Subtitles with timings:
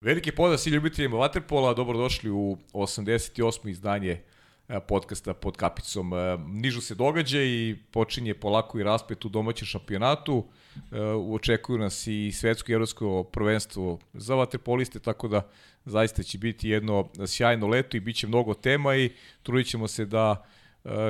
[0.00, 3.68] Veliki pozdrav svi ljubiteljima Waterpola, dobrodošli u 88.
[3.68, 4.20] izdanje
[4.68, 6.12] e, podcasta pod kapicom.
[6.12, 10.44] E, nižu se događa i počinje polako i raspet u domaćem šampionatu.
[10.92, 15.48] E, očekuju nas i svetsko i evropsko prvenstvo za vaterpoliste, tako da
[15.84, 19.10] zaista će biti jedno sjajno leto i bit će mnogo tema i
[19.42, 20.46] trudit ćemo se da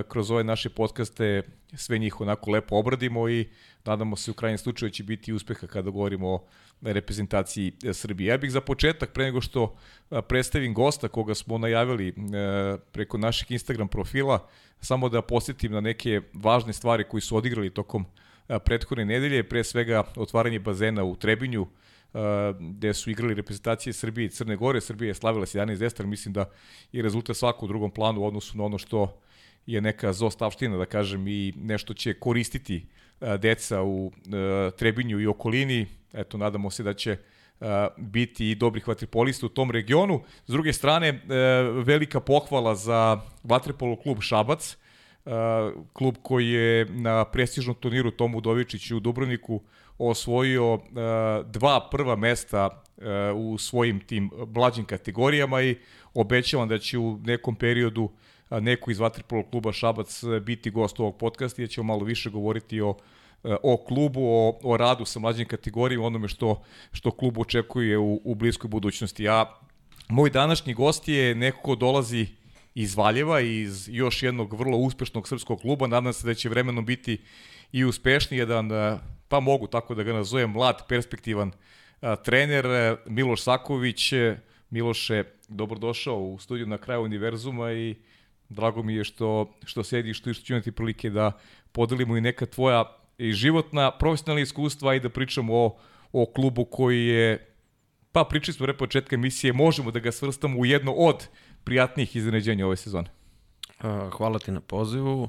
[0.08, 1.42] kroz ove naše podcaste
[1.74, 3.48] sve njih onako lepo obradimo i
[3.84, 6.44] nadamo se u krajnjem slučaju će biti uspeha kada govorimo o
[6.82, 8.28] reprezentaciji e, Srbije.
[8.28, 9.76] Ja bih za početak, pre nego što
[10.10, 12.14] e, predstavim gosta koga smo najavili
[12.92, 14.48] preko našeg Instagram profila,
[14.80, 18.04] samo da posjetim na neke važne stvari koji su odigrali tokom
[18.64, 21.66] prethodne nedelje, pre svega otvaranje bazena u Trebinju,
[22.60, 24.80] gde su igrali reprezentacije Srbije i Crne Gore.
[24.80, 26.50] Srbija je slavila 17 destar, mislim da
[26.92, 29.20] je rezultat svako u drugom planu u odnosu na ono što
[29.66, 32.86] je neka zostavština, da kažem, i nešto će koristiti
[33.38, 34.12] deca u
[34.76, 35.86] Trebinju i okolini
[36.16, 37.16] eto, nadamo se da će
[37.60, 40.22] uh, biti i dobrih vatripolista u tom regionu.
[40.46, 41.18] S druge strane, uh,
[41.84, 44.76] velika pohvala za vatripolu klub Šabac,
[45.24, 45.32] uh,
[45.92, 49.62] klub koji je na prestižnom turniru Tomu Dovičiću u Dubrovniku
[49.98, 50.80] osvojio uh,
[51.46, 55.76] dva prva mesta uh, u svojim tim blađim kategorijama i
[56.14, 58.10] obećavam da će u nekom periodu
[58.50, 62.80] neko iz vatripolu kluba Šabac biti gost ovog podcasta i da ćemo malo više govoriti
[62.80, 62.96] o
[63.62, 68.34] o klubu, o, o radu sa mlađim kategorijama, onome što, što klub očekuje u, u
[68.34, 69.28] bliskoj budućnosti.
[69.28, 69.44] A
[70.08, 72.26] moj današnji gost je neko ko dolazi
[72.74, 75.86] iz Valjeva, iz još jednog vrlo uspešnog srpskog kluba.
[75.86, 77.18] Nadam se da će vremenom biti
[77.72, 78.70] i uspešni jedan,
[79.28, 81.52] pa mogu tako da ga nazovem, mlad, perspektivan
[82.24, 84.12] trener Miloš Saković.
[84.70, 87.94] Miloše, dobrodošao u studiju na kraju univerzuma i
[88.48, 91.32] drago mi je što, što sediš tu i što ću imati prilike da
[91.72, 92.84] podelimo i neka tvoja
[93.18, 95.76] i životna, profesionalna iskustva i da pričamo o,
[96.12, 97.46] o klubu koji je,
[98.12, 101.28] pa pričali smo re početka emisije, možemo da ga svrstamo u jedno od
[101.64, 103.10] prijatnijih iznenađenja ove sezone.
[104.10, 105.28] Hvala ti na pozivu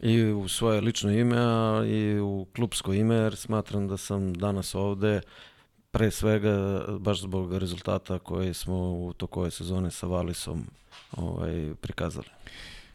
[0.00, 1.36] i u svoje lično ime,
[1.88, 5.20] i u klubsko ime, jer smatram da sam danas ovde
[5.90, 10.66] pre svega baš zbog rezultata koje smo u toku ove sezone sa Valisom
[11.16, 12.26] ovaj, prikazali.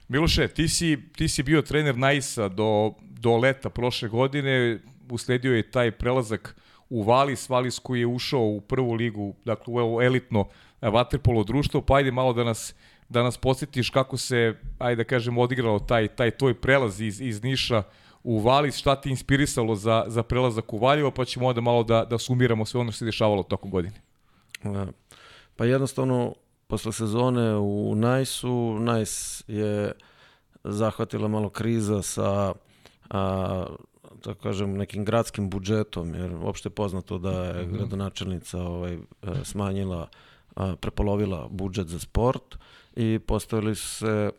[0.08, 4.80] Miloše, ti si, ti si bio trener Naisa do, do leta prošle godine,
[5.10, 6.56] usledio je taj prelazak
[6.90, 10.48] u Valis, Valis koji je ušao u prvu ligu, dakle u elitno
[10.82, 12.76] vaterpolo društvo, pa ajde malo da nas
[13.12, 17.44] da nas podsjetiš kako se, ajde da kažem, odigralo taj, taj tvoj prelaz iz, iz
[17.44, 17.84] Niša
[18.24, 22.06] u Valis, šta ti inspirisalo za, za prelazak u Valjevo, pa ćemo onda malo da,
[22.06, 24.02] da sumiramo sve ono što se dešavalo tokom godine.
[25.56, 26.36] Pa jednostavno,
[26.72, 29.92] posle sezone u Najsu, Najs je
[30.64, 32.54] zahvatila malo kriza sa
[33.10, 33.66] a,
[34.24, 37.76] da kažem, nekim gradskim budžetom, jer uopšte je poznato da je mhm.
[37.76, 39.00] gradonačelnica ovaj, e,
[39.44, 40.08] smanjila,
[40.56, 42.56] a, prepolovila budžet za sport
[42.96, 44.32] i postavili su se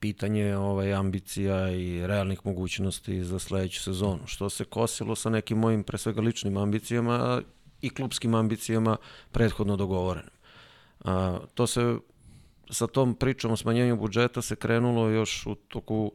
[0.00, 5.82] pitanje ovaj, ambicija i realnih mogućnosti za sledeću sezonu, što se kosilo sa nekim mojim
[5.82, 7.42] pre svega ličnim ambicijama
[7.80, 8.96] i klubskim ambicijama
[9.30, 10.31] prethodno dogovorenim.
[11.04, 11.96] A, to se
[12.70, 16.12] sa tom pričom o smanjenju budžeta se krenulo još u toku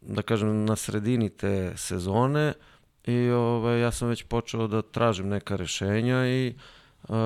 [0.00, 2.52] da kažem na sredini te sezone
[3.04, 6.54] i ovaj, ja sam već počeo da tražim neka rešenja i
[7.08, 7.16] uh,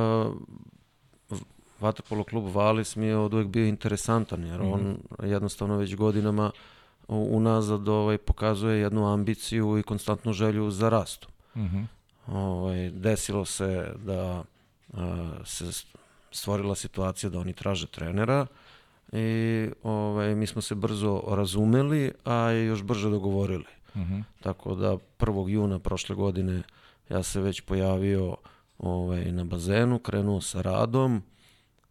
[1.81, 5.27] Vaterpolo klub Valis mi je od uvek bio interesantan jer on mm -hmm.
[5.27, 6.51] jednostavno već godinama
[7.09, 11.31] unazad ovaj, pokazuje jednu ambiciju i konstantnu želju za rastom.
[11.57, 11.87] Mm -hmm.
[12.27, 14.45] ovaj, desilo se da
[14.93, 15.01] uh,
[15.45, 15.73] se
[16.31, 18.47] stvorila situacija da oni traže trenera
[19.13, 23.65] i ovaj, mi smo se brzo razumeli, a još brže dogovorili.
[23.95, 24.15] Uh mhm.
[24.15, 24.23] -huh.
[24.41, 25.49] Tako da 1.
[25.49, 26.63] juna prošle godine
[27.09, 28.37] ja se već pojavio
[28.79, 31.23] ovaj, na bazenu, krenuo sa radom.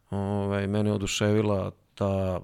[0.10, 2.40] Ovaj, mene oduševila ta,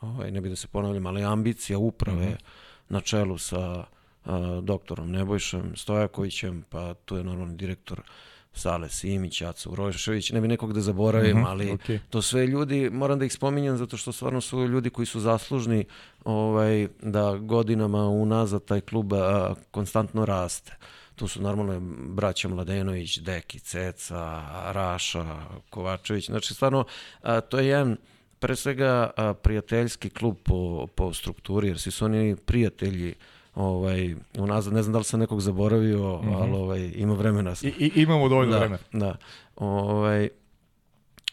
[0.00, 2.34] ovaj, ne bih da se ponavljam, ali ambicija uprave uh mhm.
[2.34, 2.44] -huh.
[2.88, 3.84] na čelu sa
[4.24, 8.02] a, doktorom Nebojšem Stojakovićem, pa tu je normalni direktor
[8.52, 11.98] Sale Simić, Aca Urošević, ne bi nekog da zaboravim, mhm, -huh, ali okay.
[12.10, 15.84] to sve ljudi, moram da ih spominjem zato što stvarno su ljudi koji su zaslužni
[16.24, 20.76] ovaj, da godinama unazad taj klub a, konstantno raste.
[21.16, 24.42] Tu su normalno braća Mladenović, Deki, Ceca,
[24.72, 25.36] Raša,
[25.70, 26.26] Kovačević.
[26.26, 26.84] Znači, stvarno,
[27.22, 27.96] a, to je jedan
[28.38, 33.14] pre svega a, prijateljski klub po, po strukturi, jer svi su oni prijatelji
[33.60, 36.42] ovaj, unazad, ne znam da li sam nekog zaboravio, mm -hmm.
[36.42, 37.54] ali ovaj, ima vremena.
[37.62, 38.82] I, i, imamo dovoljno da, vremena.
[38.92, 39.16] Da,
[39.56, 40.28] ovaj,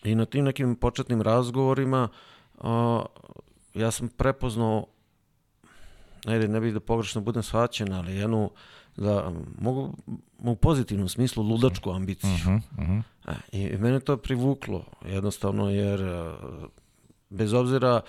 [0.03, 2.09] I na tim nekim početnim razgovorima
[2.57, 3.05] o,
[3.73, 4.85] ja sam prepoznao
[6.25, 8.51] ajde, ne bih da pogrešno budem shvaćen, ali jednu,
[8.97, 9.93] da mogu
[10.37, 12.29] u pozitivnom smislu ludačku ambiciju.
[12.29, 13.01] Uh -huh, uh -huh.
[13.27, 16.01] E, I mene to privuklo, jednostavno, jer
[17.29, 18.01] bez obzira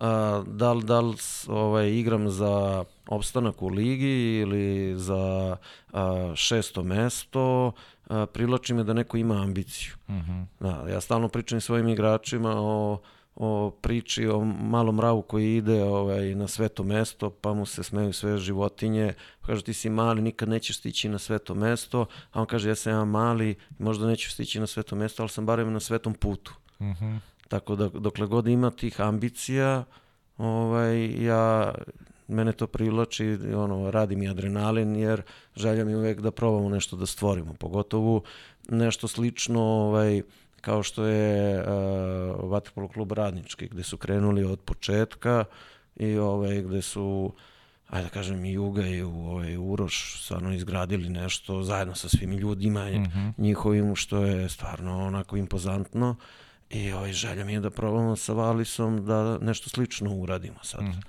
[0.00, 1.16] a, da li, da li
[1.48, 5.56] ovaj, igram za opstanak u ligi ili za
[5.92, 7.72] a, šesto mesto,
[8.08, 9.92] a, privlači me da neko ima ambiciju.
[10.08, 10.44] Uh -huh.
[10.60, 12.98] da, ja stalno pričam svojim igračima o
[13.36, 18.12] o priči o malom mravu koji ide ovaj, na sveto mesto, pa mu se smeju
[18.12, 19.14] sve životinje.
[19.40, 22.92] Kaže, ti si mali, nikad nećeš stići na sveto mesto, a on kaže, ja sam
[22.92, 26.54] ja mali, možda neću stići na sveto mesto, ali sam barem na svetom putu.
[26.78, 27.16] Uh mhm.
[27.54, 29.84] Tako da, dokle god ima tih ambicija,
[30.38, 31.74] ovaj, ja,
[32.28, 35.22] mene to privlači, ono, radi mi adrenalin, jer
[35.56, 38.22] želja mi uvek da probamo nešto da stvorimo, pogotovo
[38.68, 40.22] nešto slično, ovaj,
[40.60, 45.44] kao što je uh, Vatrpolo klub Radnički, gde su krenuli od početka
[45.96, 47.32] i ovaj, gde su
[47.88, 52.84] ajde da kažem i Juga i ovaj, Uroš stvarno izgradili nešto zajedno sa svim ljudima
[52.84, 53.32] mm -hmm.
[53.38, 56.16] njihovim što je stvarno onako impozantno
[56.74, 60.82] i ovaj, želja mi je da probamo sa Valisom da nešto slično uradimo sad.
[60.82, 61.00] Mm.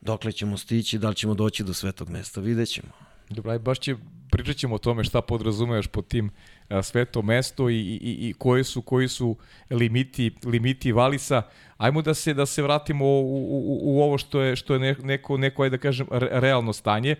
[0.00, 2.88] Dokle ćemo stići, da li ćemo doći do svetog mesta, vidjet ćemo.
[3.30, 3.96] Dobro, aj baš će,
[4.30, 6.30] pričat ćemo o tome šta podrazumeš pod tim
[6.68, 9.36] a, sveto mesto i, i, i koji su koji su
[9.70, 11.42] limiti limiti Valisa.
[11.76, 15.36] Ajmo da se da se vratimo u, u, u ovo što je što je neko
[15.36, 17.16] neko aj da kažem realno stanje.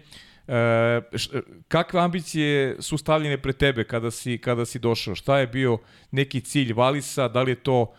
[0.49, 1.29] E, š,
[1.69, 5.15] kakve ambicije su stavljene pred tebe kada si kada si došao?
[5.15, 5.79] Šta je bio
[6.11, 7.29] neki cilj Valisa?
[7.29, 7.93] Da li je to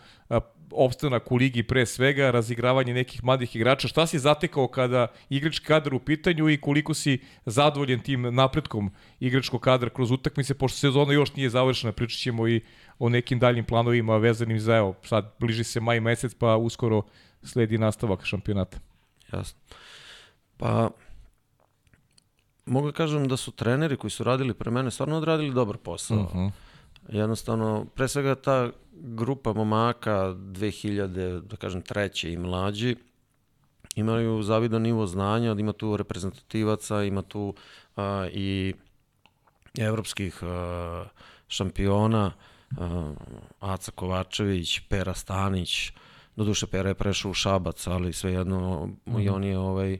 [0.72, 3.88] opstanak u ligi pre svega, razigravanje nekih mladih igrača.
[3.88, 9.60] Šta si zatekao kada igrački kadar u pitanju i koliko si zadovoljen tim napretkom igračkog
[9.60, 12.60] kadra kroz utakmice, pošto sezona još nije završena, pričat ćemo i
[12.98, 17.02] o nekim daljim planovima vezanim za, evo, sad bliži se maj mesec, pa uskoro
[17.42, 18.78] sledi nastavak šampionata.
[19.32, 19.60] Jasno.
[20.56, 20.90] Pa,
[22.70, 26.18] mogu da kažem da su treneri koji su radili pre mene stvarno odradili dobar posao.
[26.18, 26.38] Uh mhm.
[26.38, 26.50] -huh.
[27.08, 32.96] Jednostavno, pre svega ta grupa momaka 2000, da kažem, treće i mlađi,
[33.96, 37.54] imaju zavidan nivo znanja, ima tu reprezentativaca, ima tu
[37.96, 38.74] a, i
[39.78, 41.04] evropskih a,
[41.48, 42.32] šampiona,
[42.78, 43.14] a,
[43.60, 45.92] Aca Kovačević, Pera Stanić,
[46.36, 49.24] doduše Pera je prešao u Šabac, ali svejedno mm -hmm.
[49.24, 49.98] i on je ovaj,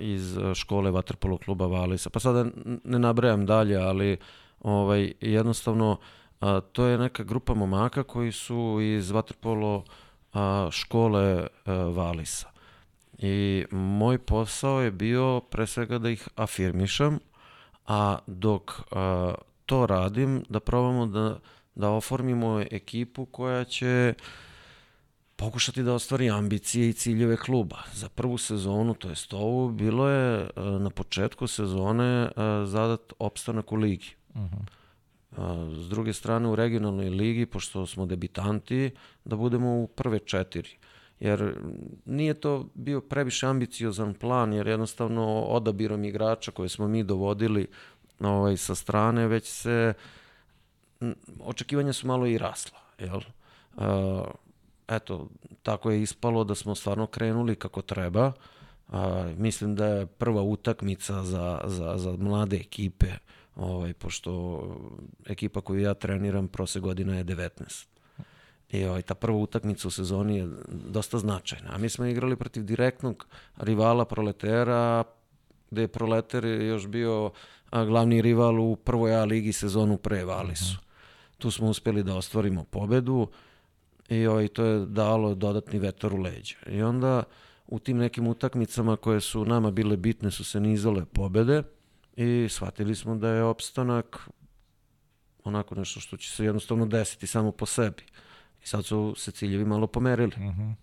[0.00, 2.10] iz škole Vatrpolo kluba Valisa.
[2.10, 2.46] Pa sada
[2.84, 4.16] ne nabrajam dalje, ali
[4.60, 5.96] ovaj, jednostavno
[6.40, 9.84] a, to je neka grupa momaka koji su iz vaterpolo
[10.32, 12.50] a, škole a, Valisa.
[13.18, 17.18] I moj posao je bio pre svega da ih afirmišem,
[17.86, 19.34] a dok a,
[19.66, 21.38] to radim, da probamo da,
[21.74, 24.14] da oformimo ekipu koja će
[25.44, 27.78] pokušati da ostvari ambicije i ciljeve kluba.
[27.92, 32.28] Za prvu sezonu, to jest ovu, bilo je na početku sezone
[32.66, 34.14] zadat opstanak u ligi.
[34.34, 34.56] Uh mhm.
[34.56, 34.82] -huh
[35.82, 38.90] S druge strane, u regionalnoj ligi, pošto smo debitanti,
[39.24, 40.68] da budemo u prve četiri.
[41.20, 41.54] Jer
[42.04, 47.66] nije to bio previše ambiciozan plan, jer jednostavno odabirom igrača koje smo mi dovodili
[48.20, 49.94] ovaj, sa strane, već se
[51.40, 52.78] očekivanja su malo i rasla.
[52.98, 53.20] Jel?
[53.76, 53.84] Uh,
[54.88, 55.28] eto,
[55.62, 58.32] tako je ispalo da smo stvarno krenuli kako treba.
[58.88, 58.98] Uh,
[59.36, 64.62] mislim da je prva utakmica za, za, za mlade ekipe uh, ovaj, pošto
[65.26, 67.86] ekipa koju ja treniram prose godina je 19.
[68.70, 71.70] I ovaj, ta prva utakmica u sezoni je dosta značajna.
[71.72, 75.04] A mi smo igrali protiv direktnog rivala Proletera,
[75.70, 77.30] gde je Proleter još bio
[77.70, 80.64] a, glavni rival u prvoj A ligi sezonu pre Valisu.
[80.64, 80.86] Uh mhm.
[81.38, 83.28] Tu smo uspeli da ostvarimo pobedu
[84.18, 86.56] i ovaj, to je dalo dodatni vetar u leđa.
[86.66, 87.22] I onda
[87.66, 91.62] u tim nekim utakmicama koje su nama bile bitne su se nizale pobede,
[92.16, 94.28] i shvatili smo da je opstanak
[95.44, 98.02] onako nešto što će se jednostavno desiti samo po sebi.
[98.62, 100.32] I sad su se ciljevi malo pomerili.
[100.36, 100.60] Uh mhm.
[100.60, 100.74] -huh.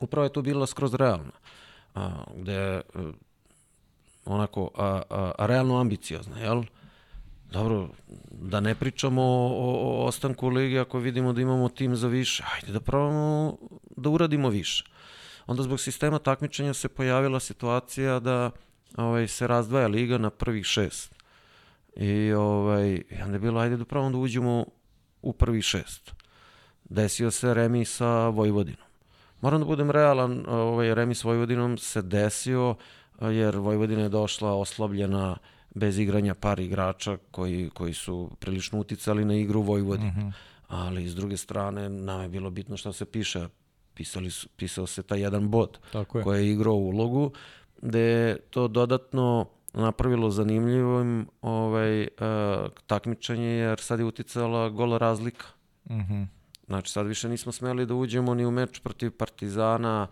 [0.00, 1.32] Upravo je to bila skroz realna,
[1.94, 2.82] a, gde je
[4.24, 6.62] onako a, a, a realno ambiciozna, jel?
[7.52, 7.88] Dobro,
[8.30, 12.72] da ne pričamo o, o, ostanku ligi ako vidimo da imamo tim za više, ajde
[12.72, 13.58] da probamo
[13.96, 14.84] da uradimo više.
[15.46, 18.50] Onda zbog sistema takmičenja se pojavila situacija da
[18.96, 21.14] ovaj, se razdvaja liga na prvih šest.
[21.96, 24.64] I ovaj, onda je bilo, ajde da pravamo da uđemo
[25.22, 26.12] u prvih šest.
[26.84, 28.86] Desio se remi sa Vojvodinom.
[29.40, 32.74] Moram da budem realan, ovaj, remi s Vojvodinom se desio
[33.20, 35.36] jer Vojvodina je došla oslabljena
[35.74, 40.10] bez igranja par igrača koji, koji su prilično uticali na igru Vojvodine.
[40.10, 40.32] Mm -hmm.
[40.68, 43.48] Ali s druge strane, nam je bilo bitno što se piše.
[43.94, 46.24] Pisali su, pisao se taj jedan bod Tako je.
[46.24, 47.32] koji je igrao ulogu
[47.82, 52.08] gde je to dodatno napravilo zanimljivim ovaj, uh,
[52.86, 55.46] takmičenje jer sad je uticala gola razlika.
[55.90, 56.26] Mm -hmm.
[56.66, 60.06] Znači sad više nismo smeli da uđemo ni u meč protiv Partizana,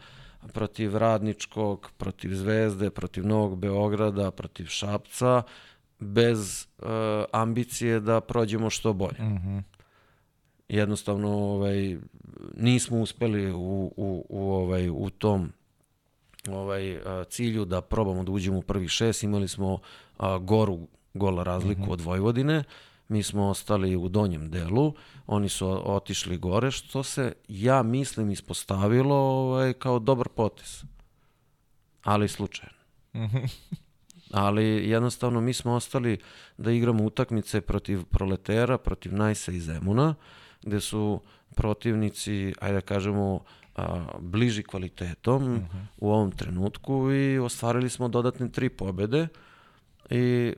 [0.52, 5.42] protiv Radničkog, protiv Zvezde, protiv Novog Beograda, protiv Šapca,
[5.98, 6.88] bez uh,
[7.32, 9.18] ambicije da prođemo što bolje.
[9.20, 9.62] Mm -hmm.
[10.68, 11.96] Jednostavno ovaj,
[12.56, 15.52] nismo uspeli u, u, u, ovaj, u tom
[16.48, 19.22] ovaj, a, cilju da probamo da uđemo u prvi šest.
[19.22, 19.78] Imali smo
[20.18, 20.78] a, goru
[21.14, 21.92] gola razliku mm -hmm.
[21.92, 22.64] od Vojvodine.
[23.10, 24.94] Mi smo ostali u donjem delu,
[25.26, 30.84] oni su otišli gore, što se, ja mislim, ispostavilo ovaj, kao dobar potes.
[32.02, 32.74] Ali slučajno.
[34.32, 36.18] Ali jednostavno mi smo ostali
[36.58, 40.14] da igramo utakmice protiv proletera, protiv Najsa i Zemuna,
[40.62, 41.20] gde su
[41.54, 43.40] protivnici, ajde da kažemo,
[43.76, 45.84] a, bliži kvalitetom uh -huh.
[45.98, 49.28] u ovom trenutku i ostvarili smo dodatne tri pobede
[50.10, 50.54] i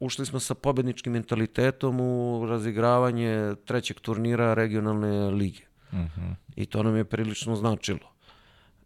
[0.00, 5.62] ušli smo sa pobedničkim mentalitetom u razigravanje trećeg turnira regionalne lige.
[5.92, 6.34] Uh -huh.
[6.56, 8.10] I to nam je prilično značilo.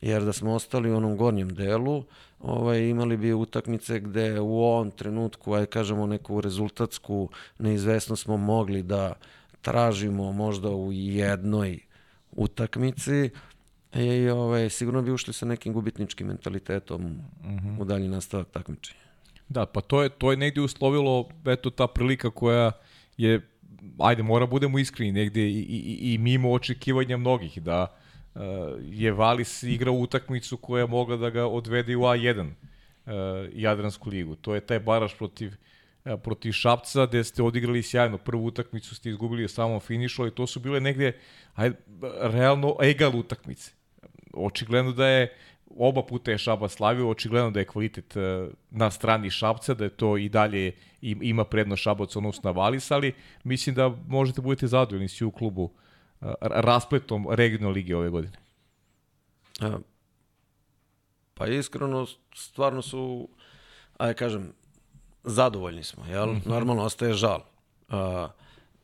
[0.01, 2.05] Jer da smo ostali u onom gornjem delu,
[2.41, 7.29] ovaj, imali bi utakmice gde u ovom trenutku, aj kažemo neku rezultatsku
[7.59, 9.13] neizvesnost smo mogli da
[9.61, 11.79] tražimo možda u jednoj
[12.33, 13.31] utakmici
[13.95, 17.69] i ovaj, sigurno bi ušli sa nekim gubitničkim mentalitetom uh Mhm.
[17.69, 17.81] -huh.
[17.81, 19.04] u dalji nastavak takmičenja.
[19.49, 22.73] Da, pa to je, to je negde uslovilo, eto, ta prilika koja
[23.17, 23.41] je,
[23.99, 27.87] ajde, mora budemo iskreni, negde i, i, i mimo očekivanja mnogih, da
[28.35, 28.41] uh,
[28.83, 33.13] je Valis igrao utakmicu koja mogla da ga odvede u A1 uh,
[33.53, 34.37] Jadransku ligu.
[34.37, 35.55] To je taj baraš protiv uh,
[36.23, 38.19] protiv Šapca, gde ste odigrali sjajno.
[38.19, 41.13] Prvu utakmicu ste izgubili u samom finišu, ali to su bile negde,
[41.55, 41.77] ajde,
[42.21, 43.73] realno egal utakmice.
[44.33, 45.37] Očigledno da je
[45.77, 49.91] oba puta je Šabac slavio, očigledno da je kvalitet e, na strani Šabca, da je
[49.91, 53.15] to i dalje ima prednost Šabac odnosno na Valis, ali
[53.45, 55.71] mislim da možete budete zadovoljni svi u klubu
[56.21, 58.39] e, raspletom regionalne lige ove godine.
[59.61, 59.79] A,
[61.35, 63.29] pa iskreno, stvarno su,
[63.99, 64.53] ajde kažem,
[65.25, 66.27] zadovoljni smo, jel?
[66.29, 66.49] -hmm.
[66.49, 67.41] Normalno ostaje žal.
[67.89, 68.29] A,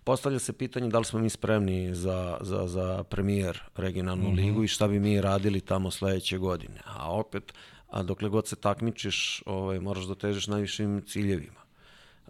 [0.04, 4.37] postavlja se pitanje da li smo mi spremni za, za, za premijer regionalnu mm -hmm.
[4.37, 6.80] ligu i šta bi mi radili tamo sledeće godine.
[6.87, 7.54] A opet,
[7.90, 11.61] a dokle god se takmičiš, ovaj, moraš da težiš najvišim ciljevima.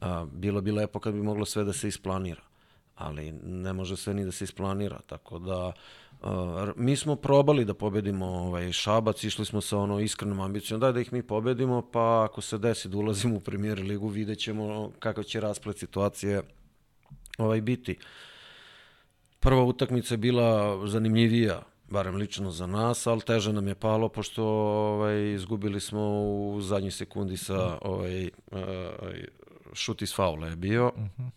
[0.00, 2.42] A, bilo bi lepo kad bi moglo sve da se isplanira,
[2.96, 5.72] ali ne može sve ni da se isplanira, tako da
[6.22, 6.28] Uh,
[6.76, 11.00] mi smo probali da pobedimo ovaj Šabac, išli smo sa ono iskrenom ambicijom da da
[11.00, 15.40] ih mi pobedimo, pa ako se desi da ulazimo u premier ligu, videćemo kakav će
[15.40, 16.42] rasplet situacije
[17.40, 17.98] ovaj biti.
[19.40, 24.44] Prva utakmica je bila zanimljivija, barem lično za nas, ali teže nam je palo pošto
[24.44, 28.58] ovaj izgubili smo u zadnjoj sekundi sa ovaj uh,
[29.72, 30.88] šut iz faula je bio.
[30.88, 31.22] Uh Mhm.
[31.22, 31.30] -huh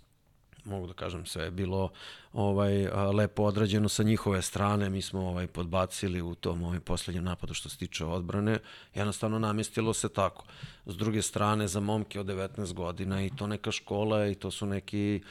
[0.65, 1.89] mogu da kažem sve je bilo
[2.33, 7.53] ovaj lepo odrađeno sa njihove strane mi smo ovaj podbacili u tom ovaj poslednjem napadu
[7.53, 8.59] što se tiče odbrane
[8.93, 10.45] jednostavno namestilo se tako
[10.85, 14.65] s druge strane za momke od 19 godina i to neka škola i to su
[14.65, 15.21] neki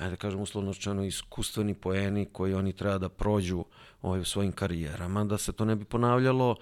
[0.00, 3.64] ajde da kažem uslovno rečeno iskustveni poeni koji oni treba da prođu
[4.02, 6.56] ovaj, u svojim karijerama da se to ne bi ponavljalo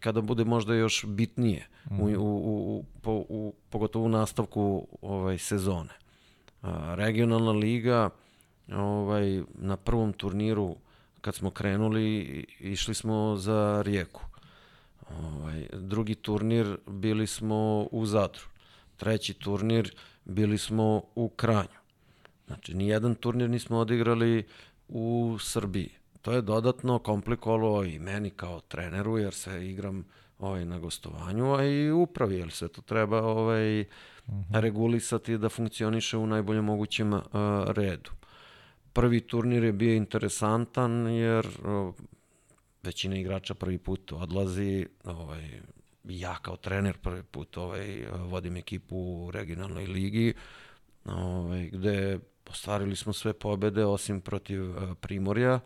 [0.00, 2.00] kada bude možda još bitnije mm.
[2.00, 5.92] u, u, u, u, u, pogotovo u nastavku ovaj sezone
[6.94, 8.10] regionalna liga
[8.72, 10.76] ovaj, na prvom turniru
[11.20, 12.20] kad smo krenuli
[12.60, 14.20] išli smo za Rijeku.
[15.10, 18.44] Ovaj, drugi turnir bili smo u Zadru.
[18.96, 21.78] Treći turnir bili smo u Kranju.
[22.48, 24.46] Znači, ni jedan turnir nismo odigrali
[24.88, 25.90] u Srbiji.
[26.22, 30.04] To je dodatno komplikovalo i meni kao treneru, jer se igram
[30.38, 33.84] ovaj, na gostovanju, a i upravi, jer se to treba ovaj,
[34.28, 34.60] -hmm.
[34.60, 37.22] regulisati da funkcioniše u najboljem mogućem uh,
[37.66, 38.10] redu.
[38.92, 41.94] Prvi turnir je bio interesantan jer uh,
[42.82, 45.60] većina igrača prvi put odlazi, ovaj,
[46.04, 50.34] ja kao trener prvi put ovaj, vodim ekipu u regionalnoj ligi,
[51.04, 52.18] ovaj, gde
[52.50, 55.60] ostvarili smo sve pobede osim protiv uh, Primorja,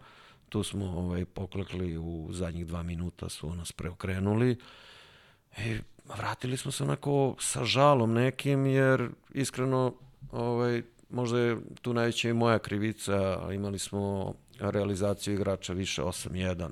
[0.48, 4.56] tu smo ovaj, poklekli u zadnjih dva minuta, su nas preokrenuli.
[5.58, 5.78] I
[6.16, 9.94] vratili smo se onako sa žalom nekim, jer iskreno
[10.32, 16.70] ovaj, možda je tu najveća i moja krivica, imali smo realizaciju igrača više 8-1,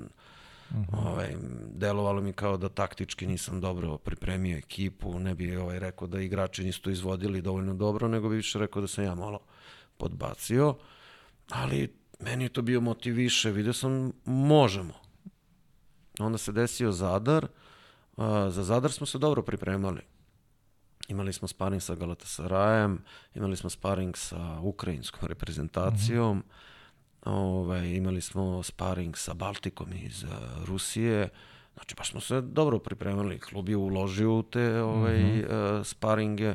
[0.71, 1.07] Uh -huh.
[1.07, 1.37] ovaj,
[1.75, 6.65] delovalo mi kao da taktički nisam dobro pripremio ekipu, ne bi ovaj, rekao da igrači
[6.65, 9.39] nisu to izvodili dovoljno dobro, nego bi više rekao da sam ja malo
[10.01, 10.75] podbacio,
[11.49, 14.95] ali meni je to bio motiv više, vidio sam možemo.
[16.19, 17.47] Onda se desio Zadar,
[18.49, 20.01] za Zadar smo se dobro pripremali.
[21.09, 23.03] Imali smo sparing sa Galatasarajem,
[23.35, 27.31] imali smo sparing sa ukrajinskom reprezentacijom, mm -hmm.
[27.33, 30.31] ovaj, imali smo sparing sa Baltikom iz uh,
[30.65, 31.29] Rusije,
[31.75, 35.79] znači baš smo se dobro pripremali, klub je uložio u te ovaj, mm -hmm.
[35.79, 36.55] uh, sparinge,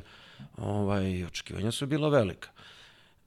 [0.58, 2.50] ovaj, očekivanja su bila velika.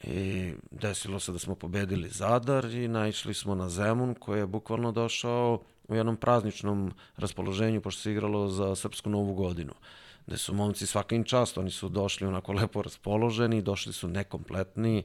[0.03, 4.93] I desilo se da smo pobedili Zadar i naišli smo na Zemun koji je bukvalno
[4.93, 9.73] došao u jednom prazničnom raspoloženju pošto se igralo za Srpsku novu godinu.
[10.27, 15.03] Gde su momci svaka im čast, oni su došli onako lepo raspoloženi, došli su nekompletni,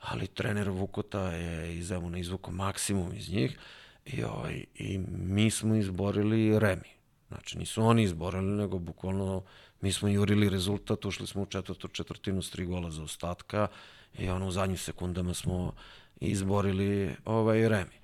[0.00, 3.58] ali trener Vukota je iz Zemuna izvuko maksimum iz njih
[4.06, 6.94] i, ovaj, i mi smo izborili Remi.
[7.28, 9.42] Znači nisu oni izborili, nego bukvalno
[9.80, 13.68] mi smo jurili rezultat, ušli smo u četvrtu četvrtinu s tri gola za ostatka
[14.18, 15.72] i ono u zadnjim sekundama smo
[16.20, 17.98] izborili ovaj Remi.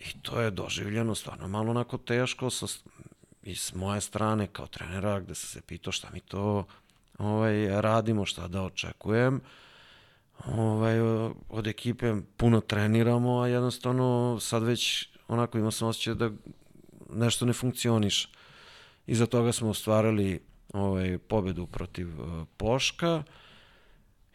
[0.00, 2.66] I to je doživljeno stvarno malo onako teško sa,
[3.42, 6.66] i s moje strane kao trenera gde sam se pitao šta mi to
[7.18, 9.40] ovaj, radimo, šta da očekujem.
[10.46, 11.00] Ovaj,
[11.48, 16.30] od ekipe puno treniramo, a jednostavno sad već onako imao sam osjećaj da
[17.10, 18.28] nešto ne funkcioniše.
[19.06, 20.40] Iza toga smo ostvarili
[20.72, 23.22] ovaj, pobedu protiv uh, Poška.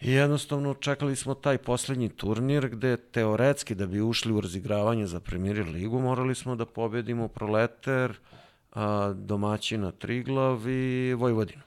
[0.01, 5.19] I jednostavno čekali smo taj poslednji turnir gde teoretski da bi ušli u razigravanje za
[5.19, 8.17] Premier ligu morali smo da pobedimo Proleter,
[8.71, 11.61] a, domaćina Triglav i Vojvodinu.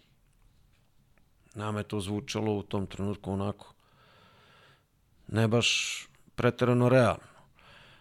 [1.55, 3.75] Nama je to zvučalo u tom trenutku onako
[5.29, 6.01] ne baš
[6.35, 7.33] preterano realno.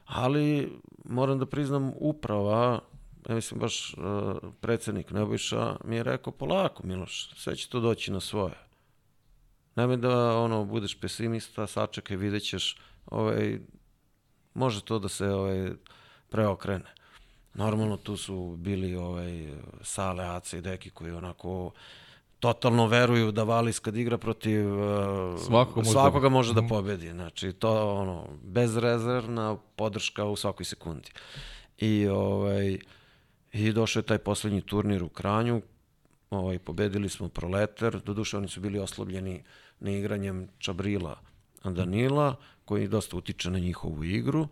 [0.05, 0.71] Ali
[1.05, 2.79] moram da priznam uprava,
[3.29, 3.95] ja mislim baš
[4.61, 8.70] predsednik Nebojša mi je rekao polako Miloš, sve će to doći na svoje
[9.75, 13.59] Nemoj da ono, budeš pesimista, sačekaj, vidjet ćeš, ovaj,
[14.53, 15.71] može to da se ovaj,
[16.29, 16.93] preokrene.
[17.53, 19.47] Normalno tu su bili ovaj,
[19.81, 21.71] Sale, Ace i Deki koji onako
[22.39, 24.65] totalno veruju da Valis kad igra protiv
[25.45, 26.69] Svako svakoga može da mhm.
[26.69, 27.09] pobedi.
[27.11, 31.11] Znači to ono bezrezervna podrška u svakoj sekundi.
[31.77, 32.79] I ovaj
[33.53, 35.61] i došao je taj poslednji turnir u Kranju
[36.31, 39.43] ovaj, pobedili smo Proleter, doduše oni su bili oslobljeni
[39.79, 41.19] neigranjem Čabrila
[41.63, 44.47] Danila, koji dosta utiče na njihovu igru.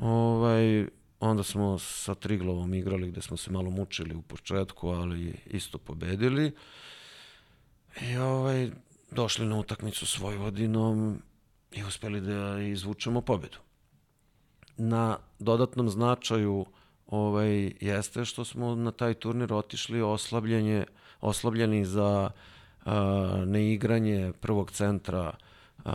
[0.00, 0.86] Ovaj,
[1.20, 6.52] onda smo sa Triglovom igrali gde smo se malo mučili u početku, ali isto pobedili.
[8.02, 8.70] I ovaj,
[9.10, 11.22] došli na utakmicu s Vojvodinom
[11.72, 13.58] i uspeli da izvučemo pobedu.
[14.76, 16.66] Na dodatnom značaju
[17.06, 20.84] ovaj, jeste što smo na taj turnir otišli oslabljenje
[21.20, 22.30] oslabljeni za
[22.84, 22.92] uh,
[23.46, 25.32] neigranje prvog centra
[25.84, 25.92] uh,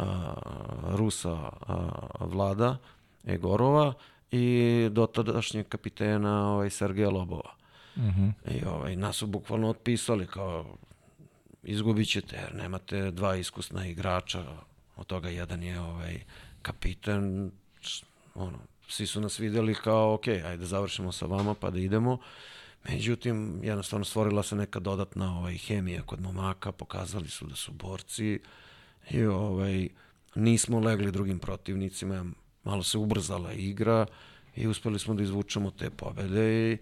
[0.84, 1.76] Rusa uh,
[2.20, 2.78] Vlada
[3.26, 3.94] Egorova
[4.32, 7.50] i dotadašnjeg kapitena ovaj, Sergeja Lobova.
[7.96, 8.22] Uh mhm.
[8.22, 8.60] -huh.
[8.60, 10.66] I ovaj, nas su bukvalno otpisali kao
[11.64, 14.44] izgubit ćete jer nemate dva iskusna igrača,
[14.96, 16.20] od toga jedan je ovaj
[16.62, 17.52] kapiten,
[18.36, 18.58] ono,
[18.88, 22.18] svi su nas videli kao, ok, ajde završimo sa vama pa da idemo.
[22.90, 28.40] Međutim, jednostavno stvorila se neka dodatna ovaj, hemija kod momaka, pokazali su da su borci
[29.10, 29.90] i ovaj,
[30.36, 32.26] nismo legli drugim protivnicima,
[32.64, 34.06] malo se ubrzala igra
[34.56, 36.78] i uspeli smo da izvučemo te pobede i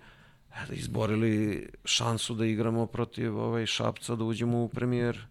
[0.68, 5.26] da izborili šansu da igramo protiv ovaj, Šapca, da uđemo u premijer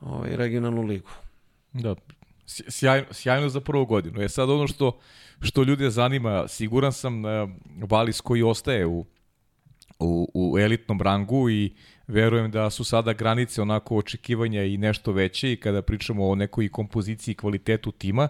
[0.00, 1.10] ovaj, regionalnu ligu.
[1.72, 1.94] Da,
[2.46, 4.20] sjajno, sjajno za prvu godinu.
[4.20, 4.98] Je sad ono što,
[5.40, 7.50] što ljude zanima, siguran sam, uh,
[7.90, 9.06] Valis koji ostaje u
[10.02, 11.72] u, u elitnom rangu i
[12.06, 16.68] verujem da su sada granice onako očekivanja i nešto veće i kada pričamo o nekoj
[16.68, 18.28] kompoziciji i kvalitetu tima.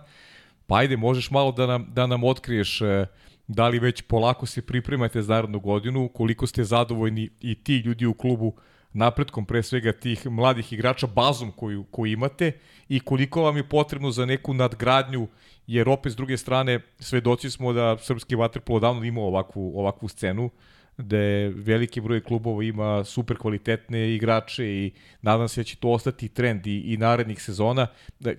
[0.67, 3.07] Pa ajde, možeš malo da nam, da nam otkriješ e,
[3.47, 8.07] da li već polako se pripremate za narodnu godinu, koliko ste zadovoljni i ti ljudi
[8.07, 8.55] u klubu
[8.93, 12.53] napretkom pre svega tih mladih igrača, bazom koju, koju imate
[12.89, 15.29] i koliko vam je potrebno za neku nadgradnju,
[15.67, 20.51] jer opet s druge strane svedoci smo da srpski vaterpolo davno imao ovakvu, ovakvu scenu,
[20.97, 26.29] gde veliki broj klubova ima super kvalitetne igrače i nadam se da će to ostati
[26.29, 27.87] trend i, i narednih sezona.
[28.21, 28.33] Da,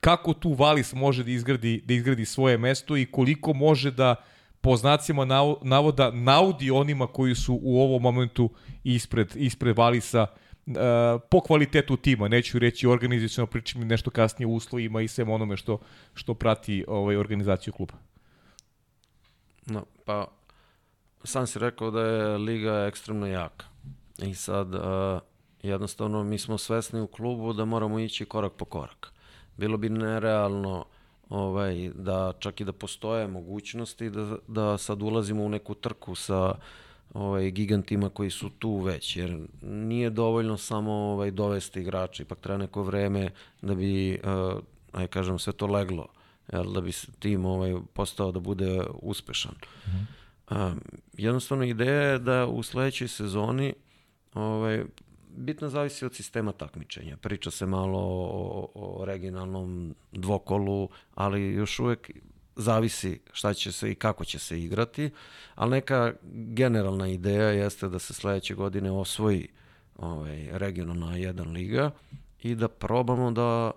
[0.00, 4.14] kako tu Valis može da izgradi, da izgradi svoje mesto i koliko može da
[4.60, 5.24] po znacima
[5.62, 8.50] navoda naudi onima koji su u ovom momentu
[8.84, 10.26] ispred, ispred Valisa
[10.66, 10.74] uh,
[11.30, 15.78] po kvalitetu tima, neću reći organizacijalno pričam nešto kasnije u uslovima i svem onome što,
[16.14, 17.94] što prati ovaj, organizaciju kluba.
[19.66, 20.39] No, pa
[21.24, 23.66] sam si rekao da je liga ekstremno jaka.
[24.18, 24.80] I sad, uh,
[25.62, 29.12] jednostavno, mi smo svesni u klubu da moramo ići korak po korak.
[29.56, 30.84] Bilo bi nerealno
[31.28, 36.54] ovaj, da čak i da postoje mogućnosti da, da sad ulazimo u neku trku sa
[37.14, 42.58] ovaj, gigantima koji su tu već, jer nije dovoljno samo ovaj, dovesti igrača, ipak treba
[42.58, 43.30] neko vreme
[43.62, 46.06] da bi, uh, aj kažem, sve to leglo,
[46.52, 49.54] jel, da bi tim ovaj, postao da bude uspešan.
[49.54, 50.19] Mm -hmm.
[50.50, 50.56] Uh,
[51.12, 53.74] jednostavno ideja je da u sledećoj sezoni
[54.34, 54.84] ovaj,
[55.36, 57.16] bitno zavisi od sistema takmičenja.
[57.16, 62.10] Priča se malo o, o regionalnom dvokolu, ali još uvek
[62.56, 65.10] zavisi šta će se i kako će se igrati,
[65.54, 69.48] ali neka generalna ideja jeste da se sledeće godine osvoji
[69.96, 71.90] ovaj, regionalna 1 liga
[72.42, 73.70] i da probamo da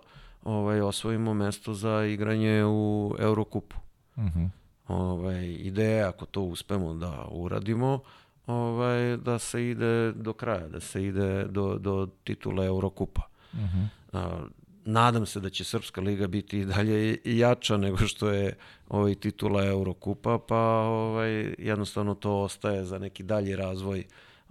[0.44, 3.76] ovaj, osvojimo mesto za igranje u Eurokupu.
[4.16, 4.38] Uh mhm.
[4.38, 4.63] -huh.
[4.88, 8.00] Ovaj, ideja, ako to uspemo da uradimo,
[8.46, 13.22] ovaj, da se ide do kraja, da se ide do, do titula Eurokupa.
[13.52, 13.66] Uh mhm.
[13.66, 13.88] -huh.
[14.12, 14.46] A,
[14.84, 18.56] nadam se da će Srpska liga biti i dalje jača nego što je
[18.88, 24.04] ovaj titula Eurokupa, pa ovaj, jednostavno to ostaje za neki dalji razvoj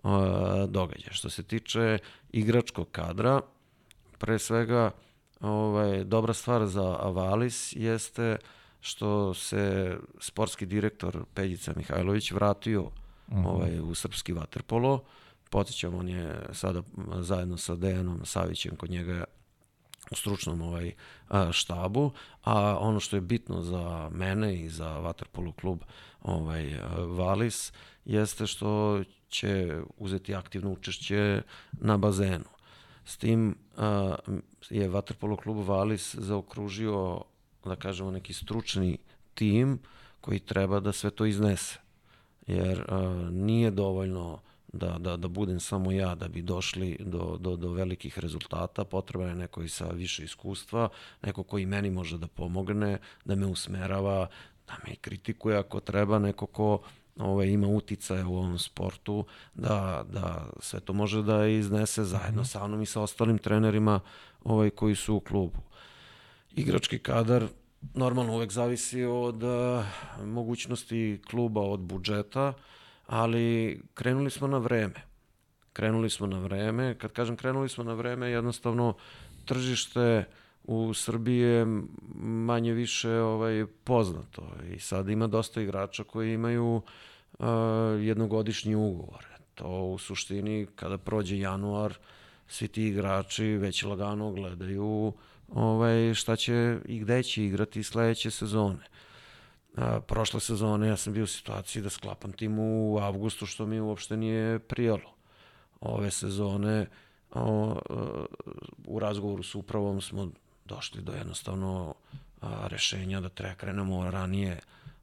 [0.04, 0.12] uh,
[0.67, 1.13] događaja.
[1.13, 1.98] Što se tiče
[2.32, 3.41] igračkog kadra,
[4.17, 4.91] pre svega
[5.41, 8.38] ovaj, dobra stvar za Avalis jeste
[8.84, 12.91] što se sportski direktor Peljica Mihajlović vratio uh
[13.32, 13.41] mhm.
[13.41, 13.48] -huh.
[13.48, 15.04] ovaj, u srpski vaterpolo.
[15.50, 16.82] Podsjećam, on je sada
[17.19, 19.24] zajedno sa Dejanom Savićem kod njega
[20.12, 20.91] u stručnom ovaj
[21.52, 22.12] štabu,
[22.43, 25.80] a ono što je bitno za mene i za Waterpolo klub
[26.22, 26.80] ovaj
[27.17, 27.74] Valis
[28.06, 31.41] jeste što će uzeti aktivno učešće
[31.72, 32.46] na bazenu.
[33.06, 34.15] S tim a,
[34.69, 37.22] je Waterpolo klub Valis zaokružio,
[37.65, 38.97] da kažemo, neki stručni
[39.34, 39.80] tim
[40.21, 41.80] koji treba da sve to iznese.
[42.47, 44.39] Jer a, nije dovoljno
[44.73, 49.30] da, da, da budem samo ja da bi došli do, do, do velikih rezultata, potreban
[49.30, 50.89] je neko i sa više iskustva,
[51.21, 54.28] neko koji meni može da pomogne, da me usmerava,
[54.67, 56.80] da me kritikuje ako treba, neko ko
[57.17, 62.52] ovaj, ima uticaje u ovom sportu, da, da sve to može da iznese zajedno -hmm.
[62.52, 63.99] sa mnom i sa ostalim trenerima
[64.43, 65.58] ovaj, koji su u klubu.
[66.56, 67.48] Igrački kadar
[67.94, 69.86] normalno uvek zavisi od uh,
[70.26, 72.56] mogućnosti kluba, od budžeta, uh,
[73.08, 75.02] ali krenuli smo na vreme.
[75.74, 78.94] Krenuli smo na vreme, kad kažem krenuli smo na vreme, jednostavno
[79.46, 80.26] tržište
[80.63, 81.66] u Srbiji je
[82.24, 87.46] manje više ovaj poznato i sad ima dosta igrača koji imaju uh,
[88.00, 89.26] jednogodišnji ugovor.
[89.56, 91.94] To u suštini kada prođe januar
[92.48, 95.13] svi ti igrači već lagano gledaju
[95.49, 98.84] ovaj šta će i gde će igrati sledeće sezone.
[99.77, 103.79] A, prošle sezone ja sam bio u situaciji da sklapam tim u avgustu, što mi
[103.79, 105.13] uopšte nije prijalo.
[105.82, 106.88] Ove sezone
[107.32, 107.79] o,
[108.86, 110.32] u razgovoru s upravom smo
[110.65, 111.95] došli do jednostavno
[112.41, 114.60] a, rešenja da treba krenemo ranije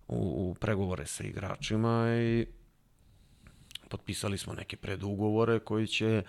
[0.09, 2.47] u, u pregovore sa igračima i
[3.89, 6.23] potpisali smo neke predugovore koji će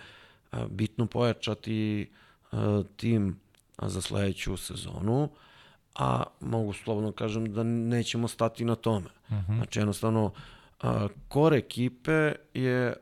[0.50, 2.10] a, bitno pojačati
[2.52, 3.40] a, tim
[3.78, 5.28] za sledeću sezonu
[5.94, 9.08] a mogu slobodno kažem da nećemo stati na tome.
[9.28, 9.52] Uh mhm.
[9.52, 9.56] -huh.
[9.56, 10.32] Znači jednostavno
[10.82, 12.94] a, kor ekipe je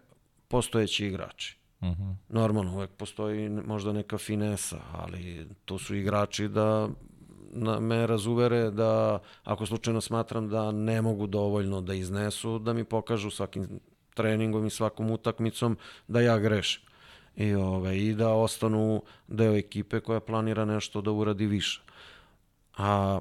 [0.49, 1.57] postojeći igrači.
[1.81, 2.03] Uh mhm.
[2.03, 2.15] -huh.
[2.29, 6.89] Normalno, uvek postoji možda neka finesa, ali to su igrači da
[7.53, 12.85] na, me razuvere da ako slučajno smatram da ne mogu dovoljno da iznesu, da mi
[12.85, 13.81] pokažu svakim
[14.15, 15.79] treningom i svakom utakmicom
[16.09, 16.83] da ja grešim.
[17.37, 21.81] I, ovaj, I da ostanu deo ekipe koja planira nešto da uradi više
[22.81, 23.21] a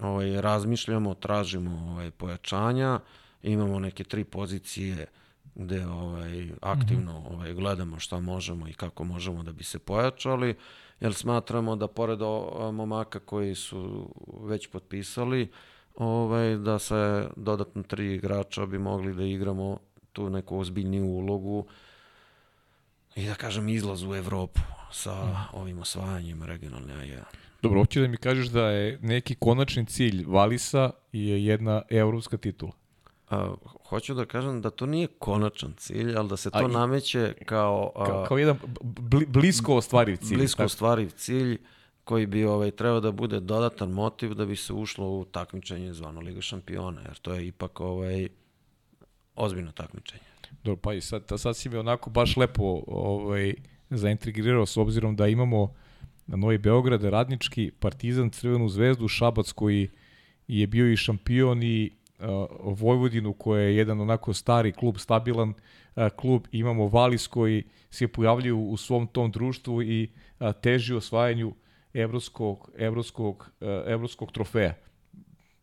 [0.00, 3.00] ovaj, razmišljamo, tražimo ovaj, pojačanja,
[3.42, 5.06] imamo neke tri pozicije
[5.54, 7.34] gde ovaj, aktivno mhm.
[7.34, 10.54] ovaj, gledamo šta možemo i kako možemo da bi se pojačali,
[11.00, 12.18] jer smatramo da pored
[12.72, 14.10] momaka koji su
[14.42, 15.50] već potpisali,
[15.94, 19.78] ovaj, da se dodatno tri igrača bi mogli da igramo
[20.12, 21.66] tu neku ozbiljniju ulogu
[23.16, 24.60] i da kažem izlaz u Evropu
[24.92, 27.22] sa ovim osvajanjem regionalne A1.
[27.62, 32.72] Dobro, hoće da mi kažeš da je neki konačni cilj Valisa je jedna evropska titula.
[33.30, 33.54] A,
[33.88, 37.92] hoću da kažem da to nije konačan cilj, ali da se to a, nameće kao...
[37.94, 40.36] A, kao, kao jedan bli, blisko ostvariv cilj.
[40.36, 40.66] Blisko tako.
[40.66, 41.58] ostvariv cilj
[42.04, 46.20] koji bi ovaj trebao da bude dodatan motiv da bi se ušlo u takmičenje zvano
[46.20, 48.28] Liga šampiona, jer to je ipak ovaj
[49.36, 50.22] ozbiljno takmičenje.
[50.64, 53.54] Dobro, pa i sad, sad si mi onako baš lepo ovaj,
[53.90, 55.74] zaintrigirao s obzirom da imamo
[56.26, 59.88] na Novi Beograd, Radnički, Partizan, Crvenu zvezdu, Šabac koji
[60.48, 62.26] je bio i šampion i uh,
[62.78, 66.42] Vojvodinu koja je jedan onako stari klub, stabilan uh, klub.
[66.52, 71.54] Imamo Valis koji se pojavljaju u svom tom društvu i uh, teži osvajanju
[71.94, 74.74] evropskog, evropskog, uh, evropskog trofeja.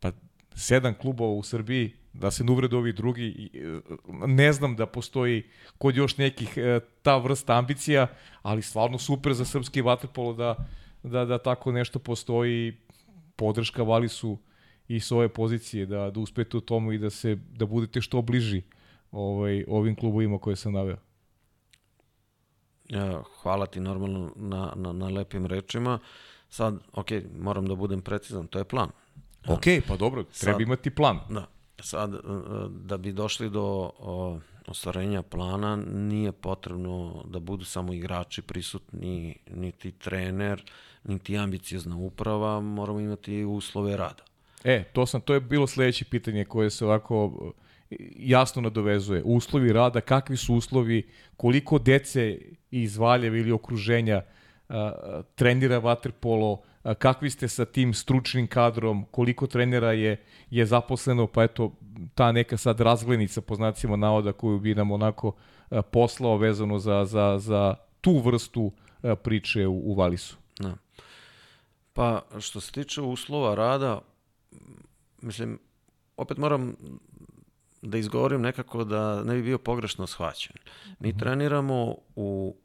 [0.00, 0.12] Pa
[0.54, 3.50] sedam klubova u Srbiji da se ne uvrede ovi drugi.
[3.54, 3.80] E,
[4.26, 5.42] ne znam da postoji
[5.78, 8.06] kod još nekih e, ta vrsta ambicija,
[8.42, 10.56] ali stvarno super za srpski vaterpolo da,
[11.02, 12.76] da, da tako nešto postoji.
[13.36, 14.38] Podrška Valisu
[14.88, 18.22] i s ove pozicije da, da uspete u tomu i da se da budete što
[18.22, 18.62] bliži
[19.10, 20.96] ovaj, ovim klubovima koje sam naveo.
[22.88, 25.98] Ja, hvala ti normalno na, na, na lepim rečima.
[26.48, 28.90] Sad, ok, moram da budem precizan, to je plan.
[29.46, 31.20] Ok, pa dobro, treba Sad, imati plan.
[31.30, 31.46] Da.
[31.84, 32.18] Sad, e,
[32.68, 33.90] da bi došli do
[34.66, 40.62] ostvarenja plana, nije potrebno da budu samo igrači prisutni, niti trener,
[41.04, 44.22] niti ambiciozna uprava, moramo imati uslove rada.
[44.64, 47.32] E, to sam, to je bilo sledeće pitanje koje se ovako
[47.90, 49.22] e, jasno nadovezuje.
[49.24, 52.38] Uslovi rada, kakvi su uslovi, koliko dece
[52.70, 54.22] iz Valjeva ili okruženja
[54.68, 61.26] a, trenira vaterpolo, a, kakvi ste sa tim stručnim kadrom, koliko trenera je, je zaposleno,
[61.26, 61.72] pa eto,
[62.14, 65.32] ta neka sad razglenica po znacima navoda koju bi nam onako
[65.90, 68.72] poslao vezano za, za, za tu vrstu
[69.22, 70.36] priče u, u Valisu.
[70.58, 70.74] Da.
[71.92, 74.00] Pa, što se tiče uslova rada,
[75.22, 75.58] mislim,
[76.16, 76.76] opet moram
[77.82, 80.56] da izgovorim nekako da ne bi bio pogrešno shvaćen.
[80.98, 81.18] Mi mm -hmm.
[81.18, 82.56] treniramo u,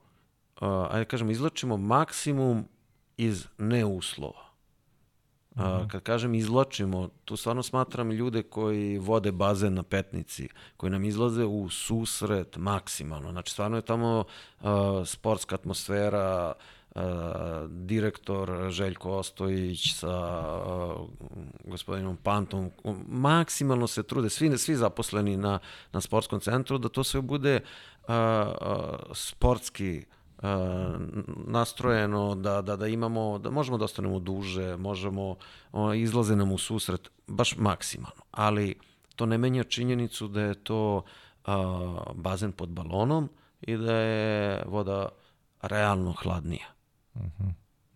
[0.62, 2.66] uh, ajde kažem, izlačimo maksimum
[3.20, 4.50] iz neuslova.
[5.56, 5.88] Uh, -huh.
[5.88, 11.46] kad kažem izlačimo, tu stvarno smatram ljude koji vode bazen na petnici, koji nam izlaze
[11.46, 13.32] u susret maksimalno.
[13.32, 14.24] Znači, stvarno je tamo
[14.62, 14.70] uh,
[15.06, 16.54] sportska atmosfera,
[16.96, 17.02] uh,
[17.70, 20.44] direktor Željko Ostojić sa
[21.64, 22.72] gospodinom Pantom
[23.08, 25.60] maksimalno se trude, svi, svi zaposleni na,
[25.92, 27.60] na sportskom centru, da to sve bude
[28.08, 30.19] a, a, sportski a,
[31.47, 35.36] nastrojeno, da, da, da imamo, da možemo da ostanemo duže, možemo,
[35.95, 38.21] izlaze nam u susret, baš maksimalno.
[38.32, 38.75] Ali
[39.15, 41.04] to ne menja činjenicu da je to
[41.45, 43.30] a, bazen pod balonom
[43.62, 45.10] i da je voda
[45.62, 46.67] realno hladnija.
[47.13, 47.52] Uh -huh.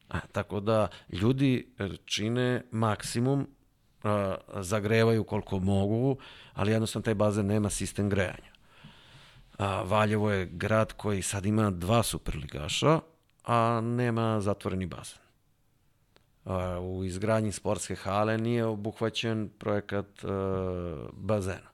[0.09, 1.75] A, tako da ljudi
[2.05, 3.47] čine maksimum,
[4.03, 6.17] a, zagrevaju koliko mogu,
[6.53, 8.52] ali jednostavno taj bazen nema sistem grejanja.
[9.57, 12.99] A, Valjevo je grad koji sad ima dva superligaša,
[13.43, 15.17] a nema zatvoreni bazen.
[16.45, 21.69] A, u izgradnji sportske hale nije obuhvaćen projekat a, bazena.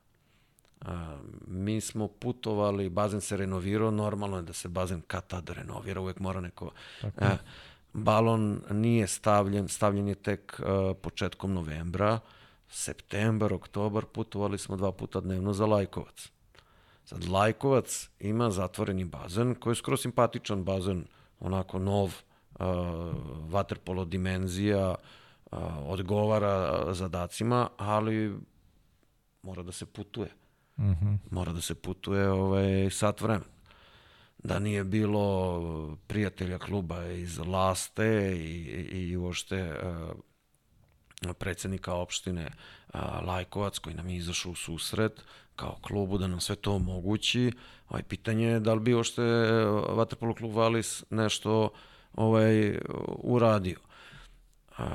[0.82, 6.02] A, mi smo putovali, bazen se renovirao, normalno je da se bazen kad tad renovira,
[6.02, 6.72] uvek mora neko...
[7.02, 7.26] Tako.
[7.26, 7.38] A,
[7.94, 12.20] balon nije stavljen, stavljen je tek a, početkom novembra,
[12.70, 16.30] septembar, oktobar, putovali smo dva puta dnevno za Lajkovac.
[17.10, 21.06] Sad, Lajkovac ima zatvoreni bazen, koji je skoro simpatičan bazen,
[21.39, 22.13] onako nov,
[22.60, 23.13] a,
[23.50, 24.95] vaterpolo dimenzija,
[25.52, 28.38] a, odgovara zadacima, ali
[29.43, 30.30] mora da se putuje.
[30.78, 31.17] Mm -hmm.
[31.32, 33.52] Mora da se putuje ovaj, sat vremena.
[34.43, 38.54] Da nije bilo prijatelja kluba iz Laste i,
[38.91, 39.74] i, i uošte
[41.26, 45.22] uh, predsednika opštine uh, Lajkovac koji nam je izašao u susret
[45.60, 47.52] kao klubu da nam sve to omogući.
[47.89, 49.22] Ovaj, pitanje je da li bi uošte
[49.89, 51.69] Vatrpolo klub Valis nešto
[52.13, 52.78] ovaj,
[53.24, 53.78] uradio.
[54.69, 54.86] Uh,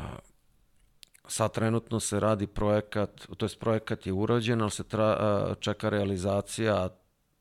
[1.29, 6.89] sad trenutno se radi projekat, to jest projekat je urađen, ali se tra, čeka realizacija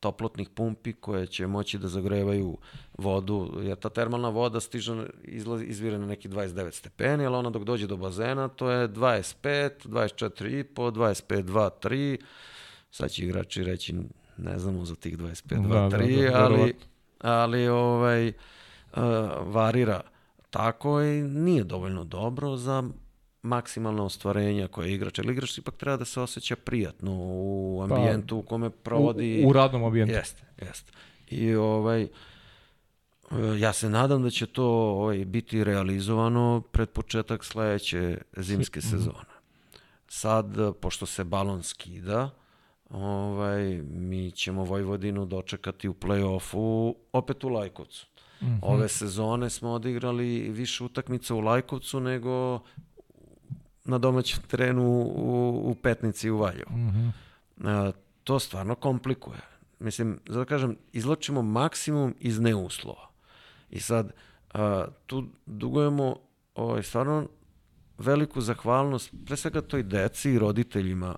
[0.00, 2.58] toplotnih pumpi koje će moći da zagrevaju
[2.98, 7.64] vodu, jer ta termalna voda stiže, izlazi, izvire na neki 29 stepeni, ali ona dok
[7.64, 12.18] dođe do bazena, to je 25, 24,5, 25, 2, 3,
[12.94, 13.94] sad će igrači reći,
[14.36, 16.74] ne znamo za tih 25, 2, da, 3, da, da, ali,
[17.20, 18.34] ali ovaj, uh,
[19.42, 20.00] varira
[20.50, 22.82] tako i nije dovoljno dobro za
[23.42, 28.38] maksimalna ostvarenja koje igrač, ali igrač ipak treba da se osjeća prijatno u ambijentu pa,
[28.38, 29.42] u kome provodi...
[29.46, 30.14] U, u radnom ambijentu.
[30.14, 30.92] Jeste, jeste.
[31.30, 32.08] I ovaj,
[33.58, 38.88] ja se nadam da će to ovaj, biti realizovano pred početak sledeće zimske mhm.
[38.88, 39.34] sezone.
[40.08, 40.46] Sad,
[40.80, 42.30] pošto se balon skida,
[42.94, 48.06] ovaj, mi ćemo Vojvodinu dočekati u play-offu opet u Lajkovcu.
[48.40, 48.58] Mm -hmm.
[48.62, 52.60] Ove sezone smo odigrali više utakmica u Lajkovcu nego
[53.84, 54.82] na domaćem terenu
[55.16, 56.70] u, u Petnici u Valjevu.
[56.72, 57.10] Mm -hmm.
[57.64, 57.92] a,
[58.24, 59.40] to stvarno komplikuje.
[59.78, 63.08] Mislim, zato kažem, izločimo maksimum iz neuslova.
[63.70, 64.12] I sad,
[64.52, 66.16] a, tu dugujemo
[66.54, 67.28] ovaj, stvarno
[67.98, 71.14] veliku zahvalnost, pre svega toj deci i roditeljima,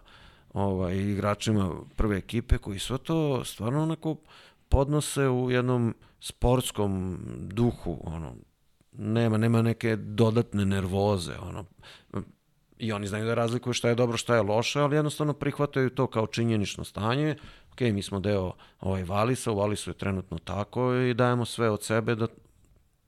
[0.56, 4.16] ovaj, igračima prve ekipe, koji sve to stvarno onako
[4.68, 8.34] podnose u jednom sportskom duhu, ono,
[8.92, 11.64] nema, nema neke dodatne nervoze, ono,
[12.78, 16.06] i oni znaju da razlikuju šta je dobro, šta je loše, ali jednostavno prihvataju to
[16.06, 17.36] kao činjenično stanje.
[17.72, 21.82] Ok, mi smo deo ovaj Valisa, u Valisu je trenutno tako i dajemo sve od
[21.82, 22.26] sebe da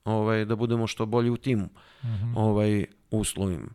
[0.05, 1.65] ovaj da budemo što bolji u timu.
[2.03, 2.33] Mm -hmm.
[2.37, 3.69] Ovaj uslovima.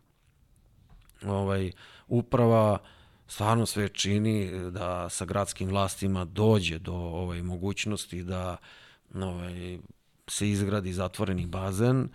[1.26, 1.72] Ovaj
[2.08, 2.78] uprava
[3.26, 8.56] stvarno sve čini da sa gradskim vlastima dođe do ovaj mogućnosti da
[9.14, 9.78] ovaj
[10.28, 12.08] se izgradi zatvoreni bazen.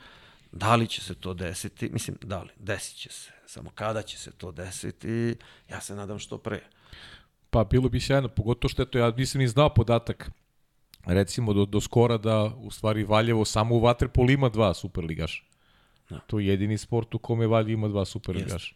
[0.51, 1.89] Da li će se to desiti?
[1.89, 3.31] Mislim, da li, desit će se.
[3.45, 5.35] Samo kada će se to desiti,
[5.69, 6.61] ja se nadam što pre.
[7.49, 10.31] Pa bilo bi sjajno, pogotovo što je to, ja nisam ni znao podatak,
[11.05, 15.43] recimo do, do skora da u stvari Valjevo samo u Vaterpolu ima dva superligaša.
[16.09, 16.19] Da.
[16.19, 18.75] To je jedini sport u kome Valjevo ima dva superligaša.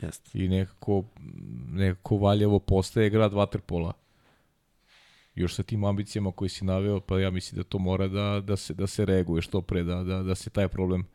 [0.00, 0.34] Jest.
[0.34, 1.04] I nekako,
[1.72, 3.92] nekako Valjevo postaje grad Vaterpola.
[5.34, 8.56] Još sa tim ambicijama koji si naveo, pa ja mislim da to mora da, da,
[8.56, 11.06] se, da se reaguje što pre, da, da, da se taj problem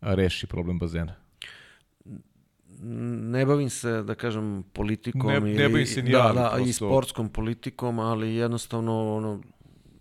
[0.00, 1.14] reši, problem bazena
[2.82, 6.50] ne bavim se, da kažem, politikom ne, ili, ne bavim se ni da, ja, da,
[6.54, 6.68] prosto...
[6.68, 9.40] i sportskom politikom, ali jednostavno ono,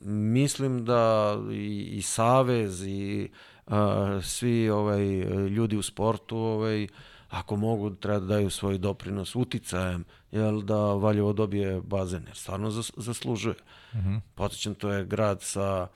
[0.06, 3.30] mislim da i, i Savez i
[3.67, 5.06] a, svi ovaj
[5.50, 6.88] ljudi u sportu ovaj
[7.32, 12.72] ako mogu treba da daju svoj doprinos uticajem jel da Valjevo dobije bazen jer stvarno
[12.72, 13.56] zas, zaslužuje.
[13.94, 14.20] Mm -hmm.
[14.36, 15.88] Podsećam, to je grad sa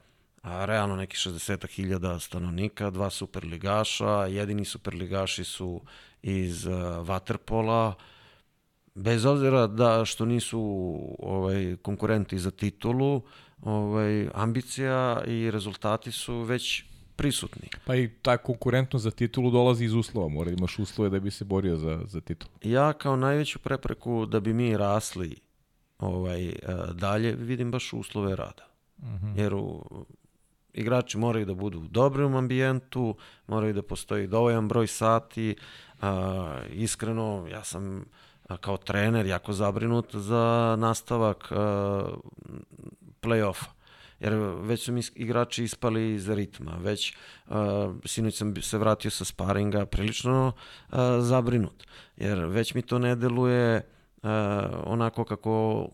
[0.41, 5.81] a, realno neki 60.000 stanovnika, dva superligaša, jedini superligaši su
[6.21, 6.73] iz uh,
[7.07, 7.93] Waterpola,
[8.95, 10.59] bez obzira da što nisu
[11.19, 13.21] ovaj konkurenti za titulu,
[13.61, 16.83] ovaj ambicija i rezultati su već
[17.15, 17.69] prisutni.
[17.85, 21.31] Pa i ta konkurentnost za titulu dolazi iz uslova, mora da imaš uslove da bi
[21.31, 22.51] se borio za, za titulu.
[22.63, 25.35] Ja kao najveću prepreku da bi mi rasli
[25.99, 26.53] ovaj, eh,
[26.93, 28.67] dalje vidim baš uslove rada.
[28.97, 29.25] Uh mhm.
[29.25, 29.39] -huh.
[29.39, 29.85] Jer u,
[30.73, 33.15] igrači moraju da budu u dobrom ambijentu,
[33.47, 35.55] moraju da postoji dovoljan broj sati,
[36.01, 38.05] a, iskreno, ja sam
[38.47, 42.03] a, kao trener jako zabrinut za nastavak a,
[43.21, 43.74] play-offa
[44.19, 47.15] jer već su mi igrači ispali iz ritma, već
[47.47, 47.55] uh,
[48.05, 51.83] sinoć sam se vratio sa sparinga prilično uh, zabrinut,
[52.17, 54.29] jer već mi to ne deluje uh,
[54.85, 55.87] onako kako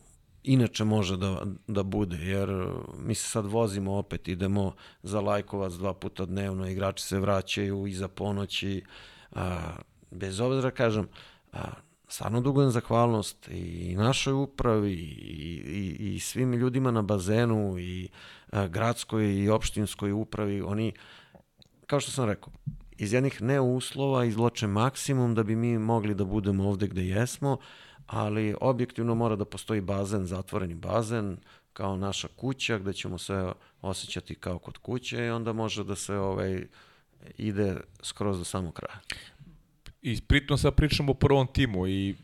[0.44, 2.50] inače može da, da bude, jer
[2.98, 8.08] mi se sad vozimo opet, idemo za Lajkovac dva puta dnevno, igrači se vraćaju iza
[8.08, 8.84] ponoći,
[9.32, 9.74] a,
[10.12, 11.08] bez obzira kažem,
[11.54, 11.72] a,
[12.12, 18.10] stvarno dugujem zahvalnost i našoj upravi i, i, i svim ljudima na bazenu i
[18.52, 20.94] a, gradskoj i opštinskoj upravi, oni,
[21.88, 22.54] kao što sam rekao,
[22.98, 27.58] iz jednih neuslova izloče maksimum da bi mi mogli da budemo ovde gde jesmo,
[28.08, 31.38] ali objektivno mora da postoji bazen, zatvoreni bazen,
[31.74, 36.16] kao naša kuća gde ćemo se osjećati kao kod kuće i onda može da se
[36.16, 36.68] ovaj,
[37.38, 39.00] ide skroz do samog kraja.
[40.02, 42.16] I pritom sad pričamo o prvom timu i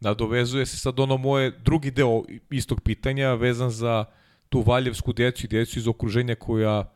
[0.00, 4.04] nadovezuje se sad ono moje drugi deo istog pitanja vezan za
[4.48, 6.92] tu valjevsku decu i decu iz okruženja koja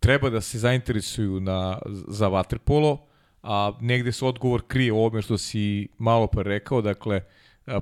[0.00, 3.06] treba da se zainteresuju na, za vaterpolo,
[3.42, 7.20] a negde se odgovor krije o ovome što si malo pre rekao, dakle,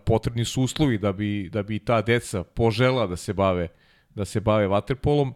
[0.05, 3.69] potrebni su uslovi da bi, da bi ta deca požela da se bave
[4.15, 5.35] da se bave vaterpolom,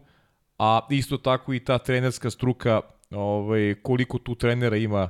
[0.59, 5.09] a isto tako i ta trenerska struka, ovaj, koliko tu trenera ima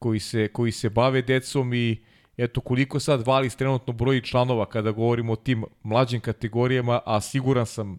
[0.00, 2.04] koji se, koji se bave decom i
[2.36, 7.66] eto koliko sad Valis trenutno broji članova kada govorimo o tim mlađim kategorijama, a siguran
[7.66, 7.98] sam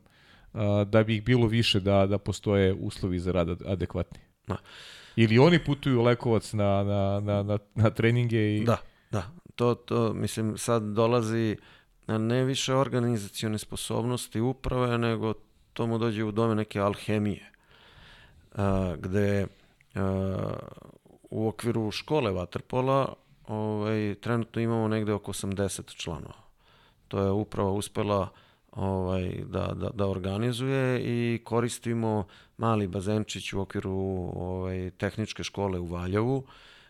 [0.53, 4.19] a, da bi ih bilo više da, da postoje uslovi za rad adekvatni.
[4.47, 4.57] Da.
[5.15, 8.63] Ili oni putuju u Lekovac na, na, na, na, na treninge i...
[8.65, 8.77] Da,
[9.11, 9.23] da.
[9.55, 11.57] To, to, mislim, sad dolazi
[12.07, 15.33] na ne više organizacione sposobnosti uprave, nego
[15.73, 17.51] to mu dođe u dome neke alhemije,
[18.55, 19.47] a, gde
[19.95, 20.53] a,
[21.31, 23.13] u okviru škole Waterpola
[23.47, 26.41] ovaj, trenutno imamo negde oko 80 članova.
[27.07, 28.29] To je uprava uspela
[28.71, 33.91] ovaj, da, da, da organizuje i koristimo mali bazenčić u okviru
[34.35, 36.45] ovaj, tehničke škole u Valjevu,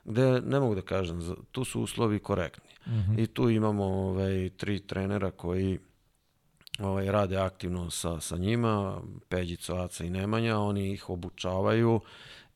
[0.05, 2.71] gde ne mogu da kažem, tu su uslovi korektni.
[2.87, 3.23] Mm -hmm.
[3.23, 5.79] I tu imamo ovaj, tri trenera koji
[6.79, 11.99] ovaj, rade aktivno sa, sa njima, Peđico, Aca i Nemanja, oni ih obučavaju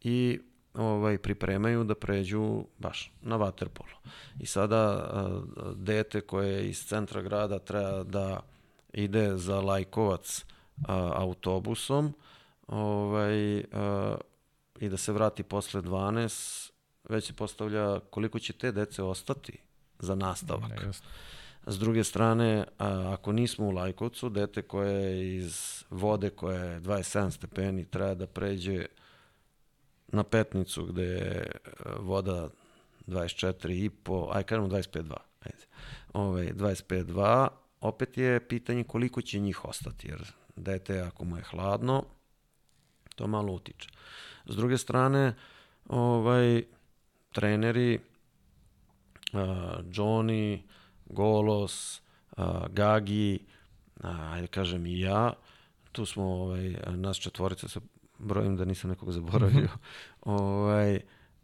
[0.03, 0.39] i
[0.77, 3.99] ovaj, pripremaju da pređu baš na vaterpolo.
[4.39, 5.09] I sada
[5.75, 8.41] dete koje je iz centra grada treba da
[8.93, 10.45] ide za Lajkovac
[10.87, 12.13] a, autobusom
[12.67, 14.15] ovaj, a,
[14.79, 16.71] i da se vrati posle 12,
[17.09, 19.57] već se postavlja koliko će te dece ostati
[19.99, 20.83] za nastavak.
[20.83, 20.91] Ne,
[21.67, 26.81] S druge strane, a, ako nismo u Lajkovcu, dete koje je iz vode koja je
[26.81, 28.85] 27 stepeni treba da pređe
[30.15, 31.51] na Petnicu gde je
[31.99, 32.49] voda
[33.07, 35.65] 24 i po, aj kažemo 25-2, ajde.
[36.13, 37.47] Ove, 25-2,
[37.81, 42.03] opet je pitanje koliko će njih ostati, jer dete ako mu je hladno,
[43.15, 43.89] to malo utiče.
[44.45, 45.33] S druge strane,
[45.87, 46.63] ovaj,
[47.31, 47.99] treneri,
[49.33, 49.39] uh,
[49.91, 50.61] Johnny,
[51.05, 52.01] Golos,
[52.37, 53.39] uh, Gagi,
[54.01, 55.33] ajde kažem i ja,
[55.91, 57.79] tu smo, ovaj, nas četvorica se
[58.25, 59.73] brojim da nisam nekog zaboravio, mhm.
[60.21, 60.99] ovaj,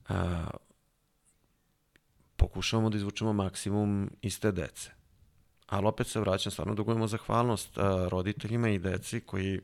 [0.09, 0.47] a,
[2.35, 4.91] pokušavamo da izvučemo maksimum iz te dece.
[5.67, 9.61] Ali opet se vraćam, stvarno dugujemo zahvalnost a, roditeljima i deci koji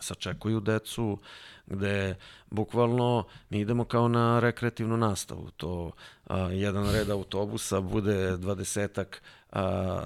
[0.00, 1.18] sačekuju decu,
[1.66, 2.14] gde
[2.50, 5.50] bukvalno mi idemo kao na rekreativnu nastavu.
[5.56, 5.90] To
[6.26, 10.00] a, jedan red autobusa bude dvadesetak a,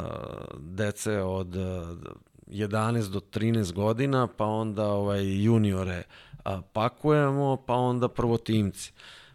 [0.58, 1.96] dece od a,
[2.50, 6.02] 11 do 13 godina, pa onda ovaj juniore
[6.44, 8.92] a, pakujemo, pa onda prvotimci.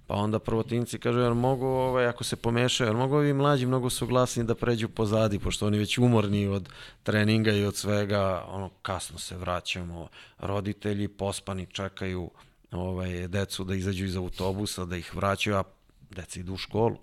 [0.07, 3.89] Pa onda prvotimci kažu, jer mogu, ovaj, ako se pomešaju, jer mogu ovi mlađi mnogo
[3.89, 6.69] su glasni da pređu pozadi, pošto oni već umorni od
[7.03, 10.07] treninga i od svega, ono, kasno se vraćamo,
[10.39, 12.29] roditelji pospani čekaju
[12.71, 15.63] ovaj, decu da izađu iz autobusa, da ih vraćaju, a
[16.09, 16.97] deca idu u školu.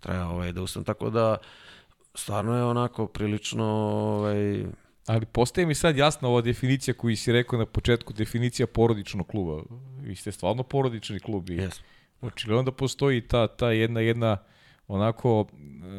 [0.00, 1.36] Treba ovaj, da ustane, tako da
[2.14, 4.66] stvarno je onako prilično ovaj,
[5.06, 9.62] Ali postaje mi sad jasna ova definicija koju si rekao na početku, definicija porodičnog kluba.
[10.00, 11.80] Vi ste stvarno porodični klub i yes.
[12.20, 14.36] očigledno da postoji ta, ta jedna, jedna
[14.88, 15.46] onako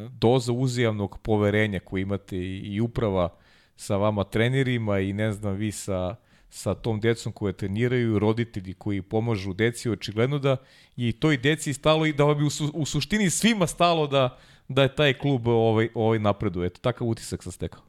[0.10, 3.30] doza uzijamnog poverenja koju imate i, i uprava
[3.76, 6.16] sa vama trenerima i ne znam vi sa,
[6.50, 10.58] sa tom decom koje treniraju, roditelji koji pomažu deci, očigledno da
[10.96, 14.38] i toj deci stalo i da bi u, su, u suštini svima stalo da,
[14.68, 16.68] da je taj klub ovaj, ovaj napreduje.
[16.68, 17.85] Eto, takav utisak sam stekao.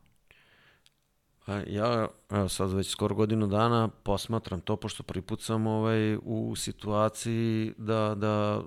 [1.47, 6.17] Pa ja evo sad već skoro godinu dana posmatram to, pošto prvi put sam ovaj,
[6.17, 8.63] u situaciji da, da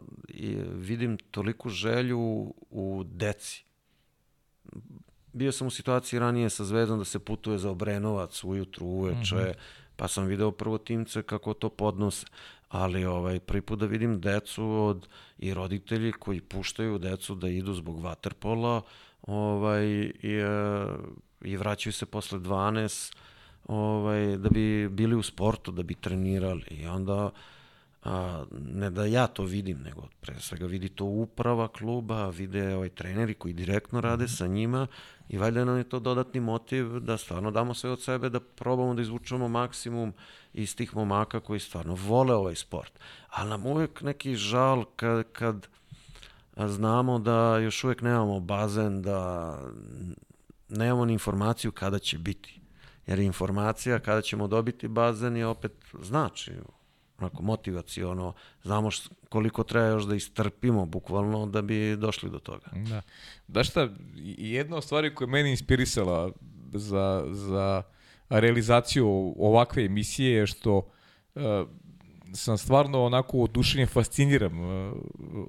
[0.73, 3.65] vidim toliku želju u deci.
[5.33, 9.39] Bio sam u situaciji ranije sa Zvezdom da se putuje za Obrenovac ujutru, uveče, mm
[9.39, 9.53] -hmm.
[9.95, 12.25] pa sam video prvo timce kako to podnose.
[12.69, 15.07] Ali ovaj, prvi put da vidim decu od,
[15.37, 18.81] i roditelji koji puštaju decu da idu zbog vaterpola,
[19.21, 19.85] ovaj,
[20.23, 20.41] i,
[21.41, 23.15] i vraćaju se posle 12
[23.67, 27.31] ovaj, da bi bili u sportu, da bi trenirali i onda
[28.03, 32.89] a, ne da ja to vidim, nego pre svega vidi to uprava kluba, vide ovaj
[32.89, 34.87] treneri koji direktno rade sa njima
[35.29, 38.93] i valjda nam je to dodatni motiv da stvarno damo sve od sebe, da probamo
[38.93, 40.13] da izvučemo maksimum
[40.53, 42.99] iz tih momaka koji stvarno vole ovaj sport.
[43.29, 45.67] Ali nam uvek neki žal kad, kad
[46.57, 49.53] znamo da još uvek nemamo bazen, da
[50.69, 52.59] nemamo ni informaciju kada će biti.
[53.07, 56.51] Jer informacija kada ćemo dobiti bazen je opet znači
[57.19, 62.65] onako motivaciono, znamo št, koliko treba još da istrpimo bukvalno da bi došli do toga.
[62.89, 63.01] Da.
[63.47, 63.89] Da šta,
[64.37, 66.31] jedna od stvari koja je meni inspirisala
[66.73, 67.83] za, za
[68.29, 71.43] realizaciju ovakve emisije je što uh,
[72.33, 74.93] sam stvarno onako odušenje fasciniram uh,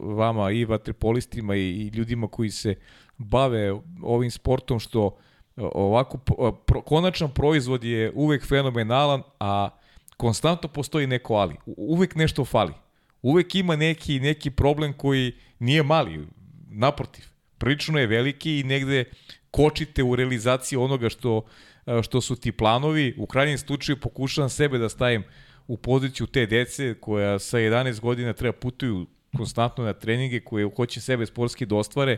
[0.01, 2.75] vama i vaterpolistima i, i ljudima koji se
[3.19, 3.73] bave
[4.03, 5.17] ovim sportom što
[5.57, 6.19] e, ovako
[6.67, 9.69] pro, konačan proizvod je uvek fenomenalan, a
[10.17, 11.55] konstantno postoji neko ali.
[11.67, 12.73] Uvek nešto fali.
[13.23, 16.27] Uvek ima neki neki problem koji nije mali,
[16.71, 17.25] naprotiv.
[17.59, 19.05] Prilično je veliki i negde
[19.51, 21.43] kočite u realizaciji onoga što
[21.87, 23.15] e, što su ti planovi.
[23.19, 25.25] U krajnjem slučaju pokušavam sebe da stavim
[25.71, 29.07] u poziciju te dece koja sa 11 godina treba putuju
[29.37, 32.17] konstantno na treninge, koje hoće sebe sportski da ostvare.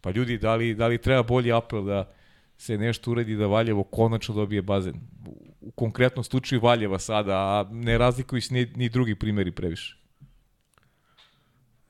[0.00, 2.12] Pa ljudi, da li, da li treba bolji apel da
[2.58, 4.94] se nešto uredi da Valjevo konačno dobije bazen?
[5.60, 9.96] U konkretnom slučaju Valjeva sada, a ne razlikuju se ni, ni drugi primjeri previše.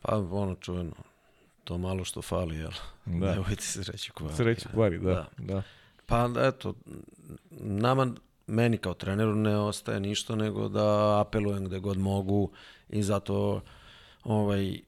[0.01, 0.97] Pa ono čuveno,
[1.65, 2.73] to malo što fali, jel?
[3.05, 3.31] Da.
[3.35, 4.35] Nemojte se reći kvari.
[4.37, 5.13] Sreći kvari, da.
[5.13, 5.29] da.
[5.39, 5.63] da.
[6.07, 6.75] Pa eto,
[7.51, 8.15] nama,
[8.49, 12.51] meni kao treneru ne ostaje ništa nego da apelujem gde god mogu
[12.89, 13.61] i zato
[14.25, 14.81] ovaj,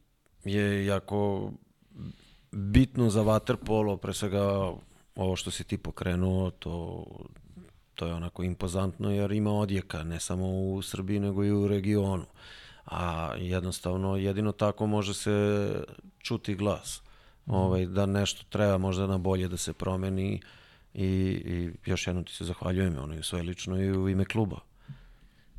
[0.45, 1.51] je jako
[2.53, 4.73] bitno za waterpolo, pre svega
[5.15, 7.07] ovo što si ti pokrenuo, to,
[7.95, 12.25] to je onako impozantno jer ima odjeka ne samo u Srbiji nego i u regionu.
[12.87, 15.71] A jednostavno jedino tako može se
[16.19, 17.03] čuti glas.
[17.47, 17.55] Mm.
[17.55, 20.41] Ovaj, da nešto treba možda na bolje da se promeni
[20.95, 24.61] i, i još jednom ti se zahvaljujem ono, i sve lično i u ime kluba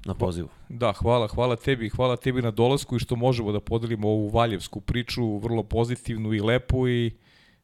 [0.05, 0.49] na pozivu.
[0.69, 4.81] Da, hvala, hvala tebi, hvala tebi na dolasku i što možemo da podelimo ovu valjevsku
[4.81, 7.11] priču, vrlo pozitivnu i lepu i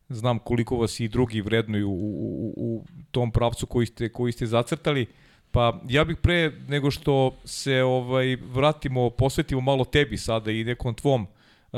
[0.09, 4.45] znam koliko vas i drugi vrednuju u, u, u tom pravcu koji ste, koji ste
[4.45, 5.05] zacrtali.
[5.51, 10.95] Pa ja bih pre nego što se ovaj vratimo, posvetimo malo tebi sada i nekom
[10.95, 11.27] tvom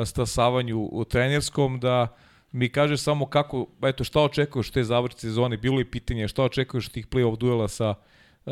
[0.06, 2.16] stasavanju u trenerskom, da
[2.52, 6.89] mi kaže samo kako, eto, šta očekuješ te završice sezone, bilo je pitanje šta očekuješ
[6.89, 7.95] tih play-off duela sa,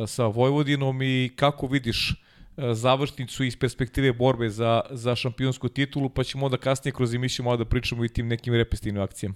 [0.06, 2.16] sa Vojvodinom i kako vidiš
[2.58, 7.58] završnicu iz perspektive borbe za, za šampionsku titulu, pa ćemo onda kasnije kroz emisiju malo
[7.58, 9.36] da pričamo i tim nekim repestivnim akcijama.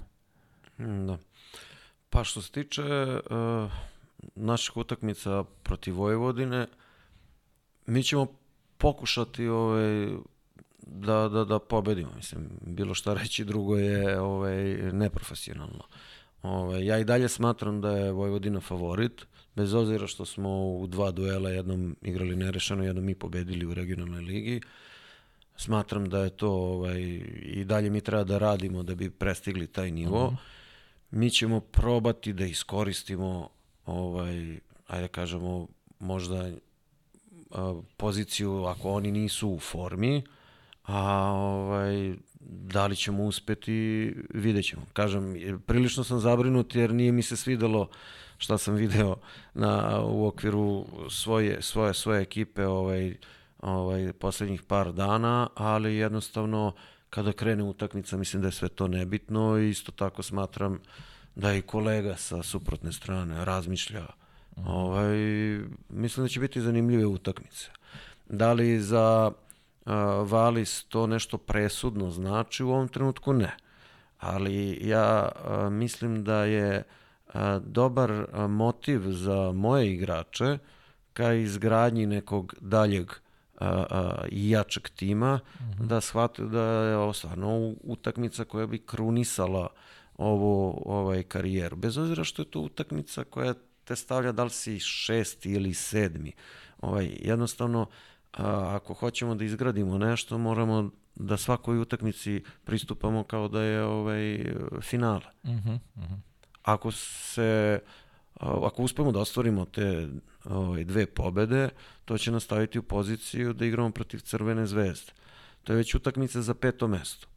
[0.78, 1.18] Hmm, da.
[2.09, 3.72] Pa što se tiče uh,
[4.36, 6.68] naših utakmica protiv Vojvodine,
[7.86, 8.28] mi ćemo
[8.78, 10.07] pokušati ovaj,
[10.88, 12.12] da, da, da pobedimo.
[12.16, 15.84] Mislim, bilo šta reći drugo je ovaj, neprofesionalno.
[16.44, 19.26] Ovaj, ja i dalje smatram da je Vojvodina favorit,
[19.56, 24.22] bez obzira što smo u dva duela jednom igrali nerešeno, jednom mi pobedili u regionalnoj
[24.22, 24.62] ligi.
[25.56, 27.02] Smatram da je to ovaj,
[27.42, 30.26] i dalje mi treba da radimo da bi prestigli taj nivo.
[30.26, 30.36] Uh mhm.
[30.36, 30.62] -huh.
[31.12, 33.50] Mi ćemo probati da iskoristimo
[33.86, 35.68] ovaj, ajde da kažemo,
[36.00, 36.52] možda
[37.52, 40.24] a, poziciju ako oni nisu u formi,
[40.84, 44.82] a ovaj, da li ćemo uspeti, vidjet ćemo.
[44.94, 47.90] Kažem, prilično sam zabrinut jer nije mi se svidelo
[48.38, 49.16] šta sam video
[49.54, 53.18] na, u okviru svoje, svoje, svoje ekipe ovaj,
[53.60, 56.74] ovaj, poslednjih par dana, ali jednostavno
[57.10, 60.80] kada krene utakmica mislim da je sve to nebitno i isto tako smatram
[61.36, 64.06] da i kolega sa suprotne strane razmišlja.
[64.58, 64.68] Mm.
[64.68, 65.18] Ovaj,
[65.90, 67.70] mislim da će biti zanimljive utakmice.
[68.30, 69.32] Da li za
[70.26, 73.58] Valis to nešto presudno znači, u ovom trenutku ne.
[74.20, 75.30] Ali ja
[75.72, 76.84] mislim da je
[77.60, 80.58] dobar motiv za moje igrače
[81.14, 83.12] ka izgradnji nekog daljeg
[84.30, 85.84] i jačeg tima, uh mhm.
[85.84, 85.88] -huh.
[85.88, 89.68] da shvate da je ovo stvarno utakmica koja bi krunisala
[90.18, 91.76] ovu ovaj karijeru.
[91.76, 93.54] Bez obzira što je to utakmica koja
[93.84, 96.32] te stavlja da li si šesti ili sedmi.
[96.82, 97.86] Ovaj, jednostavno,
[98.34, 104.46] a, ako hoćemo da izgradimo nešto, moramo da svakoj utakmici pristupamo kao da je ovaj
[104.82, 105.26] finale.
[105.44, 106.18] Uh -huh, uh -huh.
[106.64, 107.80] Ako se
[108.42, 110.08] ako uspemo da ostvarimo te
[110.46, 111.70] ovaj, dve pobede,
[112.06, 115.12] to će nas staviti u poziciju da igramo protiv Crvene zvezde.
[115.64, 117.28] To je već utakmica za peto mesto.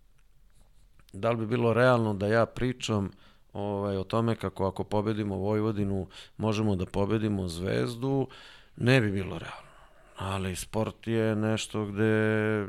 [1.13, 3.11] Da li bi bilo realno da ja pričam
[3.53, 8.29] ovaj, o tome kako ako pobedimo Vojvodinu možemo da pobedimo Zvezdu,
[8.77, 9.74] ne bi bilo realno
[10.17, 12.67] ali sport je nešto gde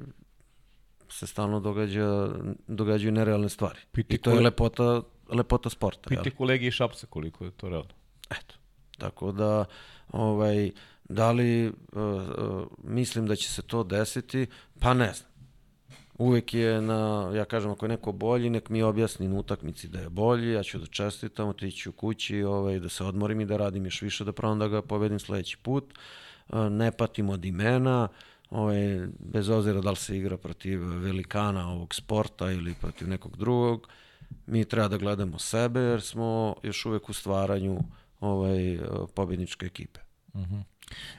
[1.10, 2.30] se stalno događa,
[2.68, 3.80] događaju nerealne stvari.
[3.92, 6.10] Piti I to je lepota, lepota sporta.
[6.10, 7.94] Piti kolegi i Šapsa koliko je to realno.
[8.30, 8.56] Eto.
[8.98, 9.66] Tako da,
[10.12, 10.72] ovaj,
[11.04, 14.48] da li uh, uh, mislim da će se to desiti?
[14.80, 15.30] Pa ne znam.
[16.18, 20.00] Uvek je na, ja kažem, ako je neko bolji, nek mi objasni na utakmici da
[20.00, 23.58] je bolji, ja ću da čestitam, otići u kući, ovaj, da se odmorim i da
[23.58, 25.84] radim još više, da pravam da ga pobedim sledeći put.
[25.84, 26.00] Uh,
[26.70, 28.08] ne patimo od imena,
[28.50, 33.88] ovaj, bez obzira da li se igra protiv velikana ovog sporta ili protiv nekog drugog,
[34.46, 37.80] mi treba da gledamo sebe jer smo još uvek u stvaranju
[38.20, 38.80] ovaj,
[39.16, 40.00] pobjedničke ekipe.
[40.34, 40.56] Uh mhm.
[40.56, 40.64] -huh.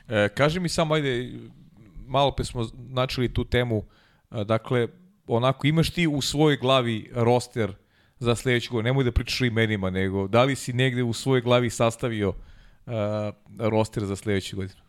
[0.08, 1.32] e, kaži mi samo, ajde,
[2.06, 3.84] malo pe smo načeli tu temu,
[4.30, 4.88] e, dakle,
[5.26, 7.74] onako imaš ti u svojoj glavi roster
[8.18, 11.40] za sledeću godinu, nemoj da pričaš o imenima, nego da li si negde u svojoj
[11.40, 12.92] glavi sastavio uh,
[13.58, 14.85] roster za sledeću godinu?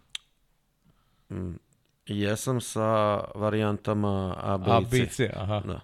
[1.30, 1.54] Mm,
[2.06, 4.72] jesam sa varijantama A, B i C.
[4.72, 5.62] A, B i C, aha.
[5.66, 5.82] Da.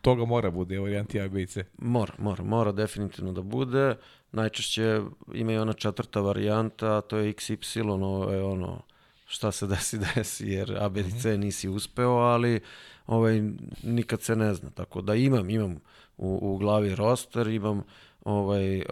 [0.00, 1.64] Toga mora bude, varijanti A, B i C.
[1.78, 3.96] Mora, mora, mora definitivno da bude.
[4.32, 5.00] Najčešće
[5.34, 8.82] ima i ona četvrta varijanta, to je XY, ovo je ono
[9.26, 11.40] šta se desi, desi, jer A, B i C mhm.
[11.40, 12.60] nisi uspeo, ali
[13.06, 13.42] ovaj,
[13.82, 14.70] nikad se ne zna.
[14.70, 15.80] Tako da imam, imam
[16.16, 17.82] u, u glavi roster, imam
[18.24, 18.84] ovaj, uh,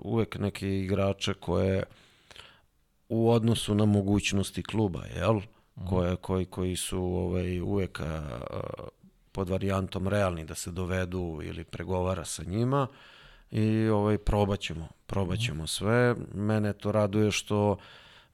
[0.00, 1.82] uvek neke igrače koje
[3.08, 5.40] u odnosu na mogućnosti kluba, jel?
[5.88, 8.22] Koje, koji, koji su ovaj, uvek a,
[9.32, 12.86] pod varijantom realni da se dovedu ili pregovara sa njima
[13.50, 15.66] i ovaj, probat ćemo, probat ćemo mhm.
[15.66, 16.14] sve.
[16.34, 17.76] Mene to raduje što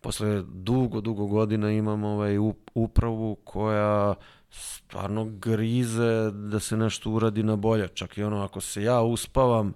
[0.00, 2.36] posle dugo, dugo godina imam ovaj,
[2.74, 4.14] upravu koja
[4.50, 7.88] stvarno grize da se nešto uradi na bolje.
[7.88, 9.74] Čak i ono, ako se ja uspavam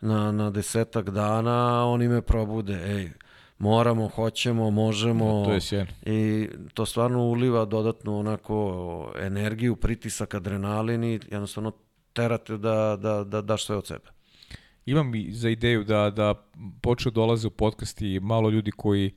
[0.00, 3.10] na, na desetak dana, oni me probude, ej,
[3.62, 5.44] moramo, hoćemo, možemo.
[5.46, 5.90] To je sjajno.
[6.06, 11.72] I to stvarno uliva dodatnu onako energiju, pritisak, adrenalin i jednostavno
[12.12, 14.10] terate da, da, da daš sve od sebe.
[14.86, 16.34] Imam i za ideju da, da
[16.82, 19.10] počeo dolaze u podcast i malo ljudi koji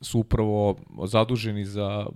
[0.00, 0.76] su upravo
[1.06, 2.06] zaduženi za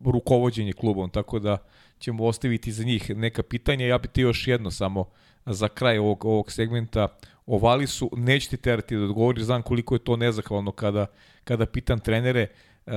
[0.00, 1.58] rukovođenje klubom, tako da
[1.98, 3.86] ćemo ostaviti za njih neka pitanja.
[3.86, 5.04] Ja bih ti još jedno samo
[5.46, 7.08] za kraj ovog, ovog segmenta
[7.46, 11.06] ovali su, neće ti terati da odgovori, znam koliko je to nezahvalno kada,
[11.44, 12.46] kada pitam trenere,
[12.86, 12.92] uh,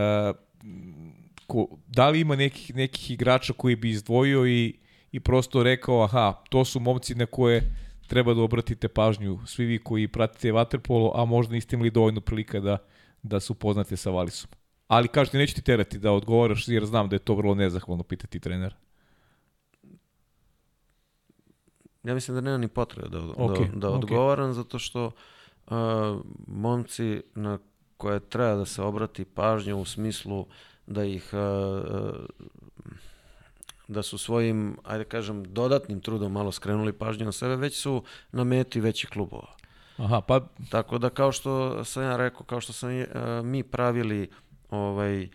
[1.47, 4.73] ko, da li ima nekih, nekih igrača koji bi izdvojio i,
[5.11, 7.61] i prosto rekao, aha, to su momci na koje
[8.07, 12.59] treba da obratite pažnju svi vi koji pratite Waterpolo, a možda niste imali dovoljno prilika
[12.59, 12.77] da,
[13.23, 14.49] da se upoznate sa Valisom.
[14.87, 18.39] Ali kažete, neću ti terati da odgovaraš, jer znam da je to vrlo nezahvalno pitati
[18.39, 18.75] trenera.
[22.03, 24.53] Ja mislim da nema ni potrebe da, okay, da, da odgovaram, okay.
[24.53, 25.73] zato što uh,
[26.47, 27.59] momci na
[27.97, 30.45] koje treba da se obrati pažnja u smislu
[30.87, 32.25] da ih uh,
[33.87, 38.43] da su svojim, ajde kažem, dodatnim trudom malo skrenuli pažnju na sebe, već su na
[38.43, 39.55] meti većih klubova.
[39.97, 40.47] Aha, pa...
[40.69, 43.05] Tako da kao što sam ja rekao, kao što sam uh,
[43.43, 44.29] mi pravili
[44.69, 45.29] ovaj,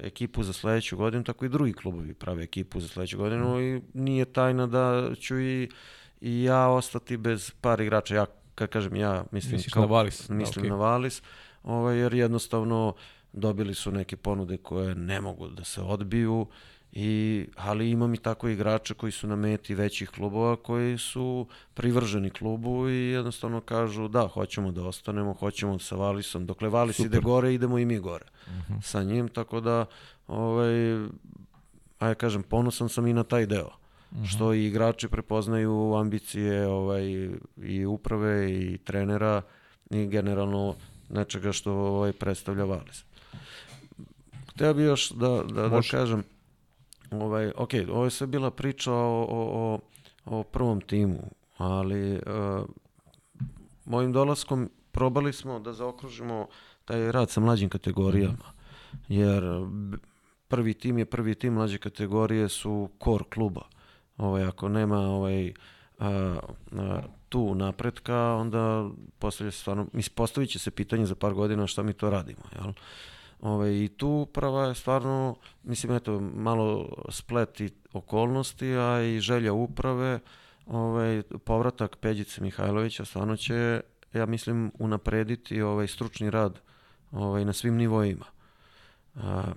[0.00, 3.60] ekipu za sledeću godinu, tako i drugi klubovi prave ekipu za sledeću godinu mm.
[3.60, 5.70] i nije tajna da ću i,
[6.20, 8.14] i ja ostati bez par igrača.
[8.14, 10.28] Ja, kad kažem ja, mislim, Misliš kao, na Valis.
[10.28, 10.70] Mislim da, okay.
[10.70, 11.22] na Valis,
[11.62, 12.94] ovaj, jer jednostavno
[13.32, 16.46] dobili su neke ponude koje ne mogu da se odbiju
[16.92, 22.30] I, ali imam i tako igrače koji su na meti većih klubova koji su privrženi
[22.30, 26.46] klubu i jednostavno kažu da, hoćemo da ostanemo, hoćemo sa Valisom.
[26.46, 27.06] Dokle Valis Super.
[27.06, 28.72] ide gore, idemo i mi gore uh mhm.
[28.72, 28.82] -huh.
[28.82, 29.86] sa njim, tako da
[30.26, 30.72] ovaj,
[31.98, 33.66] ajde kažem, ponosan sam i na taj deo.
[33.66, 34.24] Uh mhm.
[34.24, 34.34] -huh.
[34.34, 37.30] Što i igrači prepoznaju ambicije ovaj,
[37.62, 39.42] i uprave i trenera
[39.90, 40.74] i generalno
[41.08, 43.04] nečega što ovaj, predstavlja Valis.
[44.50, 46.24] Hteo bi još da, da, da kažem,
[47.10, 49.78] Ovaj, ok, ovo je sve bila priča o, o,
[50.26, 52.64] o, o prvom timu, ali uh,
[53.84, 56.46] mojim dolaskom probali smo da zaokružimo
[56.84, 58.52] taj rad sa mlađim kategorijama,
[59.08, 59.44] jer
[60.48, 63.62] prvi tim je prvi tim, mlađe kategorije su kor kluba.
[64.16, 65.52] Ovaj, ako nema ovaj,
[65.98, 66.38] a,
[66.72, 68.88] a, tu napretka, onda
[69.18, 72.42] postavlja se stvarno, mislim, postavit će se pitanje za par godina šta mi to radimo,
[72.54, 72.72] jel?
[73.40, 79.52] Ove, ovaj, I tu prava je stvarno, mislim, eto, malo spleti okolnosti, a i želja
[79.52, 80.20] uprave,
[80.66, 83.80] ovaj, povratak Peđice Mihajlovića stvarno će,
[84.12, 86.60] ja mislim, unaprediti ovaj stručni rad
[87.12, 88.24] ovaj, na svim nivoima.
[89.14, 89.52] A,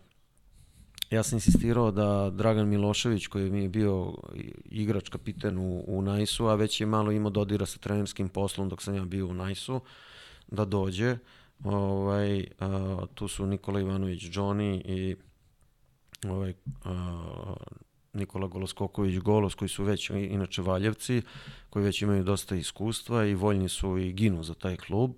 [1.11, 4.13] ja sam insistirao da Dragan Milošević, koji mi je bio
[4.65, 8.81] igrač kapiten u, u Najsu, a već je malo imao dodira sa trenerskim poslom dok
[8.81, 9.81] sam ja bio u Najsu,
[10.47, 11.17] da dođe.
[11.63, 15.15] Ovaj, a, tu su Nikola Ivanović Johnny i
[16.29, 16.53] ovaj,
[16.83, 17.53] a,
[18.13, 21.21] Nikola Goloskoković Golos, koji su već inače Valjevci,
[21.69, 25.11] koji već imaju dosta iskustva i voljni su i ginu za taj klub.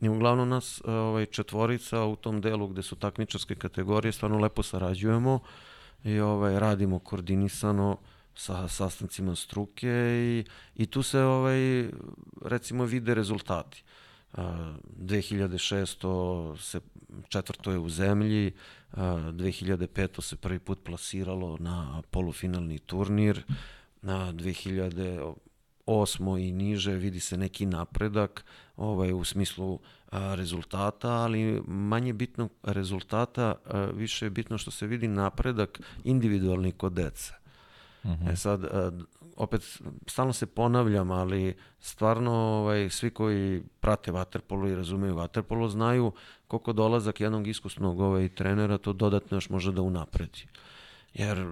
[0.00, 5.40] I uglavnom nas ovaj, četvorica u tom delu gde su takmičarske kategorije stvarno lepo sarađujemo
[6.04, 7.98] i ovaj, radimo koordinisano
[8.34, 11.90] sa sastancima struke i, i tu se ovaj,
[12.42, 13.84] recimo vide rezultati.
[14.32, 16.80] 2600 se
[17.28, 18.52] četvrto je u zemlji,
[18.92, 23.42] 2005 se prvi put plasiralo na polufinalni turnir,
[24.02, 28.44] na 2008 i niže vidi se neki napredak
[28.76, 29.80] ovaj, u smislu
[30.12, 33.54] rezultata, ali manje bitno rezultata,
[33.94, 37.47] više je bitno što se vidi napredak individualni kod dece.
[38.04, 38.10] Uh.
[38.32, 38.64] E sad,
[39.36, 46.12] opet stalno se ponavljam, ali stvarno ovaj, svi koji prate vaterpolo i razumeju vaterpolo znaju
[46.46, 50.46] koliko dolazak jednog iskusnog ovaj, trenera to dodatno još može da unapredi.
[51.14, 51.46] Jer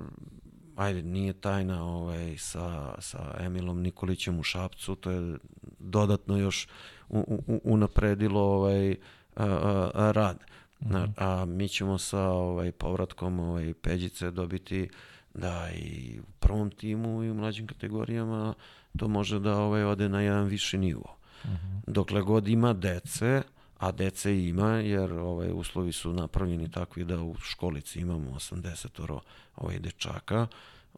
[0.77, 5.39] ajde, nije tajna ovaj, sa, sa Emilom Nikolićem u Šapcu, to je
[5.79, 6.69] dodatno još
[7.09, 10.39] u, u, unapredilo ovaj, a, a, a, rad.
[10.81, 11.13] Mm -hmm.
[11.17, 14.89] a, a mi ćemo sa ovaj, povratkom ovaj, Peđice dobiti
[15.37, 18.55] da i u prvom timu i u mlađim kategorijama
[18.99, 21.17] to može da ovaj, ode na jedan viši nivo.
[21.45, 21.57] Uh mhm.
[21.57, 21.81] -huh.
[21.87, 23.43] Dokle god ima dece,
[23.79, 29.19] a dece ima, jer ovaj, uslovi su napravljeni takvi da u školici imamo 80
[29.57, 30.47] ovaj, dečaka,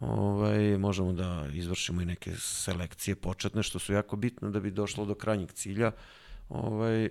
[0.01, 5.05] ovaj, možemo da izvršimo i neke selekcije početne, što su jako bitne da bi došlo
[5.05, 5.93] do krajnjeg cilja.
[6.49, 7.11] Ovaj,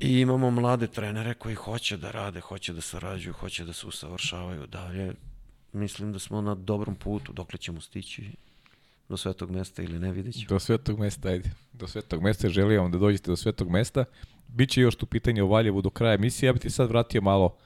[0.00, 4.66] I imamo mlade trenere koji hoće da rade, hoće da sarađuju, hoće da se usavršavaju
[4.66, 5.14] dalje
[5.72, 8.30] mislim da smo na dobrom putu, dokle ćemo stići
[9.08, 10.48] do svetog mesta ili ne vidjet ćemo.
[10.48, 11.50] Do svetog mesta, ajde.
[11.72, 14.04] Do svetog mesta, želim vam da dođete do svetog mesta.
[14.48, 16.46] Biće još tu pitanje o Valjevu do kraja emisije.
[16.46, 17.56] Ja bih ti sad vratio malo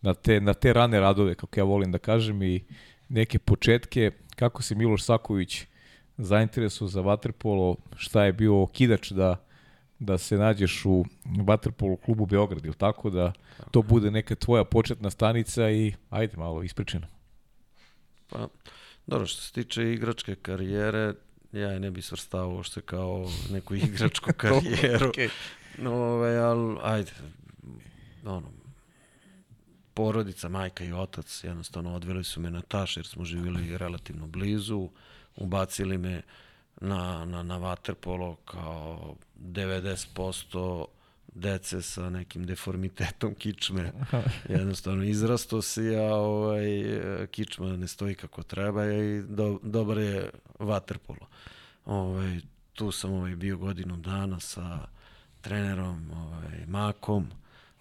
[0.00, 2.64] na te, na te rane radove, kako ja volim da kažem, i
[3.08, 4.10] neke početke.
[4.36, 5.66] Kako se Miloš Saković
[6.18, 9.46] zainteresuo za vaterpolo, šta je bio kidač da
[10.00, 11.04] da se nađeš u
[11.44, 13.32] vaterpolo klubu Beograd, ili tako da
[13.70, 17.06] to bude neka tvoja početna stanica i ajde malo ispričano.
[18.30, 18.48] Pa,
[19.06, 21.14] dobro, što se tiče igračke karijere,
[21.52, 25.12] ja je ne bi svrstao uopšte kao neku igračku karijeru.
[25.12, 25.28] okay.
[25.78, 27.12] No, ovaj, ali, ajde,
[28.24, 28.50] ono,
[29.94, 34.88] porodica, majka i otac, jednostavno odveli su me na taš jer smo živjeli relativno blizu,
[35.36, 36.22] ubacili me
[36.80, 40.86] na, na, na waterpolo kao 90%
[41.34, 43.92] dece sa nekim deformitetom kičme.
[44.48, 46.66] Jednostavno izrasto si, a ovaj,
[47.30, 51.26] kičma ne stoji kako treba i do, dobar je waterpolo.
[51.84, 52.40] Ovaj,
[52.72, 54.88] tu sam ovaj, bio godinu dana sa
[55.40, 57.26] trenerom ovaj, Makom,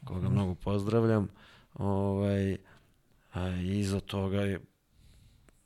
[0.05, 0.33] koga mm.
[0.33, 1.27] mnogo pozdravljam.
[1.73, 2.57] Ovaj,
[3.33, 4.59] a iza toga je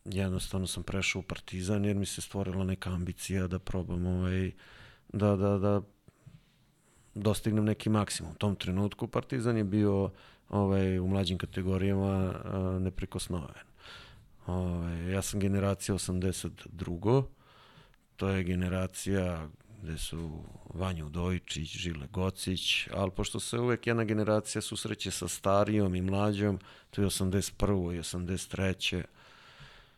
[0.05, 4.51] jednostavno sam prešao u Partizan jer mi se stvorila neka ambicija da probam ovaj,
[5.13, 5.81] da, da, da
[7.15, 8.31] dostignem neki maksimum.
[8.31, 10.09] U tom trenutku Partizan je bio
[10.49, 12.33] ovaj, u mlađim kategorijama
[12.79, 13.63] neprikosnoven.
[14.45, 17.23] Ovaj, ja sam generacija 82.
[18.15, 19.47] To je generacija
[19.83, 20.43] gde su
[20.73, 26.59] Vanju Dojičić, Žile Gocić, ali pošto se uvek jedna generacija susreće sa starijom i mlađom,
[26.91, 27.95] to je 81.
[27.95, 29.03] i 83.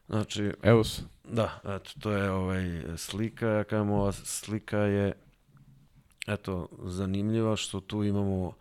[0.08, 1.02] Znači, evo se.
[1.24, 5.14] Da, eto, to je ovaj slika, ja kažem, ova slika je
[6.28, 8.54] eto, zanimljiva što tu imamo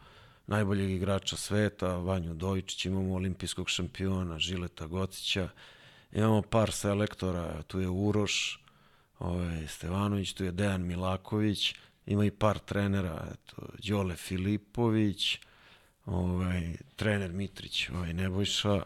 [0.46, 5.48] najboljeg igrača sveta, Vanju Dojičić, imamo olimpijskog šampiona Žileta Gocića,
[6.12, 8.64] imamo par selektora, tu je Uroš,
[9.18, 11.74] ovaj, Stevanović, tu je Dejan Milaković,
[12.06, 15.38] ima i par trenera, eto, Đole Filipović,
[16.06, 18.82] ovaj, trener Mitrić, ovaj, Nebojša,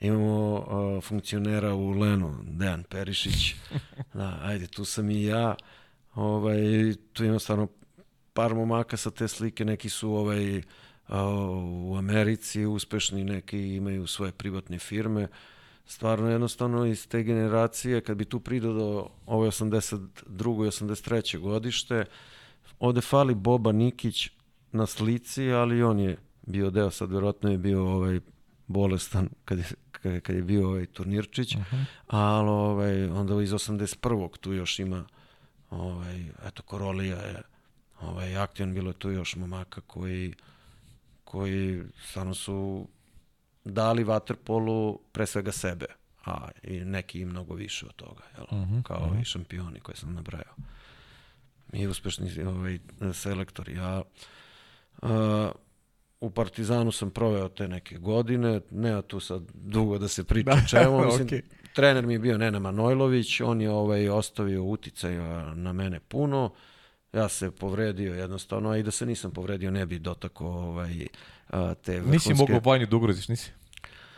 [0.00, 3.54] imamo uh, funkcionera u Lenu, Dejan Perišić,
[4.14, 5.54] da, ajde, tu sam i ja,
[6.14, 6.62] ovaj,
[7.12, 7.68] tu imamo stvarno
[8.34, 10.62] par momaka sa te slike, neki su ovaj,
[11.82, 15.28] u Americi uspešni, neki imaju svoje privatne firme,
[15.86, 20.00] stvarno jednostavno iz te generacije, kad bi tu pridao do ove 82.
[20.64, 21.38] i 83.
[21.38, 22.04] godište,
[22.78, 24.30] ovde fali Boba Nikić
[24.72, 26.16] na slici, ali on je
[26.46, 28.20] bio deo, sad verovatno je bio ovaj
[28.66, 29.64] bolestan kad je,
[30.20, 31.76] kad je bio ovaj turnirčić, uh mhm.
[31.76, 31.84] -huh.
[32.06, 34.38] ali ovaj, onda iz 81.
[34.38, 35.04] tu još ima
[35.70, 37.42] ovaj, eto, Korolija je
[38.08, 40.34] ovaj, aktivan, bilo je tu još momaka koji,
[41.24, 42.88] koji stvarno su
[43.64, 45.86] dali vaterpolu pre svega sebe,
[46.24, 48.46] a i neki i mnogo više od toga, jel?
[48.50, 49.16] Uh mhm, -huh, kao uh mhm.
[49.16, 49.22] -huh.
[49.22, 50.54] i šampioni koje sam nabrajao.
[51.72, 52.78] Mi uspešni ovaj,
[53.12, 53.74] selektori.
[53.74, 54.02] Ja
[55.02, 55.08] uh,
[56.20, 60.66] u Partizanu sam proveo te neke godine, ne tu sad dugo da se priča da,
[60.70, 61.42] čemu, mislim, okay.
[61.74, 65.14] trener mi je bio Nena Manojlović, on je ovaj, ostavio uticaj
[65.54, 66.52] na mene puno,
[67.14, 71.06] ja se povredio jednostavno, a i da se nisam povredio ne bi dotako ovaj,
[71.82, 72.10] te vrhunske...
[72.10, 73.50] Nisi mogao banju da ugroziš, nisi?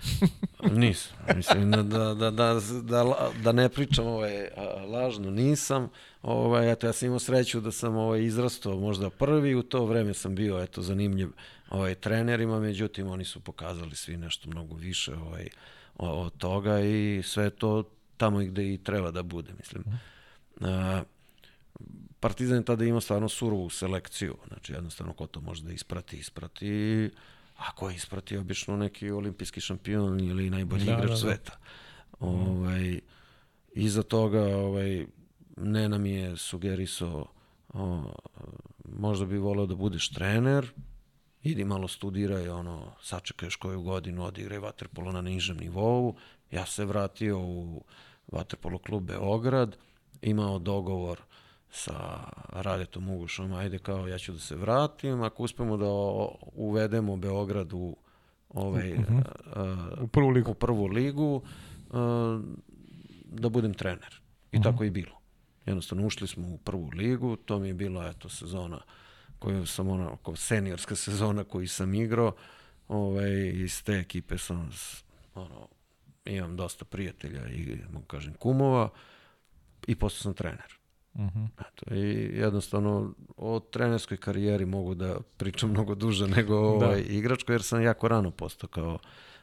[0.73, 1.17] nisam.
[1.37, 4.49] Mislim, da, da, da, da, da, da ne pričam ovaj,
[4.93, 5.89] lažno, nisam.
[6.23, 10.15] Ovaj, eto, ja sam imao sreću da sam ovaj, izrastao možda prvi, u to vreme
[10.15, 11.29] sam bio eto, zanimljiv
[11.71, 15.49] ovaj, trenerima, međutim oni su pokazali svi nešto mnogo više ovaj,
[15.97, 17.85] od toga i sve to
[18.17, 19.85] tamo gde i treba da bude, mislim.
[20.61, 20.67] Uh,
[22.21, 27.11] Partizan je tada imao stvarno surovu selekciju, znači jednostavno ko to može da isprati, isprati,
[27.57, 31.17] a ko isprati obično neki olimpijski šampion ili najbolji da, igrač da, da.
[31.17, 31.59] sveta.
[32.21, 33.01] Ovaj,
[33.73, 35.07] iza toga ovaj,
[35.57, 37.27] Nena mi je sugerisao
[37.75, 38.13] o,
[38.85, 40.73] možda bi voleo da budeš trener,
[41.43, 46.15] idi malo studiraj, ono, sačekaj još koju godinu, odigraj vaterpolo na nižem nivou.
[46.51, 47.85] Ja se vratio u
[48.33, 49.77] vaterpolo klub Beograd,
[50.23, 51.21] imao dogovor
[51.71, 55.89] sa Radetom Ugušom, ajde kao ja ću da se vratim, ako uspemo da
[56.55, 57.97] uvedemo Beograd u
[58.49, 59.97] ovaj, uh -huh.
[59.97, 61.43] uh, u prvu ligu, u prvu ligu
[61.91, 62.41] uh,
[63.25, 64.21] da budem trener.
[64.53, 64.65] I uh -huh.
[64.65, 65.21] tako je bilo.
[65.67, 68.81] Jednostavno ušli smo u prvu ligu, to mi je bila eto sezona
[69.39, 72.35] koju sam ona, kao seniorska sezona koju sam igrao,
[72.89, 74.71] ovaj, iz te ekipe sam
[75.35, 75.69] ono,
[76.25, 78.89] imam dosta prijatelja i mogu kažem kumova
[79.87, 80.79] i postao sam trener.
[81.19, 81.39] Uh mhm.
[81.39, 81.49] -huh.
[81.61, 86.61] Eto, I jednostavno o trenerskoj karijeri mogu da pričam mnogo duže nego da.
[86.61, 87.09] ovaj da.
[87.09, 88.99] igračko, jer sam jako rano postao kao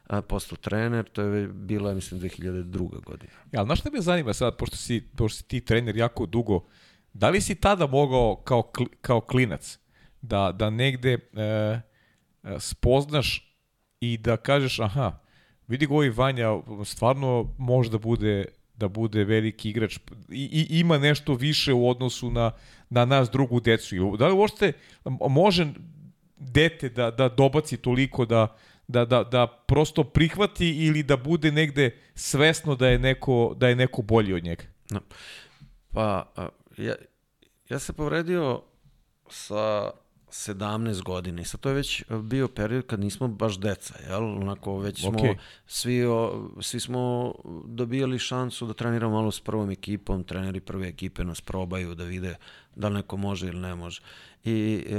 [0.08, 3.04] a, postao trener, to je bila, mislim, 2002.
[3.04, 3.34] godina.
[3.52, 6.66] Ja, ali znaš šta me zanima sad, pošto si, pošto si ti trener jako dugo,
[7.14, 8.72] da li si tada mogao kao,
[9.02, 9.80] kao klinac
[10.22, 11.80] da, da negde e, e,
[12.60, 13.58] spoznaš
[14.00, 15.20] i da kažeš, aha,
[15.68, 16.50] vidi go ovaj Vanja,
[16.86, 18.46] stvarno može da bude
[18.84, 19.98] da bude veliki igrač
[20.30, 22.52] i, i ima nešto više u odnosu na,
[22.90, 24.18] na nas drugu decu.
[24.20, 24.74] Da li uopšte
[25.30, 25.68] može
[26.38, 28.56] dete da, da dobaci toliko da,
[28.88, 33.76] da, da, da prosto prihvati ili da bude negde svesno da je neko, da je
[33.76, 34.64] neko bolji od njega?
[35.94, 36.34] Pa,
[36.78, 36.96] ja,
[37.70, 38.62] ja se povredio
[39.30, 39.92] sa
[40.34, 44.24] 17 godina i sad to je već bio period kad nismo baš deca, jel?
[44.24, 45.38] Onako već smo, okay.
[45.68, 47.34] svi, o, svi smo
[47.66, 52.36] dobijali šansu da treniramo malo s prvom ekipom, treneri prve ekipe nas probaju da vide
[52.76, 54.02] da li neko može ili ne može.
[54.44, 54.96] I e,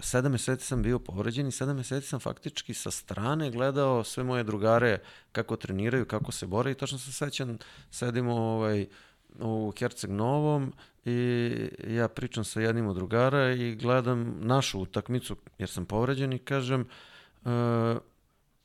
[0.00, 4.44] sedam meseci sam bio povređen i sedam meseci sam faktički sa strane gledao sve moje
[4.44, 4.98] drugare
[5.32, 7.58] kako treniraju, kako se bore i tačno se sećam,
[7.90, 8.86] sedimo ovaj,
[9.40, 10.72] u Herceg Novom
[11.04, 16.38] i ja pričam sa jednim od drugara i gledam našu utakmicu jer sam povređen i
[16.38, 16.86] kažem
[17.44, 17.50] uh,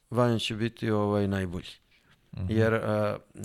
[0.10, 1.70] Vanja će biti ovaj najbolji.
[2.38, 2.46] Mhm.
[2.46, 2.52] -huh.
[2.52, 2.82] Jer uh,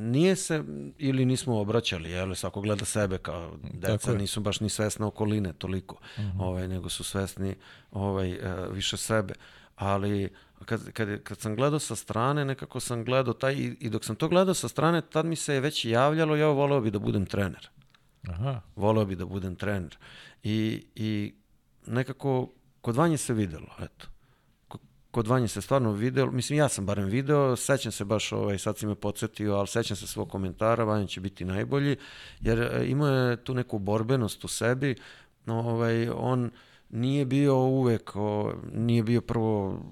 [0.01, 0.65] nije se,
[0.99, 5.97] ili nismo obraćali, jel, svako gleda sebe kao deca, nisu baš ni svesne okoline toliko,
[6.19, 6.29] mhm.
[6.29, 6.43] -huh.
[6.43, 7.55] ovaj, nego su svesni
[7.91, 9.35] ovaj, uh, više sebe.
[9.77, 10.31] Ali
[10.65, 14.17] kad, kad, kad sam gledao sa strane, nekako sam gledao taj, i, i dok sam
[14.17, 17.27] to gledao sa strane, tad mi se je već javljalo, ja voleo bi da budem
[17.27, 17.71] trener.
[18.29, 18.61] Aha.
[18.77, 19.99] Voleo bi da budem trener.
[20.43, 21.35] I, i
[21.87, 24.07] nekako kod Vanje se videlo, eto.
[25.11, 28.79] Kod Vanje se stvarno videlo, mislim ja sam barem video, sećam se baš, ovaj, sad
[28.79, 31.97] si me podsjetio, ali sećam se svog komentara, Vanja će biti najbolji,
[32.41, 34.95] jer e, imao je tu neku borbenost u sebi,
[35.47, 36.51] ovaj, on
[36.91, 39.83] nije bio uvek, o, nije bio prvo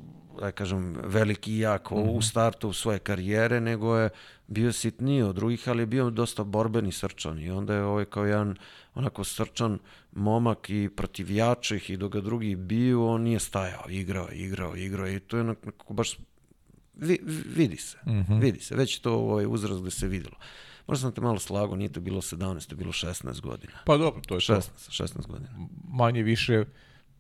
[0.40, 2.08] da kažem, veliki i jak mm -hmm.
[2.08, 2.20] u mhm.
[2.20, 4.10] startu svoje karijere, nego je
[4.46, 8.24] bio sitniji od drugih, ali je bio dosta borbeni srčan i onda je ovaj kao
[8.24, 8.56] jedan
[8.94, 9.78] onako srčan
[10.12, 15.08] momak i protiv jačih i dok ga drugi bio, on nije stajao, igrao, igrao, igrao
[15.08, 16.18] i to je onako baš
[16.94, 17.18] vi,
[17.56, 18.40] vidi se, mm -hmm.
[18.40, 20.36] vidi se, već to ovaj uzrast gde se videlo.
[20.86, 23.72] Možda sam te malo slago, nije to bilo 17, to je bilo 16 godina.
[23.86, 25.04] Pa dobro, to je 16, to.
[25.04, 25.68] 16 godina.
[25.88, 26.64] Manje više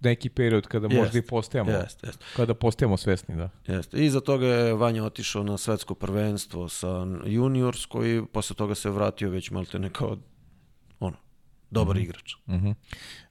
[0.02, 2.24] neki period kada jest, možda i postajemo, jest, jest.
[2.36, 3.50] kada postajemo svesni, da.
[3.66, 4.04] Jeste.
[4.04, 9.30] Iza toga je Vanja otišao na svetsko prvenstvo sa juniorsko i posle toga se vratio
[9.30, 10.16] već malte kao
[11.00, 11.16] ono,
[11.70, 12.04] dobar mm -hmm.
[12.04, 12.34] igrač.
[12.46, 12.74] Mm -hmm.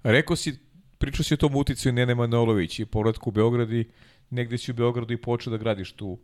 [0.04, 0.60] Rekao si,
[0.98, 3.90] pričao si o tom uticaju Nene Manolović i povratku u Beograd i
[4.30, 6.20] negde si u Beogradu i počeo da gradiš tu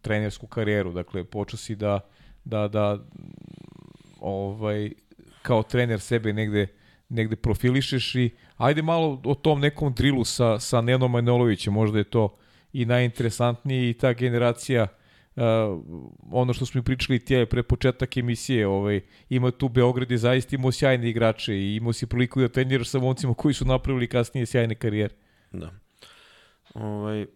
[0.00, 2.00] trenersku karijeru, dakle počeo si da,
[2.44, 3.04] da, da
[4.20, 4.92] ovaj,
[5.42, 6.66] kao trener sebe negde
[7.08, 12.04] negde profilišeš i ajde malo o tom nekom drilu sa, sa Nenom Manojlovićem, možda je
[12.04, 12.36] to
[12.72, 14.86] i najinteresantnije i ta generacija
[15.36, 15.42] uh,
[16.30, 20.72] ono što smo pričali tije pre početak emisije, ovaj, ima tu Beograd je zaista imao
[20.72, 24.74] sjajne igrače i imao si priliku da treniraš sa momcima koji su napravili kasnije sjajne
[24.74, 25.14] karijere.
[25.52, 25.70] Da.
[26.74, 27.26] Ovaj,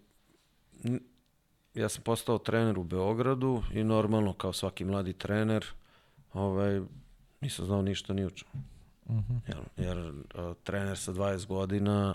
[1.75, 5.65] ja sam postao trener u Beogradu i normalno kao svaki mladi trener
[6.33, 6.81] ovaj,
[7.41, 8.31] nisam znao ništa ni o.
[9.07, 9.41] Uh -huh.
[9.49, 12.15] Jer, jer uh, trener sa 20 godina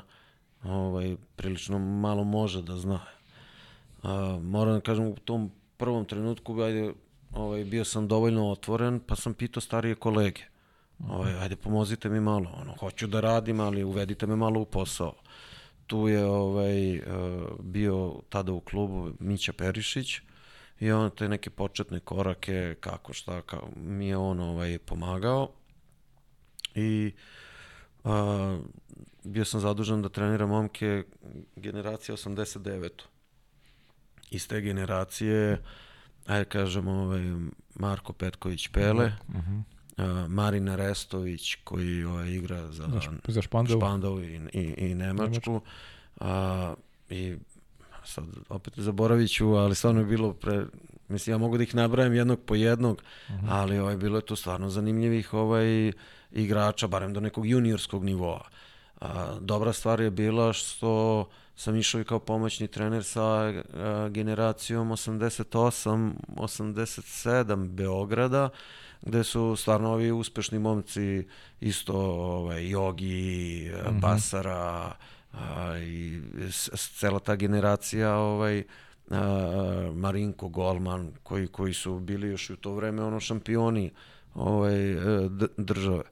[0.63, 2.99] ovaj, prilično malo može da zna.
[4.03, 4.09] Uh,
[4.43, 6.93] moram da kažem, u tom prvom trenutku ajde,
[7.33, 10.41] ovaj, bio sam dovoljno otvoren, pa sam pitao starije kolege.
[11.09, 12.49] Ovaj, ajde, pomozite mi malo.
[12.61, 15.13] Ono, hoću da radim, ali uvedite me malo u posao.
[15.87, 17.03] Tu je ovaj, uh,
[17.59, 20.19] bio tada u klubu Mića Perišić
[20.79, 25.49] i on te neke početne korake, kako šta, kao, mi je on ovaj, pomagao
[26.77, 27.11] i
[28.03, 28.59] a,
[29.23, 31.03] bio sam zadužen da treniram momke
[31.55, 32.89] generacije 89.
[34.31, 35.61] Iz te generacije,
[36.25, 37.21] ajde kažemo, ovaj,
[37.75, 39.61] Marko Petković Pele, uh -huh.
[39.97, 45.61] Uh, Marina Restović koji ovaj, igra za, za, za Špandau, Špandau i, i, i Nemačku.
[46.19, 46.73] A,
[47.09, 47.35] I
[48.03, 50.65] sad opet zaboravit ću, ali stvarno je bilo pre,
[51.07, 53.47] mislim ja mogu da ih nabrajam jednog po jednog, uh -huh.
[53.49, 55.91] ali ovaj, bilo je tu stvarno zanimljivih ovaj,
[56.31, 58.47] igrača, barem do nekog juniorskog nivoa.
[59.01, 61.25] A, dobra stvar je bila što
[61.55, 68.49] sam išao i kao pomoćni trener sa a, generacijom 88, 87 Beograda,
[69.01, 71.27] gde su stvarno ovi uspešni momci
[71.61, 73.99] isto ovaj, Jogi, mm -hmm.
[74.01, 74.95] Basara
[75.33, 76.21] a, i
[76.99, 78.63] cela ta generacija ovaj,
[79.09, 83.91] a, Marinko, Golman, koji, koji su bili još u to vreme ono šampioni
[84.35, 86.03] ovaj, e, države.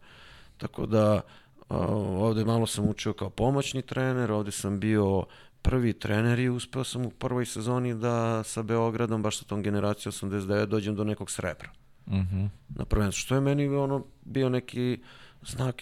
[0.58, 1.22] Tako da
[1.70, 5.26] ovde malo sam učio kao pomoćni trener, ovde sam bio
[5.62, 10.12] prvi trener i uspeo sam u prvoj sezoni da sa Beogradom, baš sa tom generacijom
[10.12, 11.70] 89, dođem do nekog srebra.
[12.06, 12.36] Uh mhm.
[12.36, 12.49] -huh.
[12.70, 13.20] Na prvenstvu.
[13.20, 14.99] Što je meni ono bio neki
[15.41, 15.82] znak,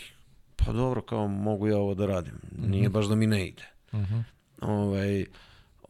[0.56, 2.34] pa dobro, kao mogu ja ovo da radim.
[2.68, 3.64] Nije baš da mi ne ide.
[3.92, 4.14] Uh mhm.
[4.14, 4.24] -huh.
[4.62, 5.26] ovaj,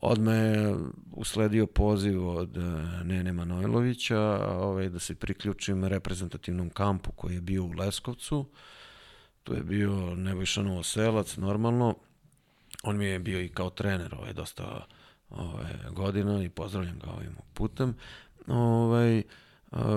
[0.05, 0.75] odme je
[1.11, 2.63] usledio poziv od uh,
[3.03, 4.19] Nene Manojlovića
[4.59, 8.45] ovaj, da se priključim reprezentativnom kampu koji je bio u Leskovcu.
[9.43, 11.95] Tu je bio Nebojša Novoselac, normalno.
[12.83, 14.85] On mi je bio i kao trener ovaj, dosta
[15.29, 17.95] ovaj, godina i pozdravljam ga ovim putem.
[18.47, 19.23] Ovaj,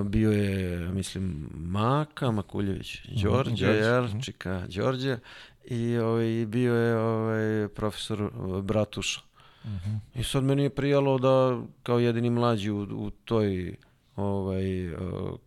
[0.04, 4.22] bio je, mislim, Maka, Makuljević, mhm, Đorđe, mm,
[4.68, 5.18] Đorđe
[5.64, 8.30] i ovaj, bio je ovaj, profesor
[8.62, 9.26] Bratuša.
[9.66, 9.98] Uh -huh.
[10.14, 13.76] I sad meni je prijalo da kao jedini mlađi u, u toj
[14.16, 15.38] ovaj, uh,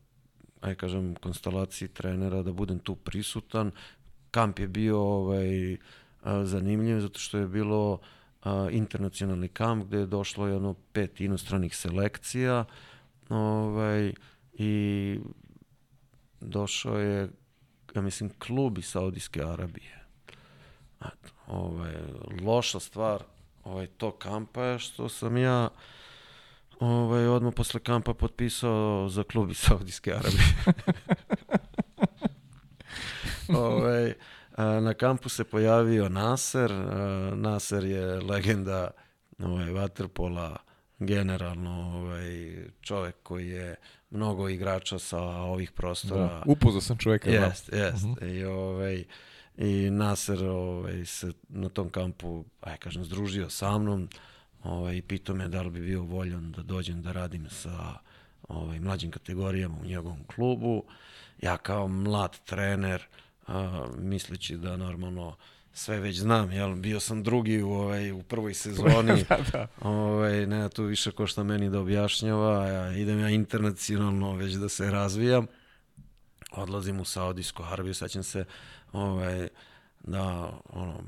[0.61, 3.72] aj kažem, konstelaciji trenera da budem tu prisutan.
[4.32, 5.78] Kamp je bio ovaj,
[6.43, 7.99] zanimljiv zato što je bilo
[8.43, 12.65] a, internacionalni kamp gde je došlo jedno pet inostranih selekcija
[13.30, 14.13] ovaj,
[14.53, 15.20] i
[16.41, 17.30] došao je
[17.95, 20.05] ja mislim klub iz Saudijske Arabije.
[21.01, 21.93] Eto, ovaj,
[22.41, 23.24] loša stvar
[23.70, 25.70] ovaj, to kampa je što sam ja
[26.80, 30.55] ovaj, odmah posle kampa potpisao za klub iz Saudijske Arabije.
[33.65, 34.13] ovaj,
[34.82, 36.72] na kampu se pojavio Naser.
[37.36, 38.91] Naser je legenda
[39.39, 40.55] ovaj, Waterpola,
[40.99, 43.76] generalno ovaj, čovek koji je
[44.09, 46.28] mnogo igrača sa ovih prostora.
[46.28, 47.30] Da, upoznao sam čoveka.
[47.30, 48.03] Jest, jest.
[48.03, 48.13] Uh mhm.
[48.13, 48.39] -huh.
[48.39, 49.03] I, ovaj,
[49.60, 54.10] I Naser ovaj, se na tom kampu, aj kažem, združio sa mnom
[54.64, 57.99] ovaj, i pitao me da li bi bio voljan da dođem da radim sa
[58.47, 60.84] ovaj, mlađim kategorijama u njegovom klubu.
[61.41, 63.03] Ja kao mlad trener,
[63.47, 65.36] a, misleći da normalno
[65.74, 69.68] sve već znam, jel, bio sam drugi u, ovaj, u prvoj sezoni, da, da.
[69.82, 74.70] Ovaj, ne tu više ko šta meni da objašnjava, ja, idem ja internacionalno već da
[74.70, 75.47] se razvijam,
[76.51, 78.45] odlazim u Saudijsku Arabiju, sećam se
[78.92, 79.48] ovaj,
[80.00, 81.04] da ono,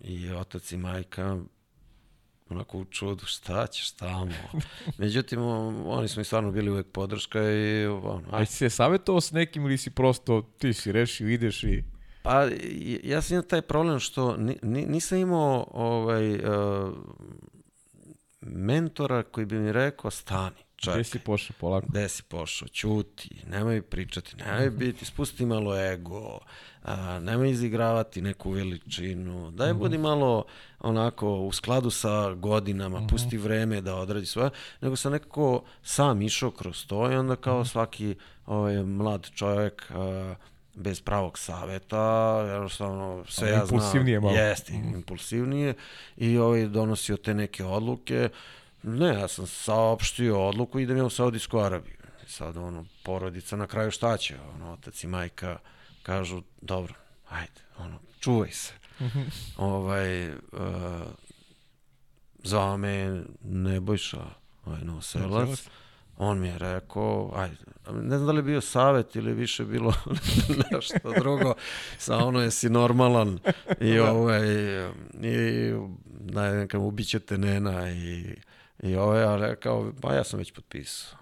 [0.00, 1.38] i otac i majka
[2.48, 4.32] onako u čudu, šta ćeš tamo?
[4.98, 5.42] Međutim,
[5.86, 8.22] oni smo i stvarno bili uvek podrška i ono...
[8.30, 11.84] A si se savjetovao s nekim ili si prosto, ti si rešio, ideš i...
[12.22, 12.48] Pa,
[13.02, 16.94] ja sam imao taj problem što nisam imao ovaj, uh,
[18.40, 20.94] mentora koji bi mi rekao, stani, čekaj.
[20.94, 21.86] Gde si pošao polako?
[21.90, 24.78] Gde si pošao, ćuti, nemoj pričati, nemoj mhm.
[24.78, 26.38] biti, spusti malo ego,
[26.84, 29.78] a, nemoj izigravati neku veličinu, daj mm -hmm.
[29.78, 30.44] budi malo
[30.80, 33.10] onako u skladu sa godinama, mm -hmm.
[33.10, 37.58] pusti vreme da odradi svoje, nego sam nekako sam išao kroz to i onda kao
[37.58, 37.70] mm -hmm.
[37.70, 38.16] svaki
[38.46, 40.34] ovaj, mlad čovjek a,
[40.74, 43.78] bez pravog saveta, jednostavno sve ja znam.
[43.78, 44.34] Impulsivnije malo.
[44.34, 44.94] Jeste, mm.
[44.94, 45.74] impulsivnije
[46.16, 48.28] i ovaj donosio te neke odluke.
[48.82, 51.96] Ne, ja sam saopštio odluku idem ja u Saudijsku Arabiju.
[52.26, 54.34] Sad ono, porodica na kraju šta će?
[54.54, 55.58] Ono, otac i majka
[56.04, 56.94] kažu, dobro,
[57.28, 58.72] ajde, ono, čuvaj se.
[59.00, 59.20] Mhm.
[59.56, 60.36] ovaj, uh,
[62.42, 64.24] zvao me Nebojša,
[64.64, 65.68] ovaj, Novoselac,
[66.16, 67.56] on mi je rekao, ajde,
[67.92, 69.94] ne znam da li je bio savet ili više bilo
[70.72, 71.54] nešto drugo,
[71.98, 73.38] sa ono jesi normalan
[73.80, 74.12] i da.
[74.12, 74.42] ovaj,
[75.22, 75.72] i
[76.06, 78.36] da nekam ubićete nena i,
[78.82, 81.18] i ovaj, a rekao, pa ja sam već potpisao.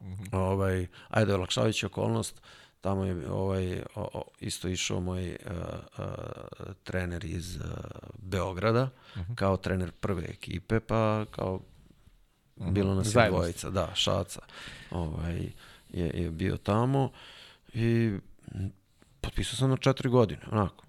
[0.00, 0.36] Mm -hmm.
[0.36, 5.52] ovaj, ajde, olakšavajući okolnost, uh, tamo je ovaj, o, o, isto išao moj uh,
[5.98, 6.04] uh,
[6.84, 7.62] trener iz uh,
[8.18, 9.32] Beograda, uh mhm.
[9.32, 9.34] -huh.
[9.34, 11.60] kao trener prve ekipe, pa kao uh
[12.56, 12.68] mhm.
[12.68, 12.72] -huh.
[12.72, 14.40] bilo nas je dvojica, da, Šaca
[14.90, 15.40] ovaj,
[15.88, 17.10] je, je bio tamo
[17.74, 18.18] i
[19.20, 20.84] potpisao sam na četiri godine, onako.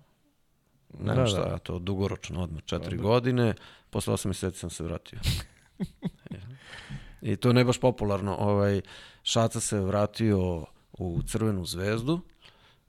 [0.99, 1.49] Ne znam da, šta, da.
[1.49, 3.07] ja to dugoročno odmah, četiri da, da.
[3.07, 3.53] godine,
[3.89, 5.19] posle osam meseci sam se vratio.
[7.21, 8.81] I to ne baš popularno, ovaj,
[9.23, 12.19] Šaca se vratio u Crvenu zvezdu.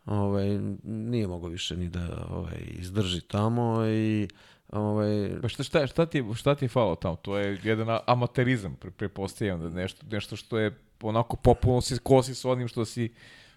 [0.07, 4.29] Ovaj, nije mogao više ni da ovaj, izdrži tamo i
[4.75, 5.31] Ovaj...
[5.43, 7.17] Pa šta, šta, šta, ti, šta ti je falo tamo?
[7.17, 12.35] To je jedan amaterizam, pre, prepostavljam da nešto, nešto što je onako popularno se kosi
[12.35, 13.13] sa onim što si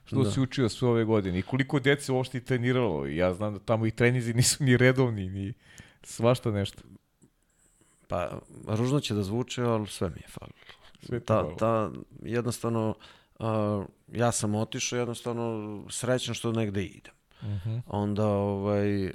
[0.05, 0.31] što da.
[0.31, 1.39] si učio sve ove godine.
[1.39, 3.07] I koliko dece uopšte i treniralo.
[3.07, 5.53] Ja znam da tamo i trenizi nisu ni redovni, ni
[6.03, 6.81] svašta nešto.
[8.07, 10.59] Pa, ružno će da zvuče, ali sve mi je falilo.
[11.03, 11.91] Sve ta, ta,
[12.23, 12.95] jednostavno,
[13.39, 17.13] uh, ja sam otišao jednostavno srećan što negde idem.
[17.41, 17.69] Uh mhm.
[17.69, 17.81] -huh.
[17.87, 19.11] Onda ovaj, uh,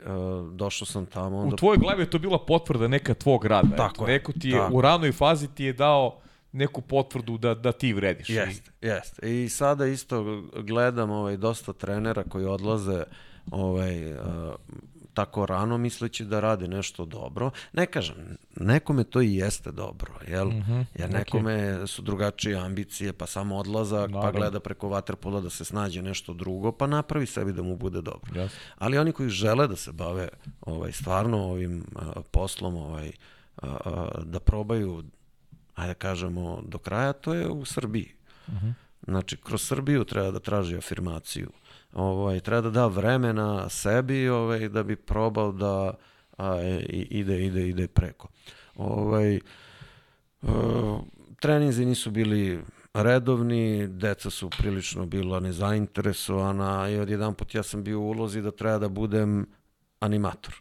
[0.53, 1.39] došao sam tamo.
[1.39, 1.55] Onda...
[1.55, 3.77] U tvojoj glavi je to bila potvrda neka tvog rada.
[3.77, 4.13] Tako je.
[4.13, 4.75] Neko ti je, tako.
[4.75, 6.19] u ranoj fazi ti je dao
[6.53, 8.29] neku potvrdu da, da ti vrediš.
[8.31, 9.43] Jeste, jeste.
[9.43, 13.03] I sada isto gledam ovaj, dosta trenera koji odlaze
[13.51, 14.21] ovaj, uh,
[15.15, 17.51] tako rano misleći da rade nešto dobro.
[17.73, 18.17] Ne kažem,
[18.57, 20.49] nekome to i jeste dobro, jel?
[20.49, 21.87] Mm -hmm, Jer nekome okay.
[21.87, 24.33] su drugačije ambicije, pa samo odlazak, pa Naravno.
[24.33, 28.01] pa gleda preko vaterpola da se snađe nešto drugo, pa napravi sebi da mu bude
[28.01, 28.33] dobro.
[28.35, 28.51] Yes.
[28.79, 30.29] Ali oni koji žele da se bave
[30.61, 33.13] ovaj, stvarno ovim a, poslom, ovaj,
[33.57, 35.05] a, a, da probaju,
[35.75, 38.15] ajde da kažemo, do kraja, to je u Srbiji.
[38.49, 38.73] Mm -hmm.
[39.07, 41.51] Znači, kroz Srbiju treba da traži afirmaciju
[41.93, 45.95] ovaj, treba da da vremena sebi ovaj, da bi probao da
[46.39, 48.29] a, ide, ide, ide preko.
[48.77, 49.41] Ovaj,
[50.43, 51.01] uh,
[51.41, 52.61] treninzi nisu bili
[52.95, 58.51] redovni, deca su prilično bila nezainteresovana i odjedan put ja sam bio u ulozi da
[58.51, 59.47] treba da budem
[60.01, 60.55] animator.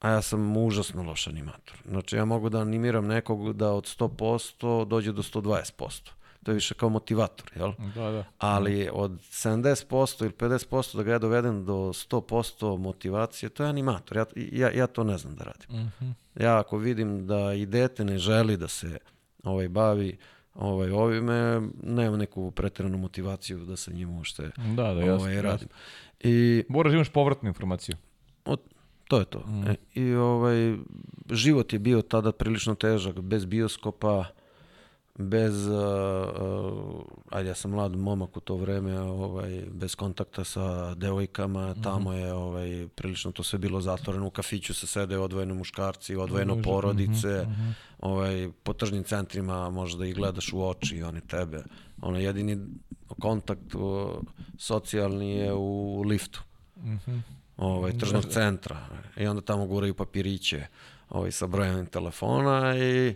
[0.00, 1.76] A ja sam užasno loš animator.
[1.88, 6.10] Znači ja mogu da animiram nekog da od 100% dođe do 120%.
[6.46, 7.72] To je više kao motivator, jel?
[7.94, 8.24] Da, da.
[8.38, 14.16] Ali od 70% ili 50% da ga ja dovedem do 100% motivacije, to je animator.
[14.16, 15.80] Ja, ja, ja to ne znam da radim.
[15.80, 16.12] Mm -hmm.
[16.42, 18.98] Ja ako vidim da i dete ne želi da se
[19.44, 20.16] ovaj bavi
[20.54, 25.42] ovaj, ovime, nema neku pretiranu motivaciju da se njim ušte Da, da, ovaj, jasno.
[25.42, 25.68] radim.
[26.20, 27.96] I Moraš da imaš povratnu informaciju.
[29.08, 29.38] to je to.
[29.46, 29.68] Mm.
[29.68, 30.76] E, I ovaj,
[31.30, 34.24] život je bio tada prilično težak, bez bioskopa,
[35.18, 40.94] bez, uh, uh, ajde ja sam mlad momak u to vreme, ovaj, bez kontakta sa
[40.94, 46.16] devojkama, tamo je ovaj, prilično to sve bilo zatvoreno, u kafiću se sede odvojeno muškarci,
[46.16, 47.70] odvojeno porodice, mhm, mhm.
[48.00, 51.64] ovaj, po tržnim centrima možda ih gledaš u oči i oni tebe.
[52.02, 52.58] Ono, jedini
[53.20, 54.10] kontakt uh,
[54.58, 56.42] socijalni je u liftu
[56.84, 57.18] Mhm.
[57.56, 58.76] ovaj, tržnog centra
[59.16, 60.66] i onda tamo guraju papiriće
[61.08, 63.14] ovaj, sa brojem telefona i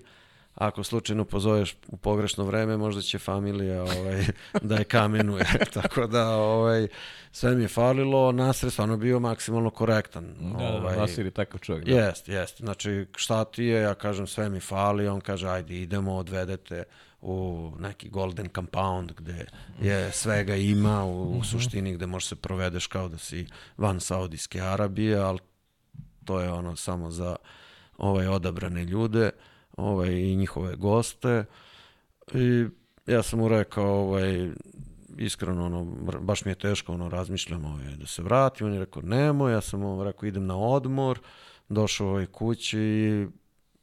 [0.61, 4.25] ako slučajno pozoveš u pogrešno vreme, možda će familija ovaj,
[4.69, 5.45] da je kamenuje.
[5.75, 6.89] Tako da ovaj,
[7.33, 10.35] sve mi je falilo, Nasr je stvarno bio maksimalno korektan.
[10.59, 11.85] Da, ovaj, da, Nasir je takav čovjek.
[11.85, 11.93] Da.
[11.93, 12.59] Jest, jest.
[12.59, 16.85] Znači, šta ti je, ja kažem sve mi fali, on kaže ajde idemo, odvedete
[17.21, 19.47] u neki golden compound gde
[19.81, 23.47] je svega ima u, u suštini gde možeš se provedeš kao da si
[23.77, 25.39] van Saudijske Arabije, ali
[26.25, 27.37] to je ono samo za
[27.99, 29.31] ovaj odabrane ljude
[29.77, 31.45] ovaj, i njihove goste.
[32.35, 32.67] I
[33.07, 34.51] ja sam mu rekao ovaj,
[35.19, 35.85] iskreno ono,
[36.21, 39.61] baš mi je teško ono, razmišljam ovaj, da se vratim, on je rekao nemoj, ja
[39.61, 41.19] sam mu rekao idem na odmor,
[41.69, 43.27] došao ovaj kući i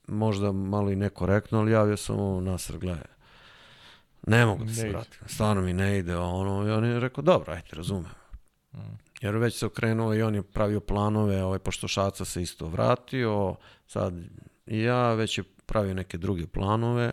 [0.08, 3.08] možda malo i nekorektno, ali javio sam mu Nasr, gledaj,
[4.28, 7.54] ne mogu da se vratim, stvarno mi ne ide, ono, i on je rekao, dobro,
[7.54, 8.12] ajde, razumem.
[8.74, 8.80] Mm.
[9.22, 13.56] Jer već se okrenuo i on je pravio planove, ovaj, pošto Šaca se isto vratio,
[13.88, 14.14] sad
[14.66, 17.12] i ja, već je pravio neke druge planove.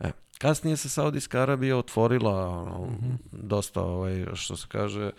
[0.00, 2.88] E, kasnije se Saudijska Arabija otvorila ono,
[3.32, 5.10] dosta, ovaj, što se kaže,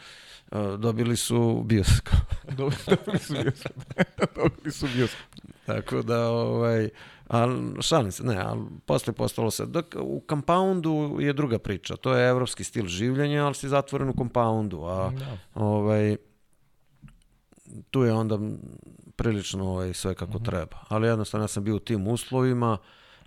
[0.52, 2.20] e, dobili su bioskop.
[2.58, 3.74] Dobili su bioskop.
[4.36, 5.26] dobili su bioskop.
[5.66, 6.90] Tako da, ovaj,
[7.28, 7.50] al,
[7.82, 12.30] šalim se, ne, ali posle postalo se, dok u compoundu je druga priča, to je
[12.30, 15.38] evropski stil življenja, ali si zatvoren u compoundu, a Da.
[15.56, 16.18] ovaj,
[17.92, 18.40] tu je onda
[19.16, 20.78] prilično ovaj, sve kako treba.
[20.88, 22.78] Ali jednostavno ja sam bio u tim uslovima,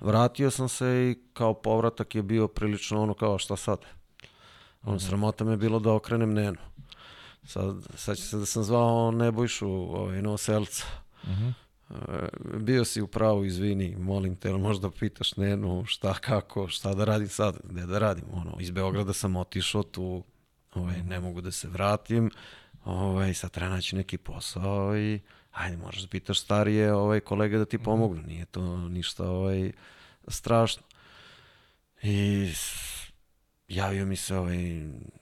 [0.01, 3.79] vratio sam se i kao povratak je bio prilično ono kao šta sad.
[4.83, 6.59] Ono, sramota me je bilo da okrenem Nenu.
[7.45, 10.85] Sad, sad će se da sam zvao Nebojšu ovaj, Novoselca.
[11.25, 11.49] Mhm.
[11.91, 12.29] E,
[12.59, 17.29] bio si u pravu, izvini, molim te, možda pitaš Nenu šta, kako, šta da radim
[17.29, 20.25] sad, gde da radim, ono, iz Beograda sam otišao tu,
[20.75, 22.31] ovaj, ne mogu da se vratim,
[22.85, 25.21] ovaj, sad treba naći neki posao i
[25.57, 29.73] ajde, možeš da pitaš starije ovaj, kolege da ti pomognu, nije to ništa ovaj,
[30.29, 30.83] strašno.
[32.03, 32.53] I
[33.69, 34.57] javio mi se ovaj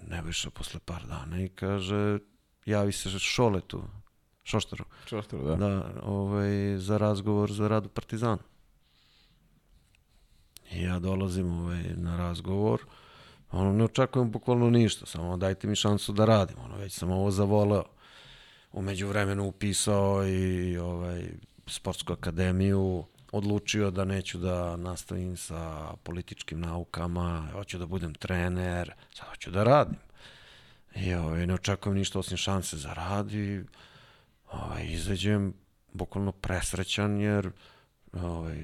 [0.01, 2.19] Nebojša posle par dana i kaže,
[2.67, 3.83] javi se Šoletu,
[4.45, 5.57] Šoštaru, Čoštar, da.
[5.57, 8.43] da, ovaj, za razgovor za rad u Partizanu.
[10.71, 12.81] I ja dolazim ovaj, na razgovor,
[13.51, 17.31] ono, ne očekujem bukvalno ništa, samo dajte mi šansu da radim, ono, već sam ovo
[17.31, 17.85] zavoleo.
[18.75, 21.29] Umeđu vremenu upisao i ovaj,
[21.67, 29.29] sportsku akademiju, odlučio da neću da nastavim sa političkim naukama, hoću da budem trener, sad
[29.29, 29.99] hoću da radim.
[30.97, 33.65] I ovaj, ne očekujem ništa osim šanse za rad i
[34.53, 35.55] ovaj, izađem
[35.93, 37.51] bukvalno presrećan jer
[38.13, 38.59] ovaj,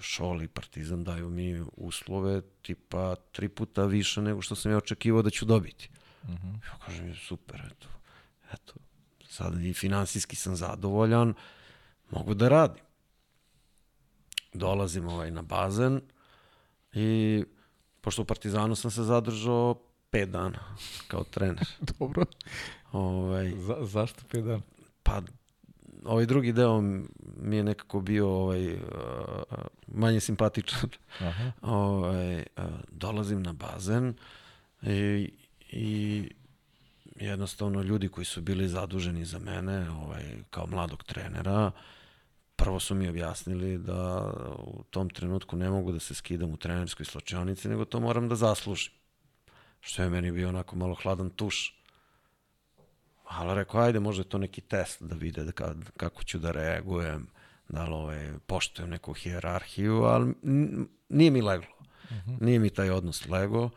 [0.00, 5.22] Šoli i Partizan daju mi uslove tipa tri puta više nego što sam ja očekivao
[5.22, 5.90] da ću dobiti.
[6.24, 6.48] Mhm.
[6.48, 7.88] Ja kažem, super, eto,
[8.52, 8.74] eto,
[9.30, 11.34] sad i finansijski sam zadovoljan,
[12.10, 12.84] mogu da radim.
[14.52, 16.00] Dolazim ovaj na bazen
[16.92, 17.44] i
[18.00, 19.74] pošto u Partizanu sam se zadržao
[20.10, 20.58] pet dana
[21.08, 21.66] kao trener.
[21.98, 22.24] Dobro.
[22.92, 24.62] Ovaj, Za, zašto 5 dana?
[25.02, 25.22] pa
[26.04, 26.80] ovaj drugi deo
[27.36, 28.80] mi je nekako bio ovaj uh,
[29.86, 30.90] manje simpatičan.
[31.20, 31.52] Aha.
[31.62, 34.14] ovaj, uh, dolazim na bazen
[34.82, 35.32] i,
[35.70, 36.30] i
[37.26, 41.72] jednostavno ljudi koji su bili zaduženi za mene ovaj, kao mladog trenera
[42.60, 47.06] prvo su mi objasnili da u tom trenutku ne mogu da se skidam u trenerskoj
[47.06, 48.92] slačionici, nego to moram da zaslužim.
[49.80, 51.76] Što je meni bio onako malo hladan tuš.
[53.24, 56.52] Ali rekao, ajde, možda je to neki test da vide da kad, kako ću da
[56.52, 57.26] reagujem,
[57.68, 60.34] da li ovaj, poštujem neku hijerarhiju, ali
[61.08, 61.76] nije mi leglo.
[62.40, 63.70] Nije mi taj odnos lego.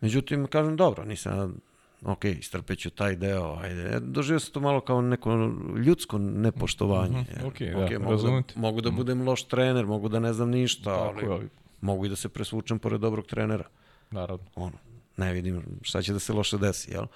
[0.00, 1.60] Međutim, kažem, dobro, nisam
[2.04, 4.00] ok, istrpeću taj deo, ajde.
[4.00, 5.52] Doživio sam to malo kao neko
[5.84, 7.20] ljudsko nepoštovanje.
[7.20, 7.46] Mm -hmm.
[7.46, 10.90] Ok, da, okay mogu, da, mogu da budem loš trener, mogu da ne znam ništa,
[10.90, 11.48] ali, ali
[11.80, 13.64] mogu i da se presvučem pored dobrog trenera.
[14.10, 14.44] Naravno.
[14.54, 14.78] Ono,
[15.16, 17.06] ne vidim šta će da se loše desi, jel?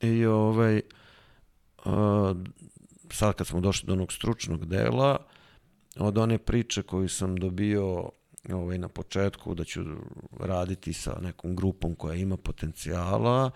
[0.00, 0.80] I ovaj,
[1.84, 2.36] uh,
[3.10, 5.16] sad kad smo došli do onog stručnog dela,
[5.98, 8.10] od one priče koju sam dobio
[8.52, 9.84] ovaj, na početku da ću
[10.40, 13.50] raditi sa nekom grupom koja ima potencijala,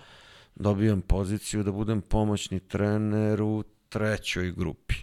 [0.60, 4.94] dobijam poziciju da budem pomoćni trener u trećoj grupi.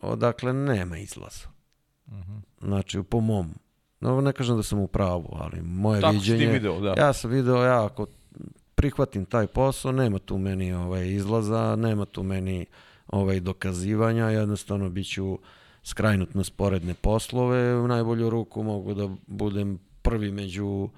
[0.00, 1.48] Odakle nema izlaza.
[2.06, 2.32] Uh mhm.
[2.32, 2.40] -huh.
[2.60, 3.54] Znači, po mom.
[4.00, 6.44] No, ne kažem da sam u pravu, ali moje Tako viđenje...
[6.44, 6.94] Tako video, da.
[6.98, 8.06] Ja sam video, ja ako
[8.74, 12.66] prihvatim taj posao, nema tu meni ovaj, izlaza, nema tu meni
[13.06, 15.38] ovaj, dokazivanja, jednostavno bit ću
[15.82, 20.88] skrajnut na sporedne poslove, u najbolju ruku mogu da budem prvi među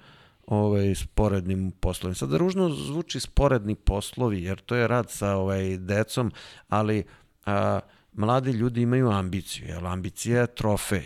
[0.47, 2.15] ovaj, sporednim poslovima.
[2.15, 6.31] Sada ružno zvuči sporedni poslovi, jer to je rad sa ovaj, decom,
[6.69, 7.03] ali
[7.45, 7.79] a,
[8.13, 11.05] mladi ljudi imaju ambiciju, jer ambicija je trofej.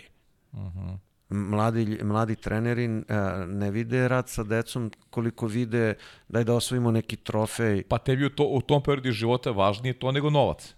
[0.52, 0.78] Uh mhm.
[0.78, 0.98] -huh.
[1.30, 5.94] Mladi, mladi treneri a, ne vide rad sa decom koliko vide
[6.28, 7.82] daj da osvojimo neki trofej.
[7.82, 10.74] Pa tebi u, to, u tom periodu života važnije to nego novac.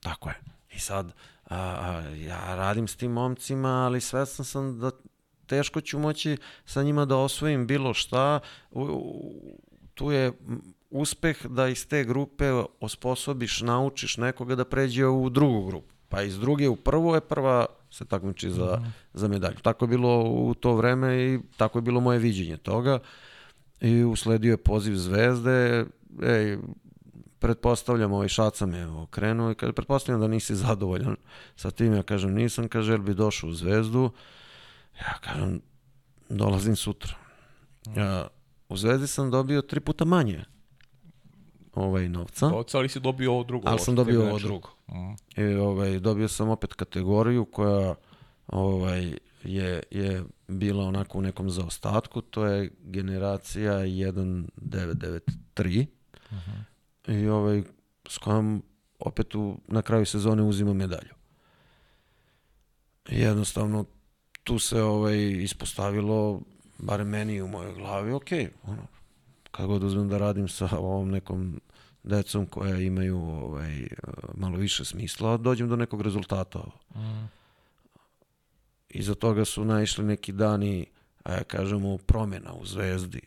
[0.00, 0.34] Tako je.
[0.70, 1.12] I sad,
[1.44, 4.90] a, a, ja radim s tim momcima, ali svestan sam da
[5.46, 8.40] teško ću moći sa njima da osvojim bilo šta.
[9.94, 10.32] Tu je
[10.90, 12.44] uspeh da iz te grupe
[12.80, 15.92] osposobiš, naučiš nekoga da pređe u drugu grupu.
[16.08, 18.90] Pa iz druge u prvu je prva se takmiči za, mm -hmm.
[19.14, 19.56] za medalju.
[19.62, 22.98] Tako je bilo u to vreme i tako je bilo moje viđenje toga.
[23.80, 25.84] I usledio je poziv Zvezde,
[26.22, 26.58] ej,
[27.38, 31.16] pretpostavljam, ovaj šaca me okrenuo i kaže, pretpostavljam da nisi zadovoljan
[31.56, 31.94] sa tim.
[31.94, 34.10] Ja kažem, nisam, kaže, jer bi došao u Zvezdu.
[35.00, 35.60] Ja kažem,
[36.28, 37.14] dolazim sutra.
[37.96, 38.28] Ja,
[38.68, 40.44] u Zvezdi sam dobio tri puta manje
[41.74, 42.48] ovaj novca.
[42.48, 43.68] Novca, ali si dobio ovo drugo.
[43.68, 44.68] Ali sam dobio ovo drugo.
[44.88, 45.40] Mm.
[45.40, 47.94] I ovaj, dobio sam opet kategoriju koja
[48.46, 55.86] ovaj, je, je bila onako u nekom zaostatku, to je generacija 1993.
[56.30, 56.62] Uh -huh
[57.08, 57.62] i ovaj,
[58.08, 58.62] s kojom
[58.98, 61.14] opet u, na kraju sezone uzima medalju.
[63.08, 63.84] Jednostavno,
[64.44, 66.40] tu se ovaj, ispostavilo,
[66.78, 68.30] bare meni u mojoj glavi, ok,
[68.62, 68.86] ono,
[69.50, 71.60] kako god uzmem da radim sa ovom nekom
[72.02, 73.86] decom koja imaju ovaj,
[74.34, 76.58] malo više smisla, dođem do nekog rezultata.
[76.94, 77.28] Mm.
[78.88, 80.86] Iza toga su naišli neki dani,
[81.24, 83.20] a ja kažemo, promjena u Zvezdi,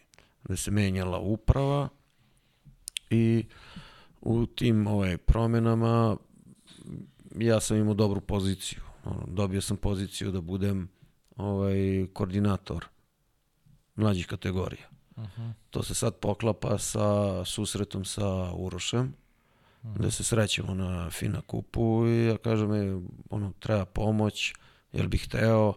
[0.44, 1.90] gde se menjala uprava,
[3.10, 3.46] i
[4.22, 6.18] u tim ovaj, promenama
[7.36, 8.80] ja sam imao dobru poziciju.
[9.28, 10.90] Dobio sam poziciju da budem
[11.36, 12.86] ovaj koordinator
[13.96, 14.88] mlađih kategorija.
[15.16, 15.54] Uh -huh.
[15.70, 19.14] To se sad poklapa sa susretom sa Urošem,
[19.82, 19.98] uh -huh.
[20.00, 24.54] gde se srećemo na Fina kupu i ja kažem, je, ono, treba pomoć,
[24.92, 25.74] jer bih hteo,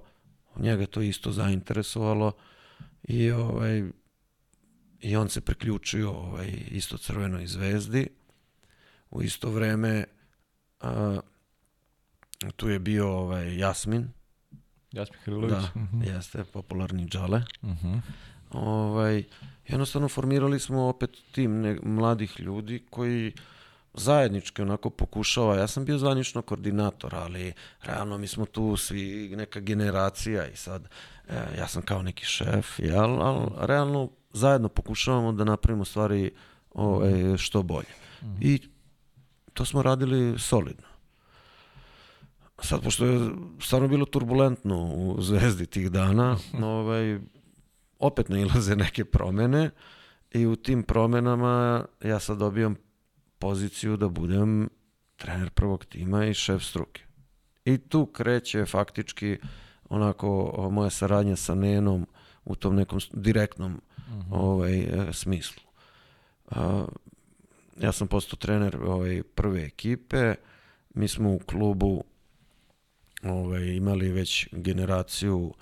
[0.56, 2.32] njega to isto zainteresovalo
[3.02, 3.84] i ovaj,
[5.00, 8.08] i on se priključio ovaj, isto crvenoj zvezdi.
[9.10, 10.04] U isto vreme
[10.80, 11.20] a,
[12.56, 14.08] tu je bio ovaj, Jasmin.
[14.92, 15.50] Jasmin Hrilović.
[15.50, 16.00] Da, uh mhm.
[16.00, 16.14] -huh.
[16.14, 17.42] jeste, popularni džale.
[17.62, 17.88] Uh mhm.
[17.88, 18.00] -huh.
[18.50, 19.24] ovaj,
[19.68, 23.32] jednostavno formirali smo opet tim ne, mladih ljudi koji
[23.94, 27.52] zajednički onako pokušava, ja sam bio zvanično koordinator, ali
[27.82, 30.88] realno mi smo tu svi neka generacija i sad
[31.28, 36.30] e, ja sam kao neki šef, jel, ali realno zajedno pokušavamo da napravimo stvari
[36.74, 37.36] ovaj, mhm.
[37.36, 37.88] što bolje.
[38.22, 38.36] Mm -hmm.
[38.40, 38.60] I
[39.54, 40.88] to smo radili solidno.
[42.62, 43.30] Sad, pošto je
[43.60, 47.18] stvarno bilo turbulentno u Zvezdi tih dana, ovaj,
[47.98, 49.70] opet nailaze neke promene
[50.30, 52.76] i u tim promenama ja sad dobijam
[53.38, 54.68] poziciju da budem
[55.16, 57.02] trener prvog tima i šef struke.
[57.64, 59.38] I tu kreće faktički
[59.88, 62.06] onako moja saradnja sa Nenom
[62.44, 64.24] u tom nekom direktnom -huh.
[64.30, 65.62] ovaj, e, smislu.
[66.50, 66.86] A,
[67.80, 70.34] ja sam postao trener ovaj, prve ekipe,
[70.94, 72.04] mi smo u klubu
[73.22, 75.54] ovaj, imali već generaciju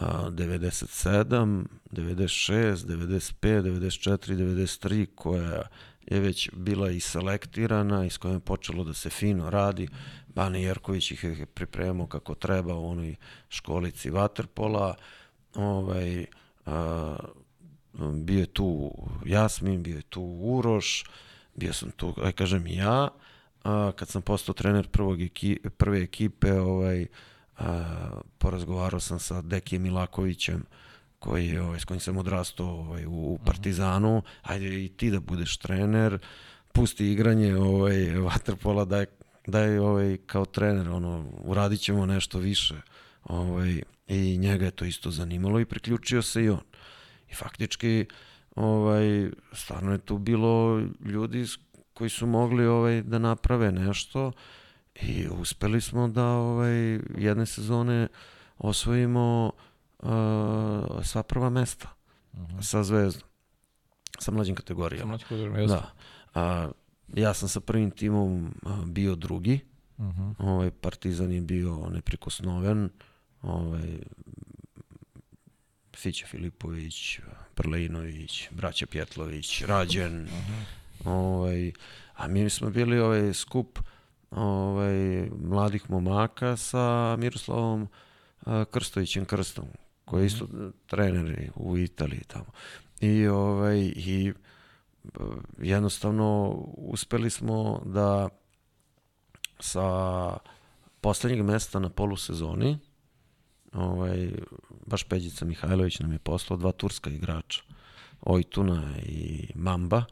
[0.00, 5.62] a, 97, 96, 95, 94, 93 koja
[6.06, 9.88] je već bila i selektirana i s kojom je počelo da se fino radi.
[10.28, 13.16] Bani Jerković ih je pripremao kako treba u onoj
[13.48, 14.94] školici Waterpola.
[15.54, 16.26] Ovaj,
[16.66, 17.16] a,
[18.14, 18.92] bio je tu
[19.26, 21.04] Jasmin, bio je tu Uroš,
[21.54, 23.08] bio sam tu, aj kažem ja,
[23.64, 27.06] a, kad sam postao trener prvog eki, prve ekipe, ovaj,
[27.58, 30.64] a, porazgovarao sam sa Dekijem Milakovićem,
[31.20, 35.56] koji je, ovaj, s kojim sam odrastao ovaj, u Partizanu, ajde i ti da budeš
[35.56, 36.18] trener,
[36.72, 39.06] pusti igranje ovaj, vaterpola, daj,
[39.46, 42.74] daj ovaj, kao trener, ono, uradit ćemo nešto više.
[43.24, 46.64] Ovaj, I njega je to isto zanimalo i priključio se i on.
[47.30, 48.06] I faktički,
[48.56, 51.44] ovaj, stvarno je tu bilo ljudi
[52.00, 54.32] koji su mogli ovaj, da naprave nešto
[54.94, 58.08] i uspeli smo da ovaj, jedne sezone
[58.58, 59.52] osvojimo
[59.98, 60.08] uh,
[61.02, 61.88] sva prva mesta
[62.32, 62.62] uh -huh.
[62.62, 63.28] sa Zvezdom.
[64.18, 65.02] Sa mlađim kategorijama.
[65.02, 65.92] Sa mlađim kategorijama, Da.
[66.34, 66.70] A,
[67.14, 68.54] ja sam sa prvim timom
[68.86, 69.60] bio drugi.
[69.96, 70.34] Uh -huh.
[70.38, 72.90] ovaj, Partizan je bio neprikosnoven.
[73.42, 73.98] Ovaj,
[75.96, 77.20] Fića Filipović,
[77.54, 80.22] Prleinović, braća Pjetlović, Rađen.
[80.22, 80.79] Uh -huh.
[81.04, 81.72] Ovaj,
[82.14, 83.78] a mi smo bili ovaj skup
[84.30, 87.88] ovaj, mladih momaka sa Miroslavom
[88.46, 89.64] a, Krstovićem Krstom,
[90.04, 90.48] koji je isto
[90.86, 92.46] trener u Italiji tamo.
[93.00, 94.32] I, ovaj, i
[95.58, 98.28] jednostavno uspeli smo da
[99.60, 100.36] sa
[101.00, 102.78] poslednjeg mesta na polusezoni
[103.72, 104.30] ovaj,
[104.86, 107.62] baš Peđica Mihajlović nam je poslao dva turska igrača
[108.20, 110.04] Ojtuna i Mamba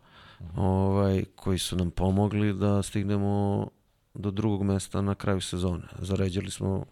[0.56, 3.66] ovaj, koji su nam pomogli da stignemo
[4.14, 5.84] do drugog mesta na kraju sezone.
[5.98, 6.84] Zaređali smo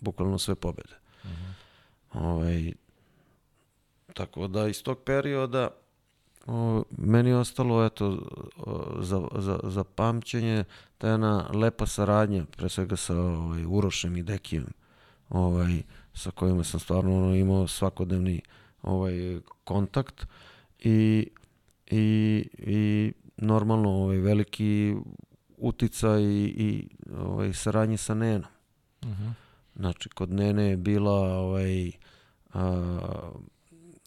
[0.00, 0.94] bukvalno sve pobede.
[1.24, 2.26] Uh -huh.
[2.26, 2.72] ovaj,
[4.14, 5.68] tako da iz tog perioda
[6.46, 8.18] o, meni je ostalo eto,
[8.56, 10.64] o, za, za, za pamćenje
[10.98, 14.66] ta jedna lepa saradnja, pre svega sa ovaj, Urošem i Dekijem,
[15.28, 15.82] ovaj,
[16.14, 18.40] sa kojima sam stvarno ono, imao svakodnevni
[18.82, 20.26] ovaj, kontakt
[20.78, 21.28] i,
[21.90, 24.94] i, i normalno ovaj, veliki
[25.56, 28.50] utica i, i ovaj, saradnje sa Nenom.
[29.02, 29.22] Uh mhm.
[29.22, 29.32] -huh.
[29.76, 31.92] Znači, kod Nene je bila ovaj,
[32.52, 33.10] a,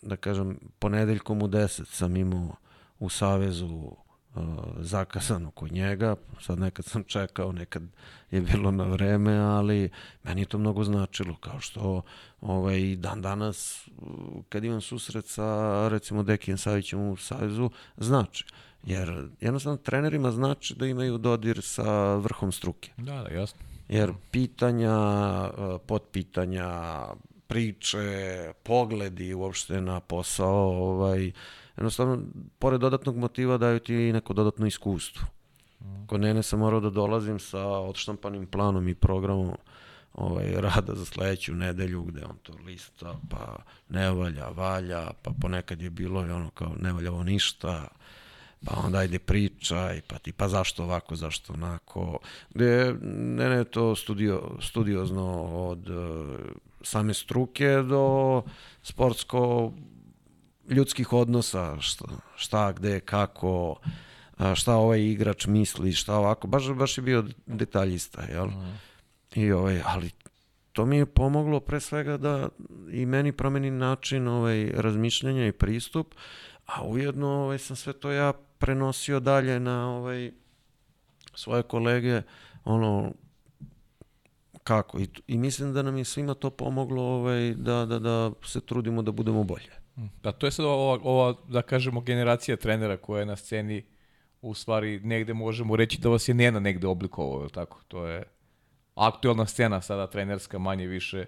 [0.01, 2.55] da kažem, ponedeljkom u 10 sam imao
[2.99, 3.91] u Savezu
[4.37, 7.83] uh, zakasano kod njega, sad nekad sam čekao, nekad
[8.31, 9.89] je bilo na vreme, ali
[10.23, 12.01] meni je to mnogo značilo, kao što
[12.41, 13.87] ovaj, dan danas,
[14.49, 18.45] kad imam susret sa, recimo, Dekijem Savićem u Savezu, znači.
[18.83, 22.91] Jer jednostavno trenerima znači da imaju dodir sa vrhom struke.
[22.97, 23.59] Da, da, jasno.
[23.89, 24.97] Jer pitanja,
[25.87, 26.69] potpitanja,
[27.47, 31.31] priče, pogledi uopšte na posao, ovaj,
[31.77, 32.19] jednostavno,
[32.59, 35.27] pored dodatnog motiva daju ti i neko dodatno iskustvo.
[36.07, 39.55] Kod nene sam morao da dolazim sa odštampanim planom i programom
[40.13, 43.55] ovaj, rada za sledeću nedelju, gde on to lista, pa
[43.89, 47.87] ne valja, valja, pa ponekad je bilo i ono kao ne valja ovo ništa,
[48.65, 52.19] pa onda ajde pričaj, pa ti pa zašto ovako, zašto onako,
[52.53, 55.89] gde ne, ne to studio, studiozno od
[56.81, 58.41] same struke do
[58.83, 59.71] sportsko
[60.69, 63.79] ljudskih odnosa, šta, šta gde, kako,
[64.55, 68.47] šta ovaj igrač misli, šta ovako, baš, baš je bio detaljista, jel?
[68.47, 68.79] Mm.
[69.35, 70.11] I ovaj, ali
[70.71, 72.49] to mi je pomoglo pre svega da
[72.91, 76.15] i meni promeni način ovaj, razmišljanja i pristup,
[76.65, 80.31] a ujedno ovaj, sam sve to ja prenosio dalje na ovaj,
[81.35, 82.21] svoje kolege,
[82.63, 83.13] ono,
[84.63, 84.99] kako.
[84.99, 89.01] I, I mislim da nam je svima to pomoglo ovaj, da, da, da se trudimo
[89.01, 89.86] da budemo bolje.
[90.23, 93.85] Da, to je sad ova, ova, da kažemo, generacija trenera koja je na sceni
[94.41, 97.81] u stvari negde možemo reći da vas je Nena negde oblikovao, tako?
[97.87, 98.23] To je
[98.95, 101.25] aktualna scena sada trenerska manje više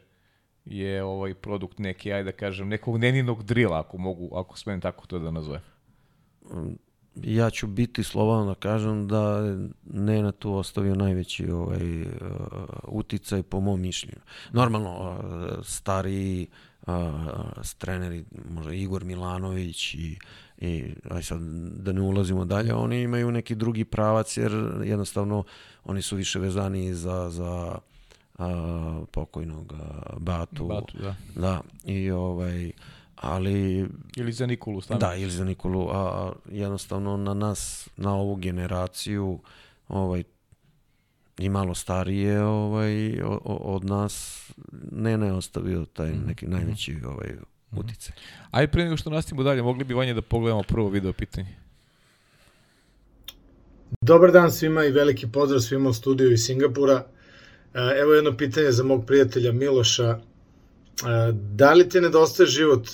[0.66, 5.08] je ovaj produkt neki, ajde da kažem, nekog neninog drila, ako mogu, ako smem tako
[5.08, 5.62] to da nazovem
[7.16, 9.42] ja ću biti slobodan da kažem da
[9.84, 12.08] Nena tu ostavio najveći ovaj, uh,
[12.84, 14.20] uticaj po mom mišljenju.
[14.52, 16.48] Normalno, uh, stariji
[17.78, 20.18] treneri, možda Igor Milanović i,
[20.58, 21.42] i aj sad
[21.76, 24.52] da ne ulazimo dalje, oni imaju neki drugi pravac jer
[24.84, 25.44] jednostavno
[25.86, 27.80] oni su više vezani za, za
[28.38, 30.66] a, pokojnog a, Batu.
[30.66, 31.16] Batu, da.
[31.36, 32.72] Da, i ovaj,
[33.16, 33.88] ali...
[34.16, 35.08] Ili za Nikolu, stvarno.
[35.08, 39.40] Da, ili za Nikolu, a jednostavno na nas, na ovu generaciju,
[39.88, 40.24] ovaj,
[41.40, 44.46] i malo starije ovaj, od nas,
[44.92, 46.54] ne ne ostavio taj mhm, neki mm -hmm.
[46.54, 47.30] najveći ovaj,
[47.72, 47.80] mhm.
[47.80, 48.16] uticaj.
[48.52, 51.56] Ajde, pre nego što nastavimo dalje, mogli bi Vanja da pogledamo prvo video pitanje.
[54.02, 57.06] Dobar dan svima i veliki pozdrav svima u studiju iz Singapura.
[57.74, 60.20] E, evo jedno pitanje za mog prijatelja Miloša.
[61.34, 62.88] Da li ti nedostaje život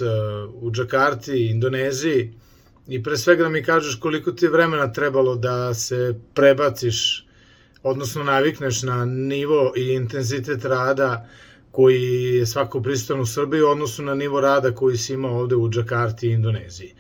[0.54, 2.34] u Džakarti, Indoneziji
[2.88, 7.25] i pre svega da mi kažeš koliko ti je vremena trebalo da se prebaciš,
[7.86, 11.28] odnosno navikneš na nivo i intenzitet rada
[11.72, 15.56] koji je svako pristan u Srbiji u odnosu na nivo rada koji si imao ovde
[15.56, 16.94] u Džakarti i Indoneziji.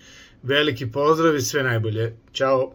[0.43, 2.15] Veliki pozdrav i sve najbolje.
[2.33, 2.71] Ćao!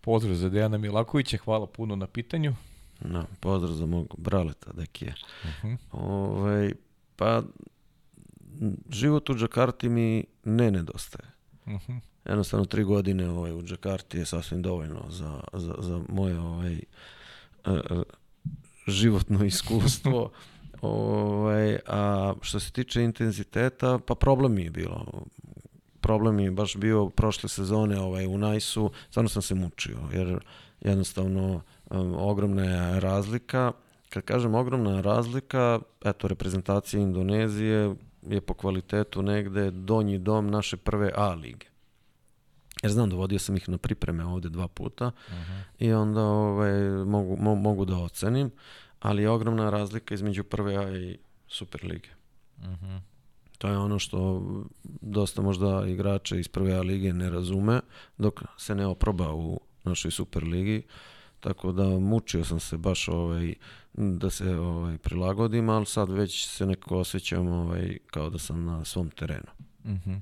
[0.00, 2.54] Pozdrav za Dejana Milakovića, hvala puno na pitanju.
[3.00, 5.14] No, pozdrav za mog braleta, Dekije.
[5.44, 5.76] Uh -huh.
[5.92, 6.72] ovaj,
[7.16, 7.42] pa,
[8.90, 11.30] život u Džakarti mi ne nedostaje.
[11.66, 12.00] Uh -huh.
[12.24, 16.80] Jednostavno, tri godine ovaj, u Džakarti je sasvim dovoljno za, za, za moje ovaj,
[18.86, 20.30] životno iskustvo.
[20.82, 25.06] ovaj, a što se tiče intenziteta, pa problem mi je bilo.
[26.00, 30.38] Problem mi je baš bio prošle sezone ovaj, u Najsu, stvarno sam se mučio, jer
[30.80, 31.62] jednostavno
[32.18, 33.72] ogromna je razlika.
[34.08, 41.10] Kad kažem ogromna razlika, eto, reprezentacija Indonezije je po kvalitetu negde donji dom naše prve
[41.16, 41.73] A lige.
[42.84, 45.62] Jer znam, dovodio sam ih na pripreme ovde dva puta uh -huh.
[45.78, 48.50] i onda ovaj, mogu, mo, mogu da ocenim,
[49.00, 52.08] ali je ogromna razlika između prve A i Super lige.
[52.58, 53.00] Uh -huh.
[53.58, 54.42] To je ono što
[55.00, 57.80] dosta možda igrače iz prve A lige ne razume
[58.18, 60.82] dok se ne oproba u našoj Super ligi.
[61.40, 63.54] Tako da mučio sam se baš ovaj,
[63.94, 68.84] da se ovaj, prilagodim, ali sad već se nekako osjećam ovaj, kao da sam na
[68.84, 69.50] svom terenu.
[69.84, 70.20] Uh -huh.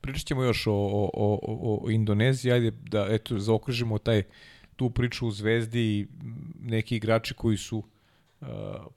[0.00, 1.10] Pričat ćemo još o, o,
[1.42, 4.22] o, o Indoneziji, ajde da eto, zaokružimo taj,
[4.76, 6.06] tu priču u Zvezdi i
[6.60, 8.46] neki igrači koji su uh,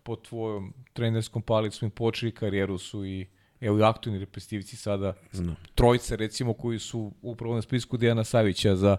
[0.04, 3.28] pod tvojom trenerskom palicom i počeli karijeru su i
[3.62, 5.56] evo i aktualni reprezentativci sada Znam.
[5.76, 8.98] trojce recimo koji su upravo na spisku Dejana Savića za,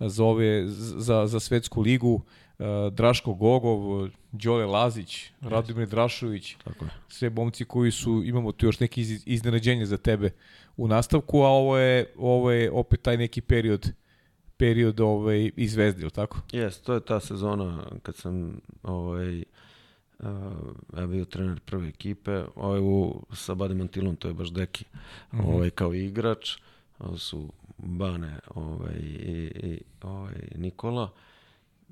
[0.00, 6.90] za, ove, za, za svetsku ligu uh, Draško Gogov, Đole Lazić, Radomir Drašović, Tako je.
[7.08, 10.30] sve bomci koji su, imamo tu još neki iz, iznenađenje za tebe
[10.76, 13.92] u nastavku, a ovo je, ovo je opet taj neki period
[14.56, 16.38] period ovaj, izvezdi, ili tako?
[16.52, 19.44] Jes, to je ta sezona kad sam ovaj, uh,
[20.96, 24.84] ja bio trener prve ekipe, ovaj, u, sa Badem Antilom, to je baš deki,
[25.32, 25.54] mm -hmm.
[25.54, 26.56] ovaj, kao igrač,
[26.98, 31.10] ovo su Bane ovaj, i, i ovaj, Nikola,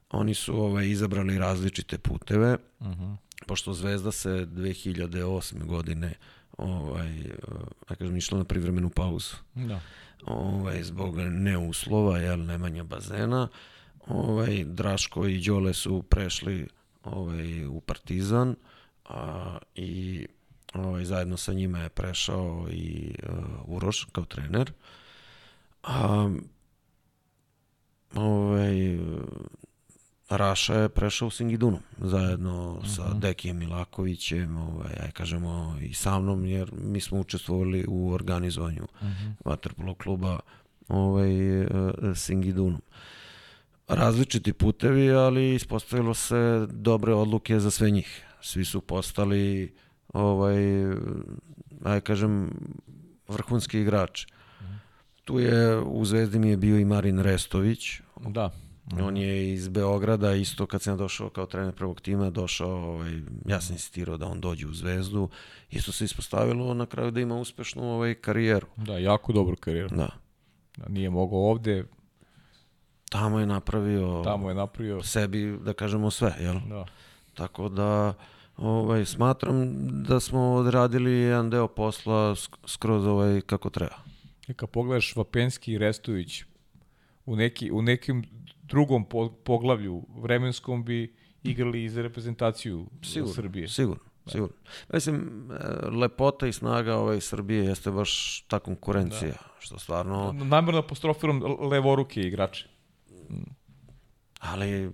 [0.10, 3.04] oni su ovaj, izabrali različite puteve, uh mhm.
[3.04, 3.16] -huh.
[3.48, 5.66] pošto Zvezda se 2008.
[5.66, 6.14] godine
[6.58, 7.18] ovaj,
[7.90, 9.36] ja kažem, išla na privremenu pauzu.
[9.54, 9.80] Da.
[10.26, 13.48] Ovaj, zbog neuslova, jel, nemanja bazena,
[14.08, 16.68] ovaj, Draško i Đole su prešli
[17.12, 18.56] ovaj, u Partizan
[19.06, 20.28] a, i
[20.74, 24.72] ovaj, zajedno sa njima je prešao i uh, Uroš kao trener.
[25.84, 26.30] A,
[28.16, 28.98] ovaj,
[30.30, 32.96] Raša je prešao u Singidunu zajedno uh -huh.
[32.96, 33.20] sa mhm.
[33.20, 39.08] Dekijem Milakovićem, ovaj, aj kažemo i sa mnom, jer mi smo učestvovali u organizovanju uh
[39.08, 39.12] mhm.
[39.12, 39.34] -huh.
[39.46, 40.40] Waterpolo kluba
[40.88, 41.68] ovaj, uh,
[42.16, 42.82] Singidunom
[43.90, 48.26] različiti putevi, ali ispostavilo se dobre odluke za sve njih.
[48.42, 49.74] Svi su postali
[50.14, 50.58] ovaj,
[51.84, 52.50] aj kažem,
[53.28, 54.28] vrhunski igrači.
[55.24, 58.02] Tu je, u Zvezdi mi je bio i Marin Restović.
[58.28, 58.52] Da.
[59.02, 63.12] On je iz Beograda, isto kad sam došao kao trener prvog tima, došao, ovaj,
[63.46, 65.30] ja sam insistirao da on dođe u Zvezdu.
[65.72, 68.68] Isto se ispostavilo na kraju da ima uspešnu ovaj, karijeru.
[68.76, 69.96] Da, jako dobru karijeru.
[69.96, 70.10] Da.
[70.78, 71.84] da nije mogao ovde,
[73.10, 76.60] tamo je napravio tamo je napravio sebi da kažemo sve, jel?
[76.70, 76.86] Da.
[77.34, 78.14] Tako da
[78.58, 79.68] ovaj smatram
[80.04, 83.96] da smo odradili jedan deo posla skroz ovaj kako treba.
[84.48, 86.44] I kad pogledaš Vapenski i Restović
[87.26, 88.24] u neki u nekim
[88.64, 93.68] drugom po, poglavlju vremenskom bi igrali i za reprezentaciju sigurno, Srbije.
[93.68, 94.32] Sigurno, da.
[94.32, 94.56] sigurno.
[94.94, 99.56] Mislim, e, lepota i snaga ove Srbije jeste baš ta konkurencija, da.
[99.60, 100.32] što stvarno...
[100.32, 101.42] Namjerno apostrofiram
[101.72, 102.79] levoruke igrače.
[104.40, 104.92] Ali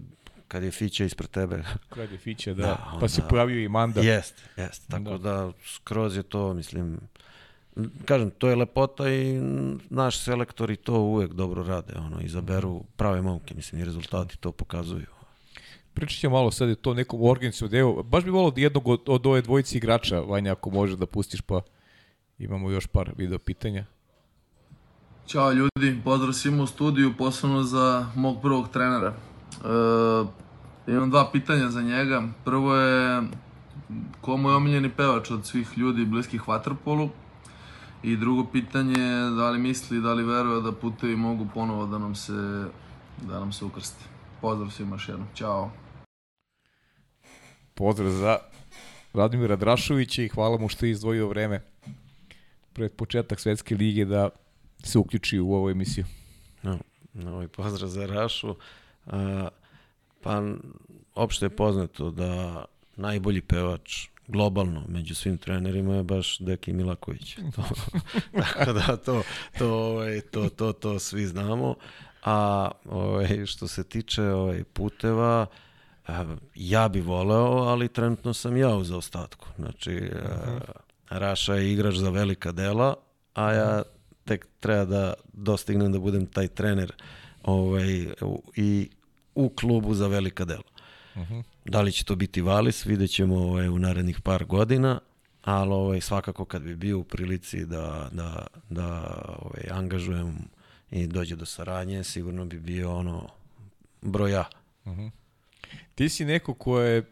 [0.47, 1.63] kad je Fića ispred tebe.
[1.95, 2.63] Kad je Fića, da.
[2.63, 4.01] da onda, pa se pojavio i Manda.
[4.01, 4.87] Jest, jest.
[4.89, 5.17] Tako da.
[5.17, 6.99] da skroz je to, mislim,
[8.05, 9.39] kažem, to je lepota i
[9.89, 15.05] naš selektori to uvek dobro rade, ono, izaberu prave momke, mislim, i rezultati to pokazuju.
[15.93, 18.03] Pričat ćemo malo sad je to nekom organicu deo.
[18.03, 21.61] Baš bi volao jednog od, od ove dvojici igrača, Vanja, ako može da pustiš, pa
[22.39, 23.85] imamo još par video pitanja.
[25.27, 29.13] Ćao ljudi, pozdrav svima u studiju, posebno za mog prvog trenera.
[30.87, 32.23] E, imam dva pitanja za njega.
[32.43, 33.21] Prvo je
[34.21, 37.09] komu je omiljeni pevač od svih ljudi bliskih Waterpolu?
[38.03, 41.97] I drugo pitanje je da li misli, da li veruje da putevi mogu ponovo da
[41.97, 42.65] nam se,
[43.21, 44.03] da nam se ukrste.
[44.41, 45.27] Pozdrav svima još jednom.
[45.35, 45.71] Ćao.
[47.73, 48.37] Pozdrav za
[49.13, 51.61] Radimira Drašovića i hvala mu što je izdvojio vreme
[52.73, 54.29] pred početak svetske lige da
[54.83, 56.05] se uključi u ovu emisiju.
[56.63, 56.79] No,
[57.27, 58.55] ovaj pozdrav za Rašu.
[59.05, 59.47] A,
[60.21, 60.41] pa,
[61.15, 62.65] opšte je poznato da
[62.95, 67.37] najbolji pevač globalno među svim trenerima je baš Deki Milaković.
[67.55, 67.63] To,
[68.41, 69.23] tako da to,
[69.57, 71.75] to, ovaj, to, to, to svi znamo.
[72.23, 75.45] A ovaj, što se tiče ovaj, puteva,
[76.55, 79.47] ja bi voleo, ali trenutno sam ja u zaostatku.
[79.57, 80.59] Znači, uh -huh.
[81.09, 82.95] Raša je igrač za velika dela,
[83.33, 83.81] a ja
[84.25, 86.91] tek treba da dostignem da budem taj trener
[87.43, 88.07] ovaj,
[88.55, 88.89] i
[89.35, 90.63] u klubu za velika dela.
[91.15, 91.43] Uh -huh.
[91.65, 94.99] Da li će to biti Valis, vidjet ćemo ovaj, u narednih par godina,
[95.41, 98.87] ali ovaj, svakako kad bi bio u prilici da, da, da
[99.41, 100.37] ovaj, angažujem
[100.91, 103.29] i dođe do saradnje, sigurno bi bio ono
[104.01, 104.43] broja.
[104.85, 105.11] Uh -huh.
[105.95, 107.03] Ti si neko ko je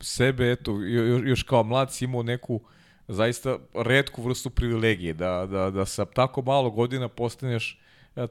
[0.00, 0.80] sebe, eto,
[1.24, 2.60] još, kao mlad si imao neku
[3.08, 7.78] zaista redku vrstu privilegije, da, da, da sa tako malo godina postaneš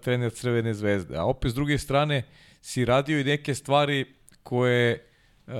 [0.02, 1.18] trener Crvene zvezde.
[1.18, 2.24] A opet s druge strane
[2.62, 4.06] si radio i neke stvari
[4.44, 5.06] koje
[5.48, 5.54] uh,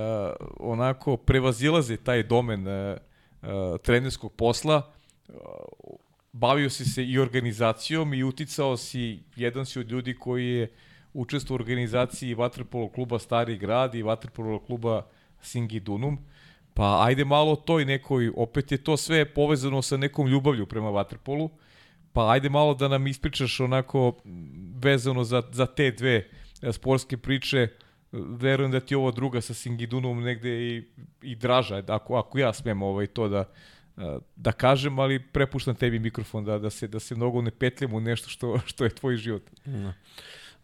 [0.60, 2.96] onako prevazilaze taj domen uh,
[3.42, 3.48] uh,
[3.82, 4.92] trenerskog posla.
[5.28, 5.34] Uh,
[6.32, 10.70] bavio si se i organizacijom i uticao si, jedan si od ljudi koji je
[11.12, 15.06] učestvo u organizaciji Vatrpolo kluba Stari grad i Vatrpolo kluba
[15.42, 16.18] Singidunum.
[16.74, 20.90] Pa ajde malo o toj nekoj, opet je to sve povezano sa nekom ljubavlju prema
[20.90, 21.50] Vatrpolu.
[22.12, 24.16] Pa ajde malo da nam ispričaš onako
[24.82, 26.28] vezano za, za te dve
[26.62, 27.68] e, sportske priče.
[28.12, 30.84] Verujem da ti ovo druga sa Singidunom negde i,
[31.22, 33.44] i draža, ako, ako ja smem ovaj, to da,
[33.96, 37.96] e, da kažem, ali prepuštam tebi mikrofon da, da, se, da se mnogo ne petljamo
[37.96, 39.42] u nešto što, što je tvoj život.
[39.64, 39.92] No.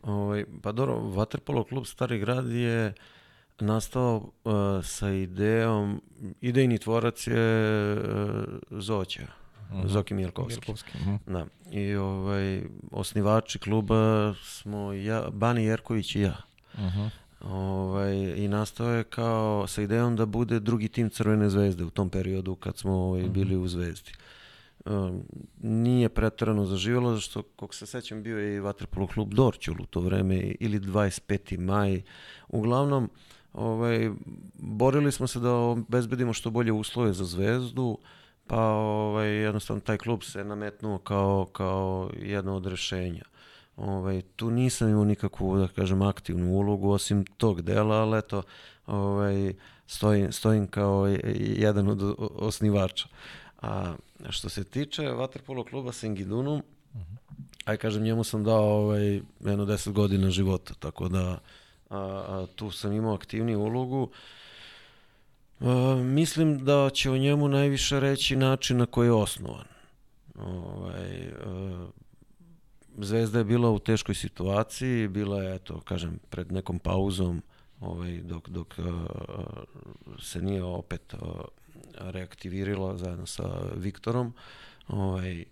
[0.03, 2.93] Ovaj, pa dobro, Vaterpolo klub Stari grad je
[3.61, 4.53] nastao uh,
[4.85, 6.03] sa idejom,
[6.41, 8.01] idejni tvorac je uh,
[8.71, 9.87] Zoća, uh mhm.
[9.87, 9.89] -huh.
[9.89, 10.61] Zoki Milkovski.
[10.61, 10.91] Milkovski.
[10.95, 11.15] Uh mhm.
[11.15, 11.33] -huh.
[11.33, 11.47] Da.
[11.71, 16.37] I ovaj, osnivači kluba smo ja, Bani Jerković i ja.
[16.75, 16.99] Uh mhm.
[16.99, 17.11] -huh.
[17.41, 22.11] Ovaj, I nastao je kao sa idejom da bude drugi tim Crvene zvezde u tom
[22.11, 24.11] periodu kad smo ovaj, bili u Zvezdi.
[24.85, 24.93] Uh,
[25.63, 30.01] nije pretarano zaživjelo, zašto, kako se sećam, bio je i Vatrpolo klub Dorćul u to
[30.01, 31.59] vreme, ili 25.
[31.59, 32.03] maj.
[32.49, 33.11] Uglavnom,
[33.53, 34.11] ovaj,
[34.55, 37.99] borili smo se da obezbedimo što bolje uslove za zvezdu,
[38.47, 43.25] pa ovaj, jednostavno taj klub se nametnuo kao, kao jedno od rešenja.
[43.77, 48.43] Ovaj, tu nisam imao nikakvu, da kažem, aktivnu ulogu, osim tog dela, ali eto,
[48.87, 49.55] ovaj,
[49.87, 53.09] stojim, stojim kao jedan od osnivača.
[53.63, 53.95] A
[54.31, 56.63] što se tiče Waterpolo kluba Sengidunum,
[56.95, 57.17] uh -huh.
[57.65, 59.07] aj kažem, njemu sam dao ovaj,
[59.41, 61.39] jedno 10 godina života, tako da
[61.91, 64.11] a, a, tu sam imao aktivniju ulogu.
[65.61, 69.67] A, mislim da će o njemu najviše reći način na koji je osnovan.
[70.35, 71.87] Ovaj, a,
[73.01, 77.43] Zvezda je bila u teškoj situaciji, bila je, eto, kažem, pred nekom pauzom,
[77.81, 79.07] ovaj, dok, dok a,
[80.23, 81.45] se nije opet a,
[81.99, 84.35] reaktivirala zajedno sa Viktorom
[84.89, 85.45] ovaj,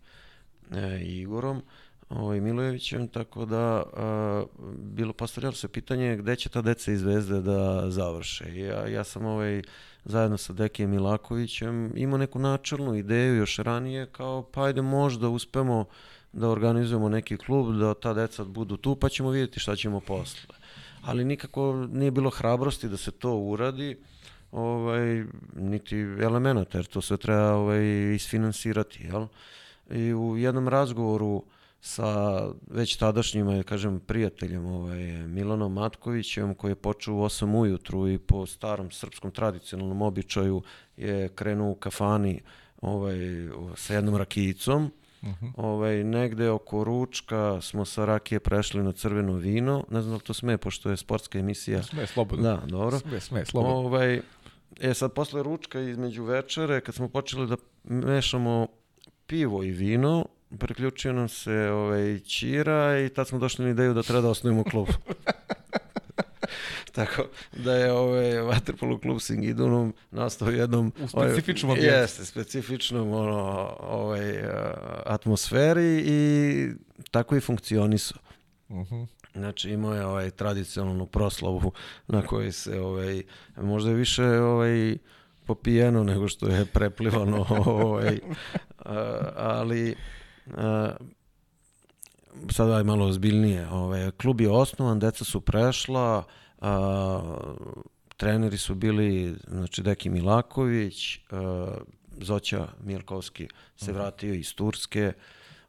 [0.71, 1.63] e, Igorom
[2.09, 4.45] ovaj, Milojevićem, tako da a,
[4.78, 8.57] bilo postavljalo se pitanje gde će ta deca iz Zvezde da završe.
[8.57, 9.62] Ja, ja sam ovaj,
[10.05, 15.85] zajedno sa Dekijem Milakovićem imao neku načelnu ideju još ranije kao pa ajde možda uspemo
[16.33, 20.55] da organizujemo neki klub, da ta deca budu tu, pa ćemo vidjeti šta ćemo posle.
[21.03, 23.97] Ali nikako nije bilo hrabrosti da se to uradi
[24.53, 25.24] ovaj,
[25.57, 29.03] niti elemenata, jer to sve treba ovaj, isfinansirati.
[29.05, 29.27] Jel?
[29.91, 31.45] I u jednom razgovoru
[31.81, 32.40] sa
[32.70, 38.19] već tadašnjim, ajde kažem, prijateljem ovaj, Milanom Matkovićem koji je počeo u 8 ujutru i
[38.19, 40.62] po starom srpskom tradicionalnom običaju
[40.97, 42.40] je krenuo u kafani
[42.81, 43.16] ovaj,
[43.77, 44.90] sa jednom rakijicom.
[45.23, 45.53] Uh -huh.
[45.57, 49.85] ovaj, negde oko ručka smo sa rakije prešli na crveno vino.
[49.90, 51.82] Ne znam da to sme, pošto je sportska emisija.
[51.82, 52.43] Sme, slobodno.
[52.43, 52.98] Da, dobro.
[52.98, 53.77] Sme, sme, slobodno.
[53.77, 54.20] Ovaj,
[54.81, 58.66] e sad, posle ručka između večere, kad smo počeli da mešamo
[59.27, 60.27] pivo i vino,
[60.59, 64.64] priključio nam se ovaj, Ćira i tad smo došli na ideju da treba da osnovimo
[64.64, 64.89] klub.
[66.93, 73.77] Tako da je ovaj Waterpolo klub Singidunum nastao jednom u specifičnom ovaj, jeste, specifičnom ono,
[73.81, 74.44] ovaj,
[75.06, 76.68] atmosferi i
[77.10, 78.18] tako i funkcionisao.
[78.20, 78.27] Uh
[78.70, 78.94] Mhm.
[78.94, 79.06] -huh.
[79.35, 81.73] Znači imao je ovaj tradicionalnu proslavu
[82.09, 83.23] na kojoj se ovaj
[83.56, 84.97] možda je više ovaj
[85.44, 88.18] popijeno nego što je preplivano ovaj
[89.36, 89.97] ali
[90.55, 90.97] a,
[92.51, 93.68] sad aj malo ozbiljnije.
[93.68, 96.24] Ovaj, klub je osnovan, deca su prešla,
[96.60, 97.39] a,
[98.16, 101.74] treneri su bili znači Deki Milaković, a,
[102.20, 105.12] Zoća Milkovski se vratio iz Turske.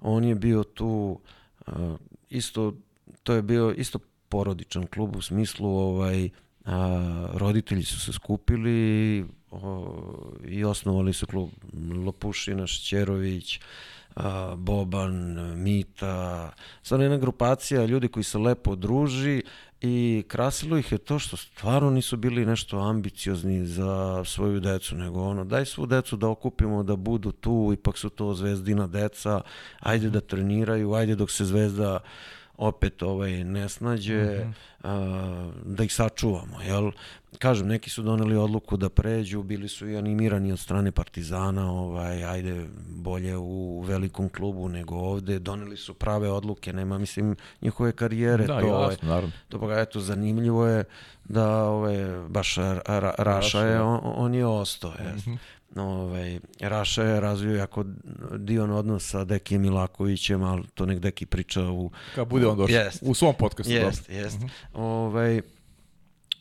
[0.01, 1.19] On je bio tu
[1.67, 1.95] a,
[2.29, 2.73] isto
[3.23, 3.99] to je bio isto
[4.29, 6.29] porodičan klub u smislu ovaj
[6.65, 11.49] a, roditelji su se skupili o, i osnovali su klub
[12.05, 13.59] Lopušina, Šćerović,
[14.57, 19.44] Boban, Mita, stvarno jedna grupacija ljudi koji se lepo druži
[19.81, 25.23] i krasilo ih je to što stvarno nisu bili nešto ambiciozni za svoju decu, nego
[25.23, 29.41] ono, daj svu decu da okupimo, da budu tu, ipak su to zvezdina deca,
[29.80, 31.99] ajde da treniraju, ajde dok se zvezda
[32.57, 34.53] opet ovaj ne snađe mm -hmm.
[34.84, 36.91] a, da ih sačuvamo jel?
[37.39, 42.23] Kažem neki su doneli odluku da pređu bili su i animirani od strane Partizana ovaj
[42.23, 45.39] ajde bolje u velikom klubu nego ovde.
[45.39, 49.31] Doneli su prave odluke nema mislim njihove karijere da, to jasno, ovaj, naravno.
[49.49, 50.84] to pa eto zanimljivo je
[51.23, 51.97] da ovaj
[52.27, 55.38] baš ra, ra, Raša je on, on je ostao mm -hmm
[55.76, 57.84] ovaj, Raša je razvio jako
[58.38, 61.91] divan odnos sa Dekijem Milakovićem, ali to nek Deki priča u...
[62.15, 63.73] Kad bude on došao, u svom podcastu.
[63.73, 64.38] Jest, jest.
[64.38, 64.49] Uh -huh.
[64.73, 65.41] ovaj,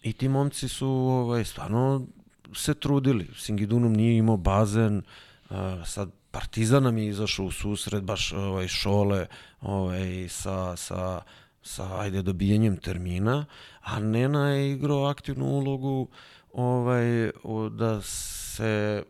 [0.03, 2.07] I ti momci su ovaj, stvarno
[2.55, 3.29] se trudili.
[3.37, 5.03] Singidunum nije imao bazen,
[5.51, 9.27] uh, sad Partizan nam je izašao u susret, baš ovaj, šole
[9.61, 11.23] ovaj, sa, sa,
[11.63, 13.45] sa ajde, dobijenjem termina,
[13.81, 16.09] a Nena je igrao aktivnu ulogu
[16.53, 17.31] ovaj,
[17.71, 19.03] da se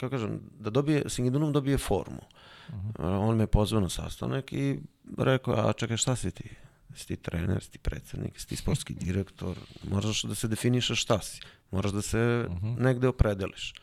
[0.00, 2.20] kako kažem, da dobije, Singidunum dobije formu.
[2.68, 3.28] Uh -huh.
[3.28, 4.80] On me pozvao na sastanak i
[5.18, 6.50] rekao, a čekaj, šta si ti?
[6.94, 9.56] Si ti trener, si ti predsednik, si ti sportski direktor,
[9.90, 11.40] moraš da se definišeš šta si.
[11.70, 12.78] Moraš da se uh -huh.
[12.78, 13.74] negde opredeliš.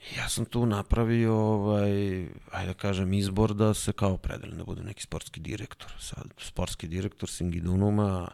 [0.00, 2.20] I ja sam tu napravio, ovaj,
[2.50, 5.92] ajde da kažem, izbor da se kao opredelim, da budem neki sportski direktor.
[5.98, 8.28] Sad, sportski direktor Singidunuma,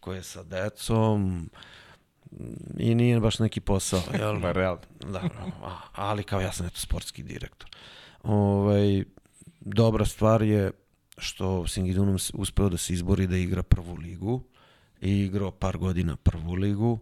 [0.00, 1.50] koji je sa decom,
[2.78, 4.40] i nije baš neki posao, jel?
[4.40, 4.80] Ba, realno.
[5.12, 5.28] Da,
[5.92, 7.70] ali kao ja sam eto sportski direktor.
[8.22, 9.04] Ovaj,
[9.60, 10.70] dobra stvar je
[11.18, 14.42] što Singidunum uspeo da se izbori da igra prvu ligu
[15.00, 16.98] i igrao par godina prvu ligu.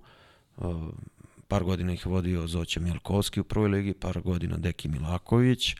[1.49, 5.75] Par godina ih vodio Zoća Mjelkovski u prvoj ligi, par godina Deki Milaković.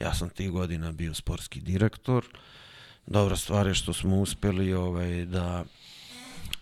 [0.00, 2.24] Ja sam tih godina bio sportski direktor.
[3.06, 5.64] Dobra stvar je što smo uspeli ovaj, da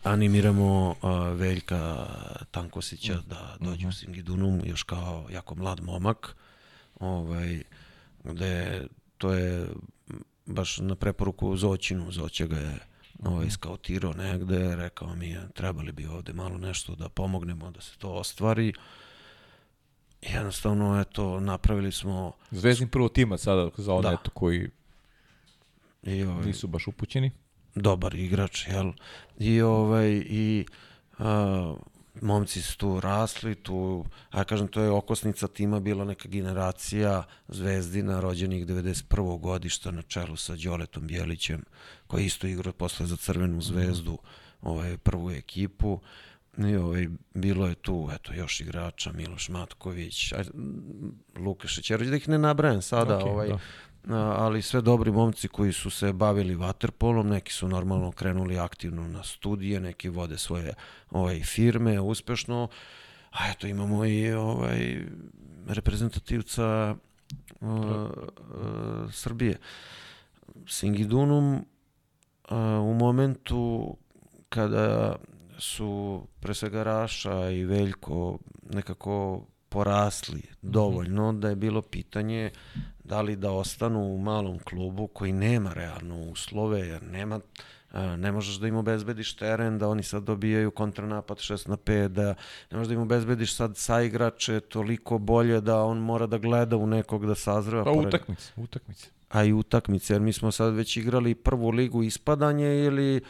[0.02, 2.06] animiramo uh, Veljka
[2.50, 3.28] Tankosića mm.
[3.28, 3.88] da dođe mm -hmm.
[3.88, 6.36] u Singidunum još kao jako mlad momak
[7.00, 7.62] ovaj,
[8.24, 8.86] gde
[9.18, 9.68] to je
[10.46, 12.78] baš na preporuku Zoćinu Zoće ga je
[13.24, 13.50] ovaj, mhm.
[13.50, 18.10] skautirao negde rekao mi je trebali bi ovde malo nešto da pomognemo da se to
[18.12, 18.72] ostvari
[20.22, 24.16] jednostavno eto napravili smo Zvezdin prvo tima sada za one da.
[24.20, 24.70] eto koji
[26.02, 27.30] I, ovaj, nisu baš upućeni
[27.74, 28.92] dobar igrač, jel?
[29.38, 30.66] I ovaj i
[31.18, 31.74] a,
[32.20, 37.22] momci su tu rasli, tu, a ja kažem, to je okosnica tima bila neka generacija
[37.48, 39.40] zvezdina rođenih 91.
[39.40, 41.62] godišta na čelu sa Đoletom Bjelićem,
[42.06, 44.18] koji isto igrao posle za Crvenu zvezdu,
[44.62, 46.00] ovaj, prvu ekipu.
[46.58, 50.44] I ovaj, bilo je tu, eto, još igrača, Miloš Matković, aj,
[51.36, 53.58] Luka Šećerović, da ih ne nabrajem sada, okay, ovaj, da
[54.08, 59.22] ali sve dobri momci koji su se bavili vaterpolom, neki su normalno krenuli aktivno na
[59.22, 60.74] studije, neki vode svoje
[61.10, 62.68] ovaj, firme uspešno,
[63.30, 65.04] a eto imamo i ovaj
[65.66, 66.96] reprezentativca
[67.60, 68.08] uh, uh,
[69.12, 69.58] Srbije.
[70.66, 71.62] Singidunum uh,
[72.82, 73.96] u momentu
[74.48, 75.16] kada
[75.58, 78.38] su pre svega Raša i Veljko
[78.70, 82.50] nekako porasli dovoljno da je bilo pitanje
[83.10, 87.40] da li da ostanu u malom klubu koji nema realno uslove, jer nema
[88.18, 92.34] ne možeš da im obezbediš teren, da oni sad dobijaju kontranapad 6 na 5, da
[92.70, 96.76] ne možeš da im obezbediš sad sa igrače toliko bolje da on mora da gleda
[96.76, 97.84] u nekog da sazreva.
[97.84, 99.08] Pa utakmice, utakmice.
[99.28, 103.20] A i utakmice, jer mi smo sad već igrali prvu ligu ispadanje ili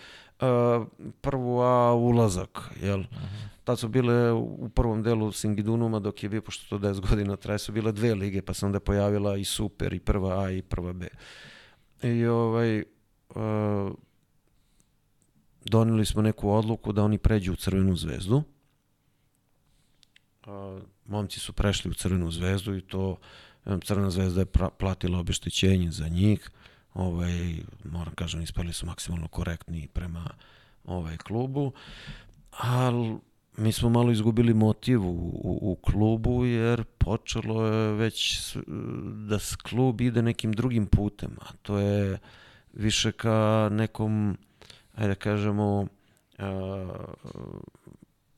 [0.40, 0.86] uh,
[1.20, 3.00] prvu A ulazak, jel?
[3.00, 3.49] -huh.
[3.64, 7.58] Tad su bile u prvom delu Singidunuma dok je bio, pošto to 10 godina traje,
[7.58, 10.92] su bile dve lige, pa se onda pojavila i Super, i prva A i prva
[10.92, 11.08] B.
[12.02, 12.82] I ovaj,
[13.34, 13.92] uh,
[15.64, 18.42] doneli smo neku odluku da oni pređu u Crvenu zvezdu.
[20.46, 23.16] Uh, momci su prešli u Crvenu zvezdu i to
[23.84, 26.50] Crvena zvezda je platila obeštećenje za njih.
[26.94, 30.30] Ovaj, moram kažem, ispali su maksimalno korektni prema
[30.84, 31.72] ovaj klubu.
[32.50, 33.18] Ali
[33.60, 38.38] mi smo malo izgubili motiv u, u, u klubu jer počelo je već
[39.28, 42.18] da klub ide nekim drugim putem, a to je
[42.72, 44.36] više ka nekom,
[44.94, 45.86] ajde da kažemo,
[46.38, 46.46] uh,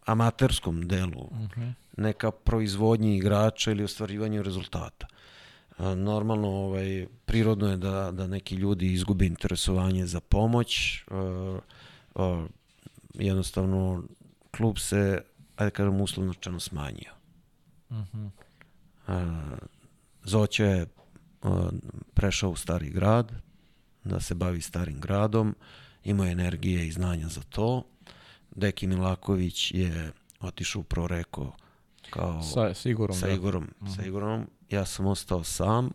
[0.07, 1.69] amaterskom delu, uh mhm.
[1.97, 5.07] neka proizvodnji igrača ili ostvarivanje rezultata.
[5.78, 11.59] Uh, normalno, ovaj, prirodno je da, da neki ljudi izgube interesovanje za pomoć, uh,
[12.15, 12.44] uh,
[13.15, 14.03] jednostavno
[14.57, 15.23] klub se,
[15.57, 17.12] ajde kažem, uslovno čano smanjio.
[17.91, 18.31] Uh -huh.
[19.09, 19.59] uh,
[20.24, 20.87] Zoće je
[22.15, 23.33] prešao u stari grad,
[24.05, 25.55] da se bavi starim gradom,
[26.05, 27.87] imao energije i znanja za to.
[28.51, 31.53] Deki Milaković je otišao u Proreko
[32.11, 33.16] kao sa, sa Igorom.
[33.16, 33.33] Sa da.
[33.33, 33.91] Igorom, da.
[33.91, 34.47] sa Igorom.
[34.70, 35.91] Ja sam ostao sam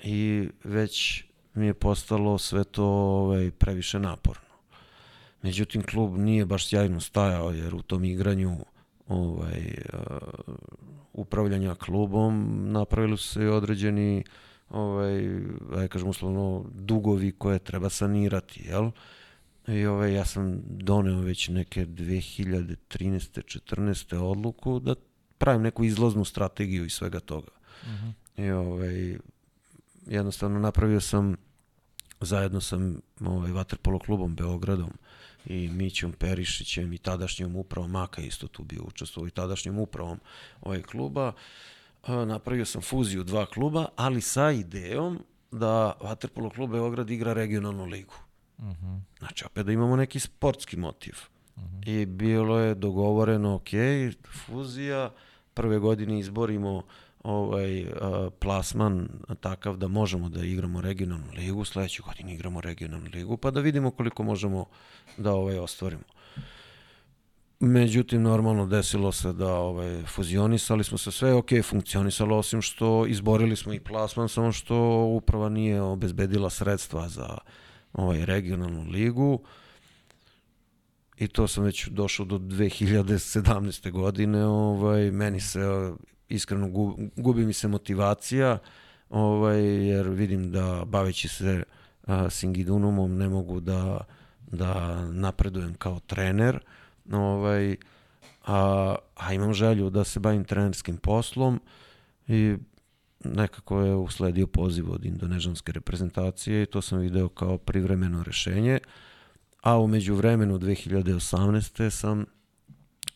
[0.00, 1.24] i već
[1.54, 4.49] mi je postalo sve to ovaj, previše naporno.
[5.42, 8.56] Međutim, klub nije baš sjajno stajao, jer u tom igranju
[9.08, 10.54] ovaj, uh,
[11.12, 14.24] upravljanja klubom napravili su se određeni
[14.70, 15.40] ovaj,
[15.76, 18.90] aj kažem uslovno, dugovi koje treba sanirati, jel?
[19.68, 22.76] I ovaj, ja sam doneo već neke 2013.
[22.88, 24.16] 14.
[24.16, 24.94] odluku da
[25.38, 27.50] pravim neku izlaznu strategiju i svega toga.
[27.82, 28.06] Uh mhm.
[28.06, 28.12] -huh.
[28.46, 29.18] I ovaj,
[30.06, 31.36] jednostavno napravio sam
[32.20, 32.78] zajedno sa
[33.26, 34.90] ovaj, Vaterpolo klubom Beogradom
[35.46, 40.20] i Mićom Perišićem i tadašnjom upravom Maka isto tu bio učestvovao i tadašnjom upravom
[40.60, 41.32] ovaj kluba
[42.08, 48.14] napravio sam fuziju dva kluba, ali sa idejom da Vaterpolo klub Beograd igra regionalnu ligu.
[48.58, 48.86] Uh mhm.
[48.86, 49.00] -huh.
[49.18, 51.14] Znači, opet da imamo neki sportski motiv.
[51.56, 51.76] Uh mhm.
[51.76, 52.02] -huh.
[52.02, 53.68] I bilo je dogovoreno, ok,
[54.46, 55.10] fuzija,
[55.54, 56.82] prve godine izborimo
[57.24, 59.08] ovaj a, plasman
[59.40, 63.90] takav da možemo da igramo regionalnu ligu, sledeću godinu igramo regionalnu ligu, pa da vidimo
[63.90, 64.66] koliko možemo
[65.16, 66.02] da ovaj ostvarimo.
[67.60, 73.56] Međutim, normalno desilo se da ovaj, fuzionisali smo se, sve ok, funkcionisalo, osim što izborili
[73.56, 77.38] smo i plasman, samo što uprava nije obezbedila sredstva za
[77.92, 79.42] ovaj, regionalnu ligu
[81.16, 83.90] i to sam već došao do 2017.
[83.90, 85.60] godine, ovaj, meni se
[86.30, 86.68] iskreno
[87.16, 88.58] gubi mi se motivacija,
[89.10, 91.62] ovaj, jer vidim da baveći se
[92.06, 94.00] a, Singidunumom ne mogu da,
[94.50, 96.60] da napredujem kao trener,
[97.12, 97.76] ovaj,
[98.46, 101.60] a, a imam želju da se bavim trenerskim poslom
[102.28, 102.56] i
[103.24, 108.78] nekako je usledio poziv od indonežanske reprezentacije i to sam video kao privremeno rešenje.
[109.62, 111.90] A umeđu vremenu 2018.
[111.90, 112.24] sam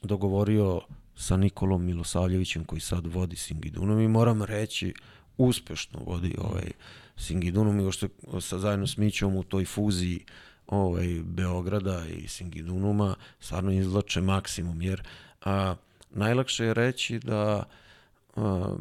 [0.03, 0.81] dogovorio
[1.16, 4.95] sa Nikolom Milosavljevićem koji sad vodi Singidunom i moram reći
[5.36, 6.70] uspešno vodi ovaj
[7.16, 8.09] Singidunom i što
[8.41, 10.24] sa zajedno s Mićom u toj fuziji
[10.66, 15.03] ovaj, Beograda i Singidunuma stvarno izlače maksimum, jer
[15.45, 15.74] a,
[16.11, 17.65] najlakše je reći da
[18.36, 18.77] a,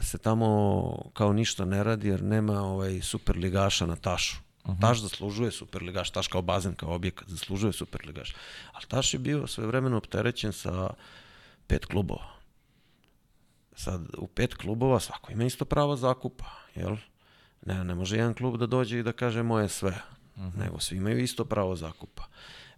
[0.00, 4.36] se tamo kao ništa ne radi jer nema ovaj superligaša na tašu.
[4.64, 4.80] Uh -huh.
[4.80, 8.34] Taš zaslužuje superligaš, Taš kao bazen, kao objekat zaslužuje superligaš.
[8.72, 10.90] Ali Taš je bio sve vremeno opterećen sa
[11.70, 12.30] pet klubova.
[13.72, 16.44] Sad, u pet klubova svako ima isto pravo zakupa,
[16.74, 16.96] jel?
[17.66, 20.02] Ne, ne može jedan klub da dođe i da kaže moje sve.
[20.40, 20.48] -huh.
[20.48, 20.60] Mhm.
[20.60, 22.22] nego svi imaju isto pravo zakupa.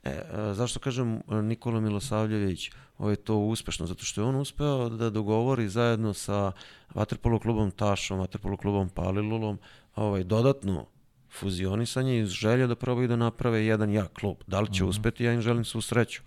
[0.03, 3.87] E, e, zašto kažem e, Nikola Milosavljević ovo je to uspešno?
[3.87, 6.53] Zato što je on uspeo da dogovori zajedno sa
[6.95, 9.59] Vaterpolo klubom Tašom, Vaterpolo klubom Palilulom
[9.97, 10.87] ovaj, dodatno
[11.31, 14.37] fuzionisanje iz želja da probaju da naprave jedan jak klub.
[14.47, 14.85] Da li će uh mhm.
[14.87, 14.89] -huh.
[14.89, 16.23] uspeti, ja im želim svu sreću.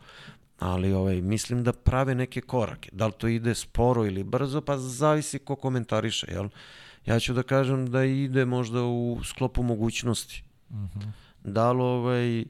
[0.60, 2.90] Ali ovaj, mislim da prave neke korake.
[2.94, 6.28] Da li to ide sporo ili brzo, pa zavisi ko komentariše.
[6.32, 6.50] Jel?
[7.06, 10.44] Ja ću da kažem da ide možda u sklopu mogućnosti.
[10.70, 11.00] Uh mhm.
[11.00, 11.12] -huh
[11.46, 12.46] da li ovaj, e,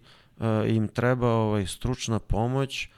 [0.68, 2.90] im treba ovaj, stručna pomoć,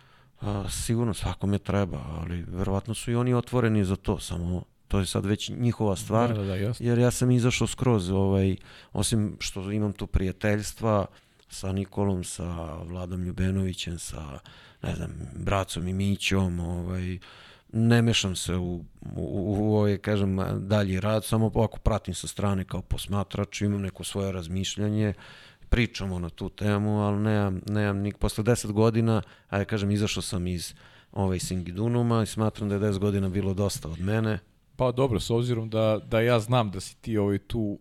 [0.69, 5.25] sigurno svakome treba, ali verovatno su i oni otvoreni za to, samo to je sad
[5.25, 6.85] već njihova stvar, Da, da, da, jasno.
[6.85, 8.55] jer ja sam izašao skroz, ovaj,
[8.93, 11.05] osim što imam tu prijateljstva
[11.49, 14.39] sa Nikolom, sa Vladom Ljubenovićem, sa,
[14.83, 17.19] ne znam, bracom i Mićom, ovaj,
[17.73, 18.83] ne mešam se u, u,
[19.15, 24.31] u ovaj, kažem, dalji rad, samo ovako pratim sa strane kao posmatrač, imam neko svoje
[24.31, 25.13] razmišljanje,
[25.69, 30.47] pričamo na tu temu, ali nemam, nemam nik, posle 10 godina, ajde kažem, izašao sam
[30.47, 30.73] iz
[31.11, 34.39] ovaj Singidunuma i smatram da je 10 godina bilo dosta od mene.
[34.75, 37.79] Pa dobro, s obzirom da, da ja znam da si ti ovaj tu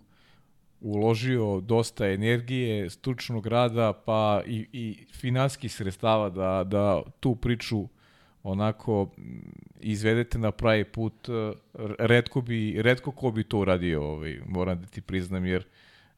[0.80, 7.88] uložio dosta energije, stručnog rada, pa i, i finanskih sredstava da, da tu priču
[8.42, 9.22] onako mm,
[9.80, 11.52] izvedete na pravi put, eh,
[11.98, 15.64] redko bi, redko ko bi to uradio, ovaj, moram da ti priznam, jer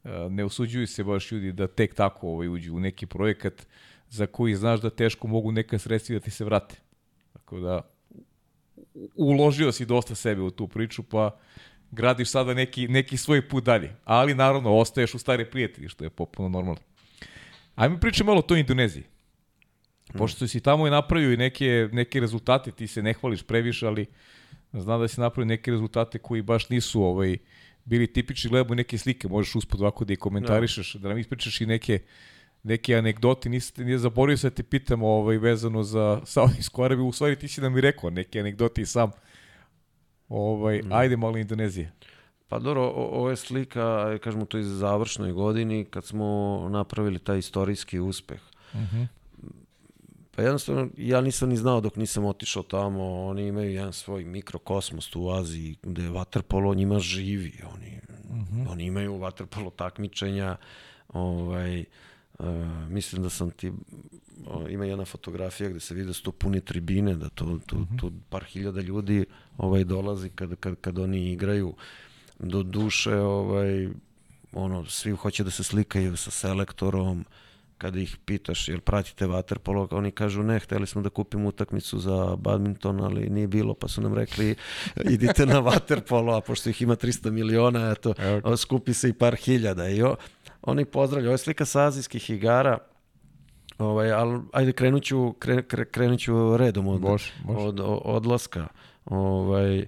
[0.05, 3.66] eh, ne usuđuju se baš ljudi da tek tako ovaj, uđu u neki projekat
[4.09, 6.76] za koji znaš da teško mogu neka sredstva da ti se vrate.
[7.32, 7.80] Tako da
[9.14, 11.39] uložio si dosta sebe u tu priču, pa
[11.90, 13.94] gradiš sada neki, neki svoj put dalje.
[14.05, 16.81] Ali naravno, ostaješ u stare prijatelji, što je popuno normalno.
[17.74, 19.05] Ajme pričaj malo o toj Indoneziji.
[20.19, 24.06] Pošto si tamo i napravio i neke, neke rezultate, ti se ne hvališ previše, ali
[24.73, 27.36] znam da si napravio neke rezultate koji baš nisu ovaj,
[27.85, 31.66] bili tipični, gledamo neke slike, možeš uspod ovako da ih komentarišeš, da, nam ispričaš i
[31.66, 32.01] neke
[32.62, 37.12] neke anegdoti, nisi, nije zaboravio se da te pitam ovaj, vezano za Saudijsku Arabiju, u
[37.12, 39.10] stvari ti si nam i rekao neke anegdoti i sam.
[40.28, 41.92] Ovaj, Ajde malo Indonezije.
[42.48, 48.00] Pa dobro, ovo je slika, kažemo to iz završnoj godini, kad smo napravili taj istorijski
[48.00, 48.40] uspeh.
[50.30, 55.10] Pa jednostavno, ja nisam ni znao dok nisam otišao tamo, oni imaju jedan svoj mikrokosmos
[55.10, 58.00] tu u Aziji, gde je vaterpolo njima živi, oni,
[58.68, 60.56] oni imaju vaterpolo takmičenja,
[61.09, 61.84] ovaj,
[62.38, 62.46] Uh,
[62.88, 63.72] mislim da sam ti
[64.70, 68.12] ima jedna fotografija gde se vidi da su to pune tribine, da to, to, to
[68.31, 69.24] par hiljada ljudi
[69.59, 71.74] ovaj dolazi kad, kad, kad oni igraju
[72.39, 73.89] do duše ovaj
[74.52, 77.24] ono svi hoće da se slikaju sa selektorom
[77.78, 82.36] kada ih pitaš jel pratite vaterpolo, oni kažu ne, hteli smo da kupimo utakmicu za
[82.36, 84.55] badminton, ali nije bilo, pa su nam rekli
[85.15, 88.56] idite na vaterpolo, a pošto ih ima 300 miliona, eto, Evo.
[88.56, 89.89] skupi se i par hiljada.
[89.89, 90.16] I o,
[90.62, 92.78] oni pozdravljaju, ovo je slika sa azijskih igara,
[93.78, 97.66] Ovaj, ali ajde krenut ću, kre, kre, krenut ću redom od, Može, može.
[97.66, 98.66] od, od odlaska.
[99.05, 99.86] Ovaj,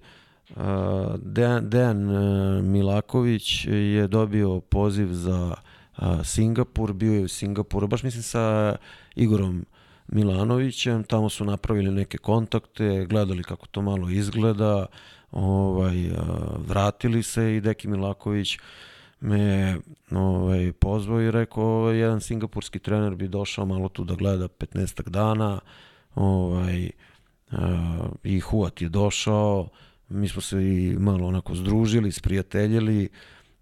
[0.57, 5.55] a, Dejan, Dejan e, Milaković je dobio poziv za
[5.97, 8.77] a, Singapur, bio je u Singapuru, baš mislim sa
[9.17, 9.67] Igorom
[10.09, 14.87] Milanovićem, tamo su napravili neke kontakte, gledali kako to malo izgleda,
[15.33, 16.11] ovaj,
[16.67, 18.59] vratili se i Deki Milaković
[19.21, 19.77] me
[20.11, 25.09] ovaj, pozvao i rekao ovaj, jedan singapurski trener bi došao malo tu da gleda 15
[25.09, 25.61] dana
[26.15, 26.91] ovaj,
[27.51, 29.69] a, i Huat je došao
[30.11, 33.09] mi smo se i malo onako združili, sprijateljili.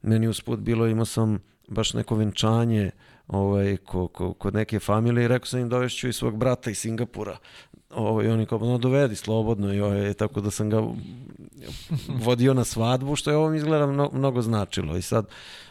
[0.02, 2.90] Meni usput bilo imao sam baš neko venčanje
[3.26, 6.78] ovaj, ko, ko, kod neke familije i rekao sam im dovešću i svog brata iz
[6.78, 7.38] Singapura
[7.90, 10.82] ovaj, oni kao, no dovedi slobodno i ovaj, tako da sam ga
[12.24, 14.96] vodio na svadbu, što je ovom izgleda mno, mnogo značilo.
[14.96, 15.26] I sad,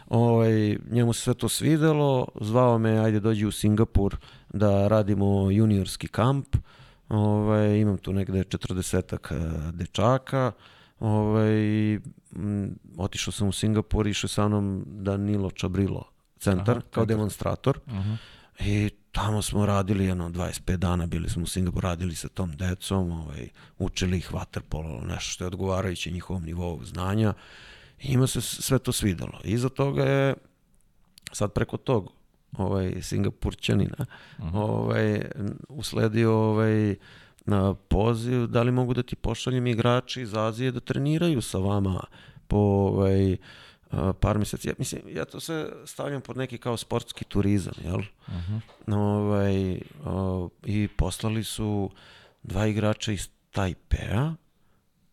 [0.08, 4.16] ovaj, njemu se sve to svidelo, zvao me, ajde dođi u Singapur
[4.48, 6.56] da radimo juniorski kamp,
[7.08, 10.52] ovaj, imam tu negde 40 dečaka,
[11.00, 16.04] ovaj, m, otišao sam u Singapur, išao je sa mnom Danilo Čabrilo,
[16.38, 17.16] centar, Aha, kao centar.
[17.16, 17.78] demonstrator.
[18.60, 23.10] I tamo smo radili jedno 25 dana, bili smo u Singapuru, radili sa tom decom,
[23.10, 27.34] ovaj, učili ih vaterpolo, nešto što je odgovarajuće njihovom nivou znanja.
[28.02, 29.40] I ima se sve to svidelo.
[29.44, 30.34] Iza toga je,
[31.32, 32.12] sad preko tog
[32.56, 34.06] ovaj, Singapurćanina,
[34.52, 36.96] ovaj, n- usledio ovaj,
[37.46, 42.00] na poziv, da li mogu da ti pošaljem igrači iz Azije da treniraju sa vama
[42.48, 43.36] po ovaj,
[44.20, 44.68] par meseci.
[44.68, 48.00] Ja, mislim, ja to sve stavljam pod neki kao sportski turizam, jel?
[48.86, 51.90] ovaj, o, I poslali su
[52.42, 54.34] dva igrača iz Tajpea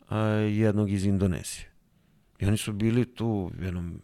[0.09, 1.71] a, i jednog iz Indonezije.
[2.39, 4.01] I oni su bili tu jednom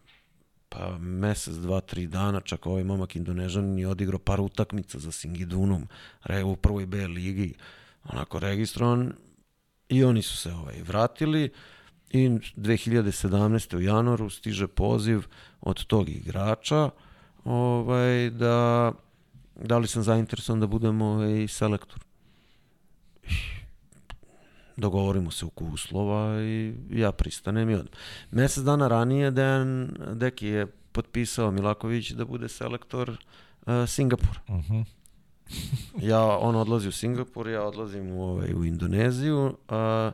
[0.69, 5.87] pa mesec, dva, tri dana, čak ovaj momak Indonežan je odigrao par utakmica za Singidunom,
[6.23, 7.53] re, u prvoj B ligi,
[8.03, 9.13] onako registrovan
[9.89, 11.49] i oni su se ovaj, vratili
[12.13, 13.75] i 2017.
[13.75, 15.23] u januaru stiže poziv
[15.61, 16.89] od tog igrača
[17.43, 18.91] ovaj, da
[19.55, 21.99] da li sam zainteresovan da budem ovaj, selektor.
[24.77, 27.93] Dogovorimo se oko uslova i ja pristanem i odmah.
[28.31, 34.41] Mesec dana ranije Dejan Deki je potpisao Milaković da bude selektor uh, Singapura.
[34.49, 34.81] Mhm.
[36.01, 40.11] Ja, on odlazi u Singapur, ja odlazim u, ovaj, u Indoneziju, a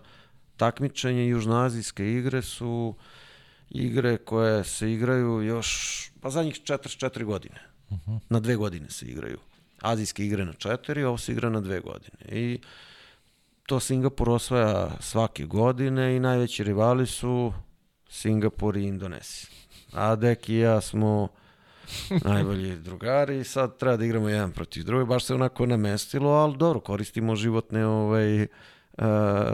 [0.57, 2.95] takmičenje južnoazijske igre su
[3.69, 7.59] igre koje se igraju još, pa zadnjih 44 godine.
[7.89, 8.19] Uh -huh.
[8.29, 9.37] Na dve godine se igraju.
[9.81, 12.39] Azijske igre na četiri, ovo se igra na dve godine.
[12.39, 12.59] I
[13.65, 17.53] to Singapur osvaja svake godine i najveći rivali su
[18.09, 19.49] Singapur i Indonezija.
[19.93, 21.27] A Dek i ja smo
[22.33, 25.05] najbolji drugari i sad treba da igramo jedan protiv druge.
[25.05, 28.47] Baš se onako namestilo, ali dobro, koristimo životne ovaj, uh,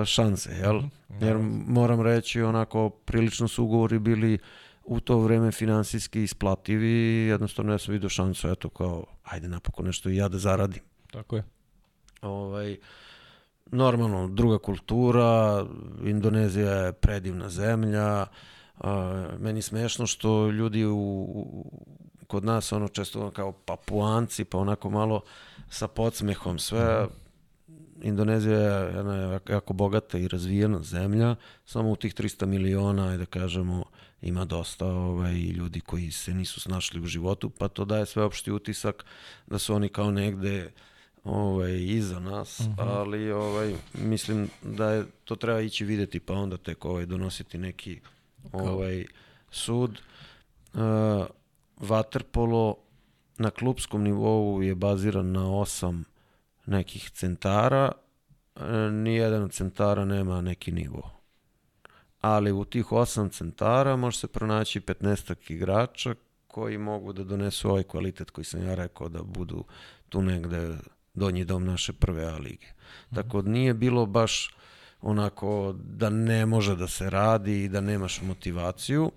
[0.05, 0.77] šanse, jel?
[0.77, 1.37] Mhm, Jer
[1.67, 4.37] moram reći, onako, prilično su ugovori bili
[4.85, 10.09] u to vreme finansijski isplativi jednostavno ja sam vidio šansu, eto kao, ajde napokon nešto
[10.09, 10.81] i ja da zaradim.
[11.11, 11.43] Tako je.
[12.21, 12.77] Ovaj,
[13.71, 15.65] normalno, druga kultura,
[16.05, 18.25] Indonezija je predivna zemlja,
[18.79, 21.65] a, meni smešno što ljudi u, u,
[22.27, 25.21] kod nas ono često kao papuanci, pa onako malo
[25.69, 27.22] sa podsmehom sve, mm
[28.01, 33.83] Indonezija je jedna jako bogata i razvijena zemlja, samo u tih 300 miliona, da kažemo,
[34.21, 39.05] ima dosta ovaj, ljudi koji se nisu snašli u životu, pa to daje sveopšti utisak
[39.47, 40.71] da su oni kao negde
[41.23, 42.75] ovaj, iza nas, uh mhm.
[42.75, 42.87] -huh.
[42.87, 47.99] ali ovaj, mislim da je, to treba ići videti pa onda tek ovaj, donositi neki
[48.51, 49.05] ovaj,
[49.51, 49.99] sud.
[50.73, 50.79] Uh,
[51.79, 52.75] Waterpolo
[53.37, 56.05] na klubskom nivou je baziran na osam
[56.65, 57.91] nekih centara,
[58.55, 61.11] e, nijedan od centara nema neki nivo.
[62.21, 66.15] Ali u tih osam centara može se pronaći 15 igrača
[66.47, 69.63] koji mogu da donesu ovaj kvalitet koji sam ja rekao da budu
[70.09, 70.77] tu negde
[71.13, 72.67] donji dom naše prve A lige.
[73.11, 73.15] Mm.
[73.15, 74.55] Tako da nije bilo baš
[75.01, 79.11] onako da ne može da se radi i da nemaš motivaciju,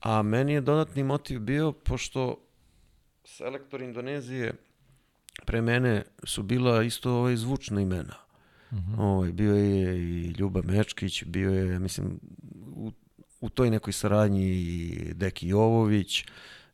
[0.00, 2.36] a meni je dodatni motiv bio pošto
[3.24, 4.54] selektor Indonezije
[5.46, 8.14] pre mene su bila isto ovaj zvučna imena.
[8.70, 8.92] Uh mhm.
[8.92, 9.00] -huh.
[9.00, 12.20] ovaj, bio je i Ljuba Mečkić, bio je, mislim,
[12.76, 12.92] u,
[13.40, 16.24] u toj nekoj saradnji i Deki Jovović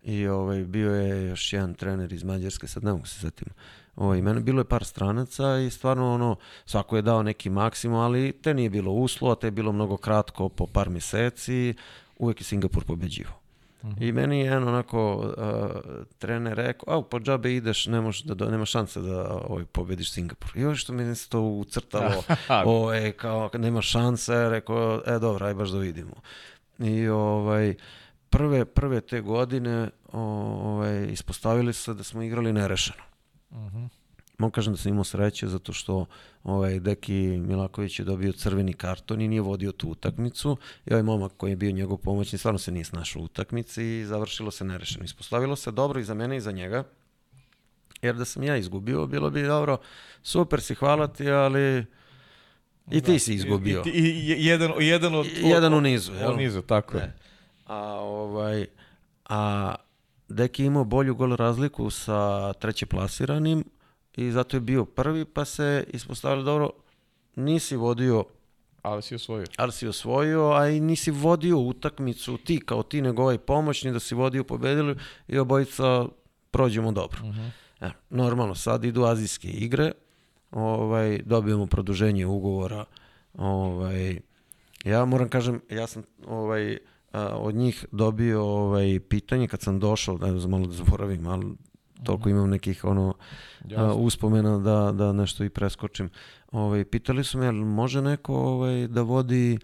[0.02, 3.48] i ovaj, bio je još jedan trener iz Mađarske, sad ne mogu se zatim.
[3.96, 6.36] Ovaj, mene bilo je par stranaca i stvarno ono,
[6.66, 10.48] svako je dao neki maksimum, ali te nije bilo uslova, te je bilo mnogo kratko,
[10.48, 11.74] po par meseci,
[12.18, 12.84] uvek je Singapur
[13.82, 14.00] pobeđivo.
[14.00, 14.08] -hmm.
[14.08, 18.50] I meni je jedan onako uh, trener rekao, au, po džabe ideš, ne možeš da,
[18.50, 20.50] nema šanse da ovaj, pobediš Singapur.
[20.54, 22.22] I ovo što mi se to ucrtalo,
[22.66, 26.14] o, e, kao, nema šanse, rekao, e, dobro, aj baš da vidimo.
[26.78, 27.74] I ovaj,
[28.30, 33.02] prve, prve te godine ovaj, ispostavili se da smo igrali nerešeno.
[33.50, 34.05] Mm -hmm.
[34.38, 36.06] Mogu kažem da sam imao sreće zato što
[36.44, 40.56] ovaj, Deki Milaković je dobio crveni karton i nije vodio tu utakmicu
[40.86, 44.04] i ovaj momak koji je bio njegov pomoćnik stvarno se nije snašao u utakmici i
[44.04, 45.04] završilo se nerešeno.
[45.04, 46.84] Ispostavilo se dobro i za mene i za njega
[48.02, 49.78] jer da sam ja izgubio bilo bi dobro,
[50.22, 51.84] super si, hvala ti, ali
[52.90, 53.82] i ti da, si izgubio.
[53.86, 56.12] I, i, i jedan, jedan, od, jedan u nizu.
[56.12, 56.32] Jel?
[56.32, 57.16] U nizu, tako je.
[57.66, 58.66] A, ovaj,
[59.24, 59.74] a
[60.28, 63.64] Deki imao bolju gol razliku sa treće plasiranim,
[64.16, 66.70] i zato je bio prvi, pa se ispostavilo dobro,
[67.36, 68.24] nisi vodio
[68.86, 69.46] ali si osvojio.
[69.56, 74.00] Ali si osvojio, a i nisi vodio utakmicu ti kao ti, nego ovaj pomoćni da
[74.00, 74.96] si vodio pobedili
[75.28, 76.06] i obojica
[76.50, 77.18] prođemo dobro.
[77.22, 77.34] Uh.
[77.34, 77.50] -huh.
[77.80, 79.92] e, normalno, sad idu azijske igre,
[80.50, 82.84] ovaj, dobijemo produženje ugovora.
[83.34, 84.20] Ovaj,
[84.84, 86.78] ja moram kažem, ja sam ovaj,
[87.12, 91.46] a, od njih dobio ovaj, pitanje kad sam došao, da malo da zaboravim, ali
[92.04, 93.14] toliko imam nekih ono
[93.76, 96.10] a, uspomena da, da nešto i preskočim.
[96.52, 99.58] Ovaj, pitali su me, može neko ovaj, da vodi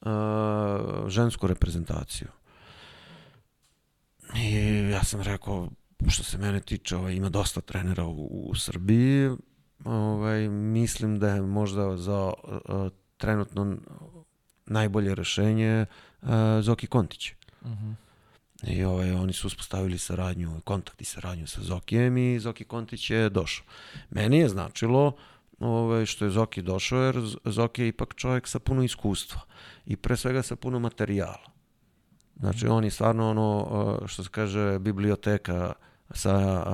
[0.00, 2.28] a, žensku reprezentaciju?
[4.34, 4.54] I
[4.90, 5.68] ja sam rekao,
[6.08, 9.30] što se mene tiče, ovaj, ima dosta trenera u, u Srbiji,
[9.84, 12.32] ovaj, mislim da je možda za
[12.68, 13.76] a, trenutno
[14.66, 15.86] najbolje rešenje
[16.22, 17.32] a, Zoki Kontić.
[17.62, 17.84] Uh mhm.
[17.84, 18.05] -huh.
[18.62, 23.28] I ovaj, oni su uspostavili saradnju, kontakt i saradnju sa Zokijem i Zoki Kontić je
[23.28, 23.66] došao.
[24.10, 25.16] Meni je značilo
[25.58, 29.40] ovaj, što je Zoki došao jer Zoki je ipak čovjek sa puno iskustva
[29.86, 31.50] i pre svega sa puno materijala.
[32.40, 35.72] Znači on je stvarno ono što se kaže biblioteka
[36.10, 36.64] sa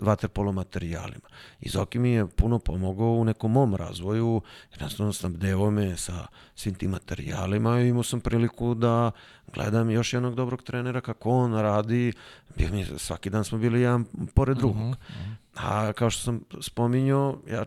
[0.00, 1.28] vaterpolo materijalima.
[1.60, 4.42] I Zoki mi je puno pomogao u nekom mom razvoju,
[4.72, 9.10] jednostavno snabdevao me sa svim tim materijalima i imao sam priliku da
[9.54, 12.12] gledam još jednog dobrog trenera kako on radi,
[12.56, 14.04] bio mi, svaki dan smo bili jedan
[14.34, 14.88] pored drugog.
[14.88, 15.34] Uh -huh.
[15.56, 17.64] A kao što sam spominjao, ja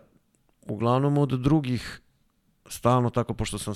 [0.68, 2.02] uglavnom od drugih
[2.69, 3.73] stalno tako, pošto sam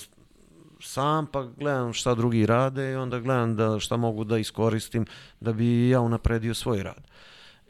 [0.82, 5.06] sam, pa gledam šta drugi rade i onda gledam da šta mogu da iskoristim
[5.40, 7.08] da bi ja unapredio svoj rad.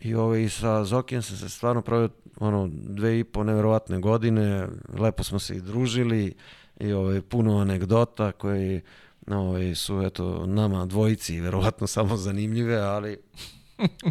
[0.02, 2.10] I ovaj, sa Zokijem sam se stvarno pravio
[2.40, 4.68] ono, dve i po neverovatne godine,
[5.00, 6.36] lepo smo se i družili
[6.80, 8.82] i ovaj, puno anegdota koji
[9.28, 13.18] ovaj, su eto, nama dvojici verovatno samo zanimljive, ali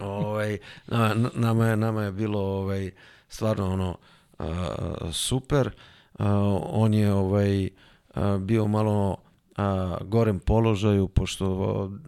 [0.03, 0.59] ovaj,
[1.35, 2.91] nama, je, nama je bilo ovaj,
[3.29, 3.97] stvarno ono
[4.39, 5.71] a, super.
[6.19, 6.33] A,
[6.65, 7.69] on je ovaj,
[8.15, 9.17] a, bio malo
[9.59, 11.47] a, gorem položaju, pošto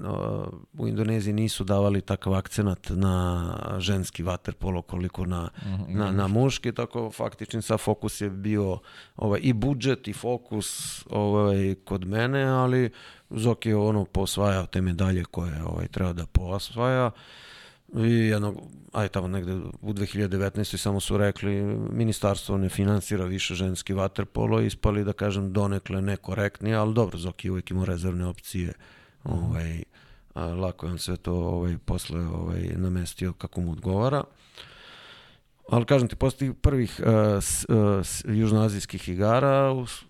[0.01, 0.44] a,
[0.78, 5.97] u Indoneziji nisu davali takav akcenat na ženski vaterpolo koliko na, mm -hmm.
[5.97, 8.78] na, na muški, tako faktični sa fokus je bio
[9.16, 12.90] ovaj, i budžet i fokus ovaj, kod mene, ali
[13.31, 17.10] Zoki je ono posvajao te medalje koje ovaj, treba da posvaja.
[17.97, 18.57] I jednog,
[18.93, 20.77] aj tamo negde u 2019.
[20.77, 21.62] samo su rekli
[21.93, 27.71] ministarstvo ne finansira više ženski vaterpolo, ispali da kažem donekle nekorektnije, ali dobro, Zoki uvijek
[27.71, 28.73] imao rezervne opcije.
[29.25, 29.83] Ovaj,
[30.35, 34.25] a, lako je on sve to ovaj, posle ovaj, namestio kako mu odgovara.
[35.69, 40.03] Ali kažem ti, posle tih prvih uh, s, uh, južnoazijskih igara us,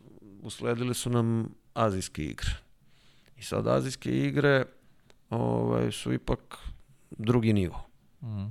[0.42, 2.50] usledile su nam azijske igre.
[3.36, 4.64] I sad azijske igre
[5.30, 6.69] ovaj, su ipak
[7.10, 7.86] drugi nivo.
[8.22, 8.46] Mm.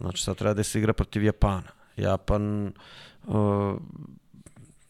[0.00, 1.70] Znači sad treba da se igra protiv Japana.
[1.96, 2.72] Japan
[3.26, 3.76] uh,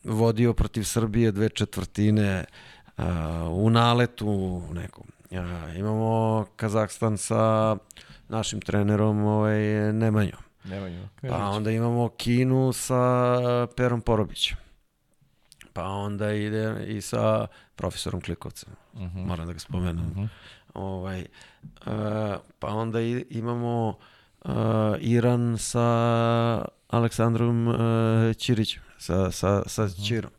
[0.05, 2.45] vodio protiv Srbije dve četvrtine
[2.99, 3.05] uh,
[3.51, 5.05] u naletu nekom.
[5.31, 7.77] Uh, imamo Kazahstan sa
[8.29, 9.61] našim trenerom ovaj,
[9.93, 10.41] Nemanjom.
[10.65, 11.09] Nemanjom.
[11.21, 14.57] Pa onda imamo Kinu sa Perom Porobićem.
[15.73, 17.47] Pa onda ide i sa
[17.77, 18.73] profesorom Klikovcem.
[18.93, 19.19] Uh mhm.
[19.19, 19.27] -huh.
[19.27, 20.07] Moram da ga spomenem.
[20.07, 20.21] Uh mhm.
[20.21, 20.29] -huh.
[20.75, 21.21] Ovaj,
[21.87, 23.99] uh, pa onda i, imamo
[24.45, 24.53] uh,
[25.01, 27.77] Iran sa Aleksandrom uh,
[28.37, 30.03] Ćirićem, sa, sa, sa mhm.
[30.03, 30.31] Ćirom.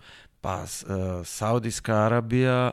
[0.42, 2.72] Pa uh, Saudijska Arabija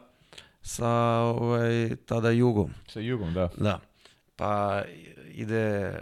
[0.63, 2.71] sa ovaj, tada Jugom.
[2.89, 3.49] Sa Jugom, da.
[3.57, 3.81] Da.
[4.37, 4.83] Pa
[5.35, 5.99] ide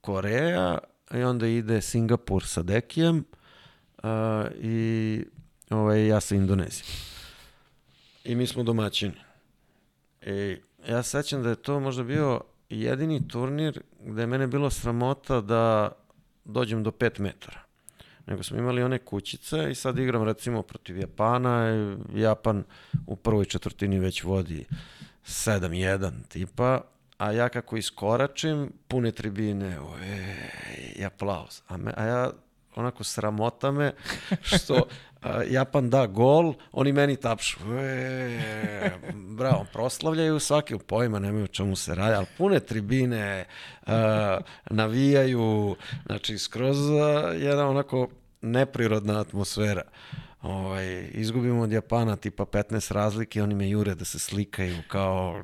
[0.00, 0.78] Koreja
[1.14, 3.24] i onda ide Singapur sa Dekijem
[4.02, 4.10] uh,
[4.60, 5.24] i
[5.70, 6.88] ovaj, ja sa Indonezijom.
[8.24, 9.14] I mi smo domaćini.
[10.26, 10.56] I
[10.88, 15.92] ja sećam da je to možda bio jedini turnir gde je mene bilo sramota da
[16.44, 17.60] dođem do 5 metara.
[18.26, 21.66] Nego smo imali one kućice i sad igram recimo protiv Japana.
[22.14, 22.64] Japan
[23.06, 24.64] u prvoj četvrtini već vodi
[25.26, 26.80] 7-1 tipa,
[27.18, 30.36] a ja kako iskoračim, pune tribine, ojej,
[30.96, 31.62] i aplauz.
[31.68, 32.30] A, me, a ja
[32.74, 33.92] onako sramota me
[34.42, 34.86] što
[35.50, 37.58] Japan da gol, oni meni tapšu.
[37.74, 43.44] E, bravo, proslavljaju svaki pojma, nemaju čemu se radi, ali pune tribine,
[43.86, 43.92] uh,
[44.70, 45.76] navijaju,
[46.06, 46.76] znači skroz
[47.38, 48.08] jedna onako
[48.40, 49.82] neprirodna atmosfera.
[50.42, 55.42] Ovaj, izgubimo od Japana tipa 15 razlike, oni me jure da se slikaju kao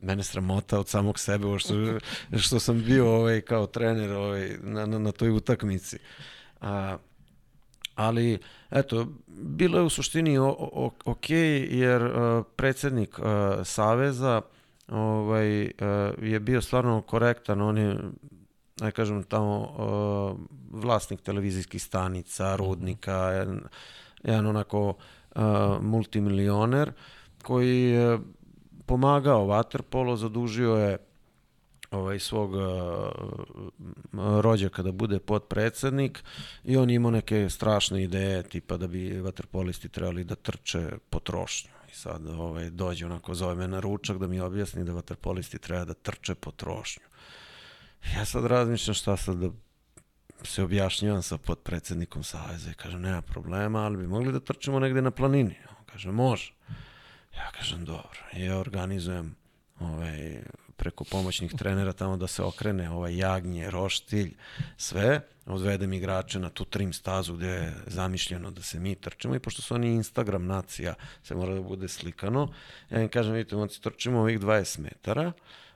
[0.00, 1.74] mene sramota od samog sebe što,
[2.38, 5.98] što sam bio ovaj, kao trener ovaj, na, na, na toj utakmici.
[6.60, 6.96] A,
[7.94, 8.38] ali
[8.70, 10.38] eto, bilo je u suštini
[11.04, 11.30] ok,
[11.70, 13.24] jer uh, predsednik uh,
[13.64, 14.40] Saveza
[14.88, 15.70] ovaj, uh,
[16.22, 17.96] je bio stvarno korektan, on je
[18.80, 19.74] aj kažem tamo
[20.70, 23.60] vlasnik televizijskih stanica, rudnika, jedan,
[24.22, 24.94] jedan onako
[25.80, 26.92] multimilioner
[27.42, 28.18] koji je
[28.86, 30.98] pomagao Waterpolo, zadužio je
[31.90, 32.60] ovaj, svog uh,
[34.40, 36.24] rođaka da bude podpredsednik
[36.64, 41.70] i on imao neke strašne ideje tipa da bi vaterpolisti trebali da trče potrošnju.
[41.92, 45.84] I sad ovaj, dođe onako, zove me na ručak da mi objasni da vaterpolisti treba
[45.84, 47.02] da trče potrošnju.
[48.16, 49.50] Ja sad razmišljam šta sad da
[50.42, 55.02] se objašnjavam sa podpredsednikom Saveza i kažem nema problema, ali bi mogli da trčimo negde
[55.02, 55.54] na planini.
[55.78, 56.52] On kaže može.
[57.36, 58.20] Ja kažem dobro.
[58.32, 59.36] I ja organizujem
[59.80, 60.42] ovaj,
[60.78, 64.34] preko pomoćnih trenera tamo da se okrene ovaj jagnje, roštilj,
[64.76, 69.40] sve, odvedem igrače na tu trim stazu gde je zamišljeno da se mi trčimo i
[69.40, 72.48] pošto su oni Instagram nacija, se mora da bude slikano,
[72.90, 75.32] ja im kažem, vidite, moci trčimo ovih 20 metara,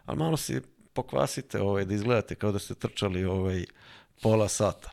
[0.07, 0.61] ali malo si
[0.93, 3.65] pokvasite ovaj, da izgledate kao da ste trčali ovaj,
[4.23, 4.91] pola sata.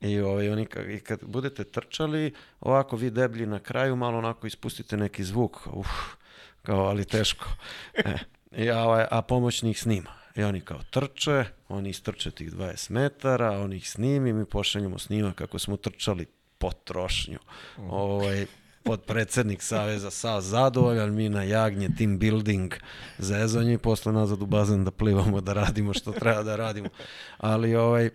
[0.00, 4.96] I, ovaj, oni, I kad budete trčali, ovako vi deblji na kraju, malo onako ispustite
[4.96, 5.88] neki zvuk, uf,
[6.62, 7.46] kao, ali teško.
[7.94, 10.10] E, I, a, ovaj, a pomoćnik snima.
[10.34, 15.32] I oni kao trče, oni istrče tih 20 metara, oni ih snimi, mi pošaljemo snima
[15.32, 16.26] kako smo trčali
[16.58, 17.38] potrošnju.
[17.78, 17.90] Mm.
[17.90, 18.46] Ovaj,
[18.82, 22.74] podpredsednik Saveza sa zadovoljan, mi na jagnje, team building,
[23.18, 26.88] zezanje i posle nazad u bazen da plivamo, da radimo što treba da radimo.
[27.38, 28.10] Ali ovaj,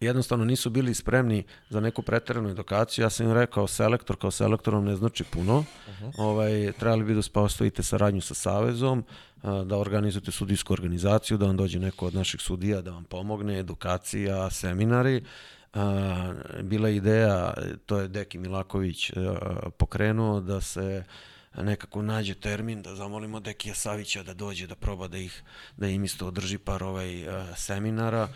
[0.00, 3.02] jednostavno nisu bili spremni za neku preteranu edukaciju.
[3.02, 5.58] Ja sam im rekao, selektor kao selektorom ne znači puno.
[5.58, 5.64] Uh
[6.00, 6.12] -huh.
[6.18, 9.04] ovaj, trebali bi da postavite saradnju sa Savezom,
[9.42, 14.50] da organizujete sudijsku organizaciju, da vam dođe neko od naših sudija da vam pomogne, edukacija,
[14.50, 15.24] seminari,
[16.62, 17.54] bila ideja,
[17.86, 19.10] to je Deki Milaković
[19.78, 21.04] pokrenuo da se
[21.56, 25.42] nekako nađe termin da zamolimo Dekija Savića da dođe da proba da ih
[25.76, 28.28] da im isto održi par ovaj seminara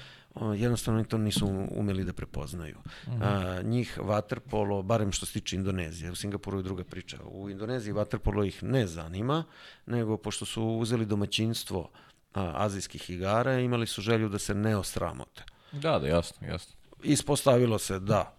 [0.57, 2.77] jednostavno to nisu umeli da prepoznaju.
[3.07, 3.19] Uh -huh.
[3.23, 7.19] a, njih vaterpolo, barem što se tiče Indonezije, u Singapuru je druga priča.
[7.25, 9.45] U Indoneziji vaterpolo ih ne zanima,
[9.87, 11.91] nego pošto su uzeli domaćinstvo
[12.35, 15.45] a, azijskih igara, imali su želju da se ne osramote.
[15.73, 16.75] Da, da, jasno, jasno.
[17.03, 18.37] Ispostavilo se da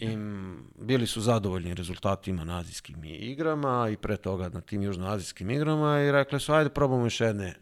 [0.00, 6.00] im bili su zadovoljni rezultatima na azijskim igrama i pre toga na tim južnoazijskim igrama
[6.00, 7.54] i rekli su ajde probamo još jedne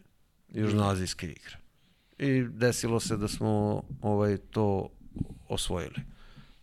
[0.49, 1.60] južnoazijske igre.
[2.21, 4.89] I desilo se da smo ovaj to
[5.49, 6.01] osvojili.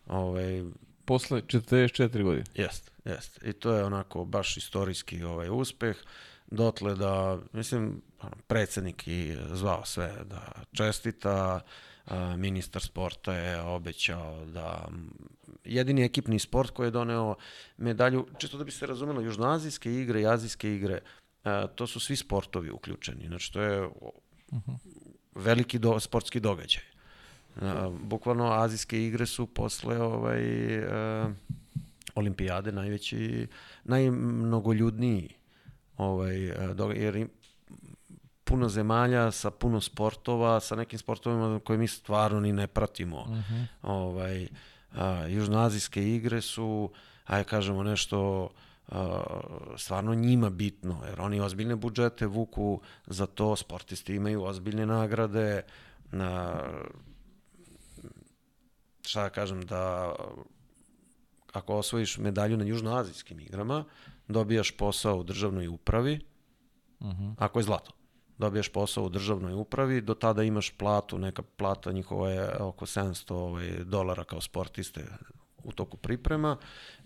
[0.06, 0.62] Ovaj
[1.04, 2.44] posle 44 godine.
[2.54, 3.44] Jest, jest.
[3.44, 5.96] I to je onako baš istorijski ovaj uspeh
[6.50, 8.02] dotle da mislim
[8.46, 11.60] predsednik i zvao sve da čestita
[12.36, 14.88] ministar sporta je obećao da
[15.64, 17.34] jedini ekipni sport koji je doneo
[17.76, 21.00] medalju, čisto da bi se razumelo, južnoazijske igre i azijske igre,
[21.74, 23.26] to su svi sportovi uključeni.
[23.26, 23.88] Znači, to je
[25.38, 26.82] veliki do, sportski događaj.
[28.02, 30.42] Bukvalno, azijske igre su posle ovaj,
[32.14, 33.46] olimpijade najveći,
[33.84, 35.34] najmnogoljudniji
[35.96, 37.28] ovaj, događaj, jer
[38.44, 43.20] puno zemalja sa puno sportova, sa nekim sportovima koje mi stvarno ni ne pratimo.
[43.20, 43.54] Uh mhm.
[43.54, 43.66] -huh.
[43.82, 44.48] ovaj,
[44.92, 46.90] a, južnoazijske igre su,
[47.24, 48.67] ajde kažemo nešto, a,
[49.76, 55.62] stvarno njima bitno, jer oni ozbiljne budžete vuku za to, sportisti imaju ozbiljne nagrade,
[56.12, 56.62] na,
[59.02, 60.14] šta da kažem, da
[61.52, 63.84] ako osvojiš medalju na južnoazijskim igrama,
[64.28, 66.20] dobijaš posao u državnoj upravi,
[67.00, 67.22] uh mhm.
[67.22, 67.34] -huh.
[67.38, 67.98] ako je zlato
[68.38, 73.32] dobiješ posao u državnoj upravi, do tada imaš platu, neka plata njihova je oko 700
[73.32, 75.06] ovaj, dolara kao sportiste
[75.64, 76.56] u toku priprema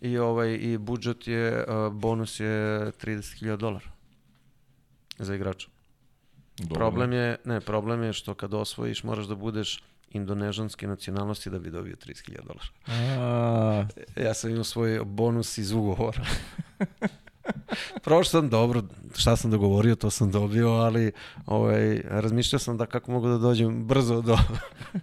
[0.00, 3.90] i ovaj i budžet je bonus je 30.000 dolara
[5.18, 5.68] za igrača.
[6.58, 6.74] Dobro.
[6.74, 11.70] Problem je, ne, problem je što kad osvojiš moraš da budeš indonežanske nacionalnosti da bi
[11.70, 13.88] dobio 30.000 dolara.
[14.16, 16.24] Ja sam imao svoj bonus iz ugovora.
[18.02, 18.82] Prošao sam dobro,
[19.16, 21.12] šta sam dogovorio, to sam dobio, ali
[21.46, 24.38] ovaj, razmišljao sam da kako mogu da dođem brzo do,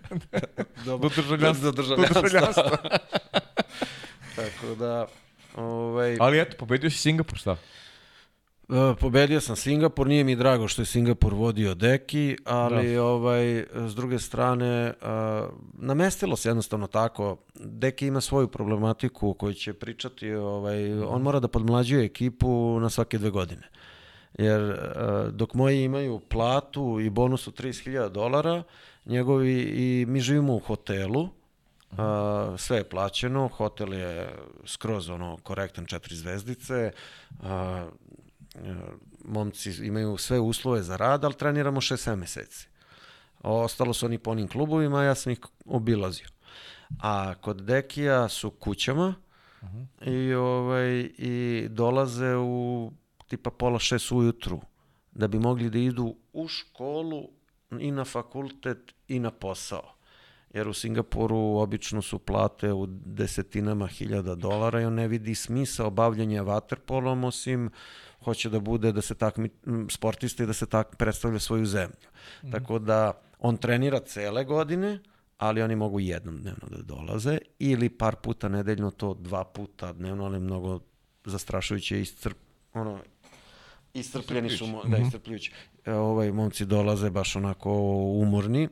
[0.86, 1.72] do, do državljanstva.
[1.72, 1.82] Do
[2.22, 2.78] državljanstva.
[4.40, 5.08] Tako da,
[5.56, 6.18] ovaj...
[6.20, 7.58] Ali eto, pobedio si Singapur, šta?
[8.70, 13.04] Uh, pobedio sam Singapur, nije mi drago što je Singapur vodio Deki, ali da.
[13.04, 17.38] ovaj s druge strane uh, namestilo se jednostavno tako.
[17.56, 23.18] Deki ima svoju problematiku koju će pričati, ovaj on mora da podmlađuje ekipu na svake
[23.18, 23.70] dve godine.
[24.38, 28.64] Jer uh, dok moji imaju platu i bonus od 30.000 dolara,
[29.06, 31.30] njegovi i mi živimo u hotelu,
[31.92, 31.98] Uh,
[32.58, 34.36] sve je plaćeno, hotel je
[34.66, 36.92] skroz ono korektan četiri zvezdice,
[37.40, 37.48] uh,
[39.26, 42.68] momci imaju sve uslove za rad, ali treniramo 6-7 meseci.
[43.44, 46.28] Ostalo su oni po onim klubovima, ja sam ih obilazio.
[47.02, 49.16] A kod Dekija su kućama
[49.62, 50.12] uh -huh.
[50.12, 52.92] i, ovaj, i dolaze u
[53.28, 54.62] tipa pola šest ujutru
[55.12, 57.30] da bi mogli da idu u školu
[57.80, 59.99] i na fakultet i na posao.
[60.54, 65.86] Jer u Singapuru obično su plate u desetinama hiljada dolara i on ne vidi smisa
[65.86, 67.70] obavljanja vaterpolom osim
[68.24, 69.50] hoće da bude da se takmi
[69.90, 72.10] sportista i da se tak predstavlja svoju zemlju.
[72.44, 72.52] Mm.
[72.52, 75.00] Tako da on trenira cele godine,
[75.38, 80.26] ali oni mogu jednom dnevno da dolaze ili par puta nedeljno to dva puta dnevno,
[80.26, 80.80] ali mnogo
[81.26, 82.38] zastrašujuće iscrp,
[82.74, 83.00] ono,
[83.94, 85.06] iscrpljeni su, da, mhm.
[85.06, 85.52] iscrpljujući.
[85.86, 87.72] E, ovaj momci dolaze baš onako
[88.22, 88.70] umorni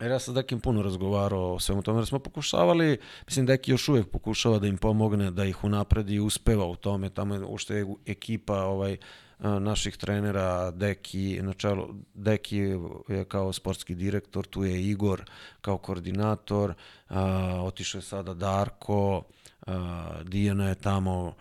[0.00, 3.88] Jer ja sam Dekim puno razgovarao o svemu tome, jer smo pokušavali, mislim Deki još
[3.88, 7.74] uvek pokušava da im pomogne, da ih unapredi i uspeva u tome, tamo je ušte
[7.74, 8.96] je ekipa ovaj,
[9.38, 12.56] naših trenera, Deki, na čelu, Deki
[13.08, 15.22] je kao sportski direktor, tu je Igor
[15.60, 16.74] kao koordinator,
[17.08, 19.22] a, otišao je sada Darko,
[19.66, 21.34] a, Dijana je tamo,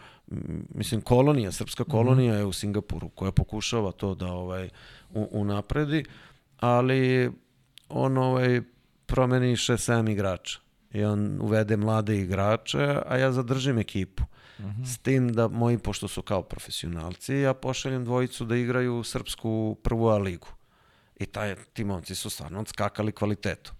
[0.69, 1.91] mislim kolonija, srpska mhm.
[1.91, 4.69] kolonija je u Singapuru koja pokušava to da ovaj
[5.13, 6.05] unapredi,
[6.59, 7.31] ali
[7.89, 8.61] on ovaj,
[9.05, 10.59] promeni 6-7 igrača
[10.93, 14.23] i on uvede mlade igrače, a ja zadržim ekipu.
[14.59, 14.81] Uh mhm.
[14.81, 14.93] -huh.
[14.93, 20.07] S tim da moji, pošto su kao profesionalci, ja pošaljem dvojicu da igraju srpsku prvu
[20.07, 20.47] A ligu.
[21.15, 23.73] I taj, ti momci su stvarno odskakali kvalitetu.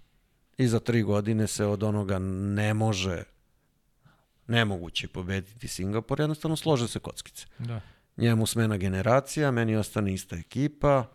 [0.58, 3.24] I za tri godine se od onoga ne može
[4.48, 7.46] nemoguće pobediti Singapur, jednostavno slože se kockice.
[7.60, 7.82] Da.
[8.18, 11.06] Njemu smena generacija, meni ostane ista ekipa,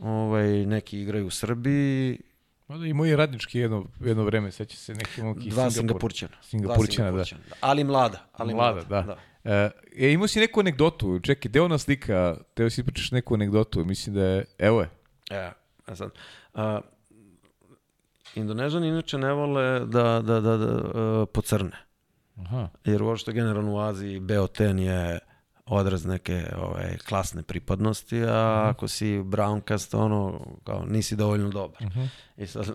[0.00, 2.18] ovaj, neki igraju u Srbiji
[2.68, 5.72] Mada i moji radnički jedno, jedno vreme, seća se neki momki Dva Singapur.
[5.72, 6.32] Singapurćana.
[6.42, 7.56] Singapurćana, Dva da.
[7.60, 8.28] Ali mlada.
[8.32, 9.16] Ali Mlada, da.
[9.44, 13.84] E, e, imao si neku anegdotu, čekaj, gde ona slika, teo si pričaš neku anegdotu,
[13.84, 14.90] mislim da je, evo je.
[15.30, 15.52] E,
[15.86, 16.10] a sad,
[16.54, 16.80] a,
[18.34, 21.76] Indonežani inače ne vole da, da, da, da a, pocrne.
[22.36, 22.68] Aha.
[22.84, 25.18] Jer uopšte generalno u Aziji beoten je
[25.68, 28.70] odraz neke ovaj, klasne pripadnosti, a Mhm.
[28.70, 31.82] ako si browncast, ono, kao, nisi dovoljno dobar.
[31.82, 32.04] Mhm.
[32.36, 32.74] I sad,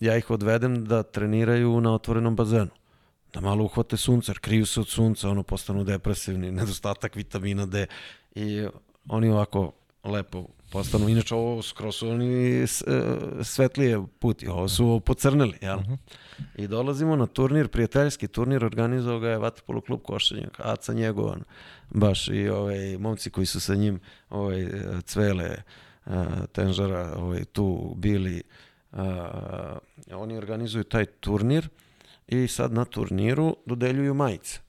[0.00, 2.70] ja ih odvedem da treniraju na otvorenom bazenu.
[3.32, 7.86] Da malo uhvate sunce, kriju se od sunca, ono, postanu depresivni, nedostatak vitamina D.
[8.34, 8.66] I
[9.08, 9.72] oni ovako
[10.04, 12.66] lepo postanu, inače ovo skroz su oni e,
[13.42, 15.78] svetlije puti, ovo su pocrneli, jel?
[16.56, 21.42] I dolazimo na turnir, prijateljski turnir, organizovao ga je Vaterpolo klub Košenjak, Aca Njegovan,
[21.90, 24.68] baš i ovaj, momci koji su sa njim ovaj,
[25.04, 25.56] cvele,
[26.06, 28.42] a, tenžara, ovaj, tu bili,
[28.92, 29.78] a,
[30.12, 31.68] oni organizuju taj turnir
[32.28, 34.60] i sad na turniru dodeljuju majice.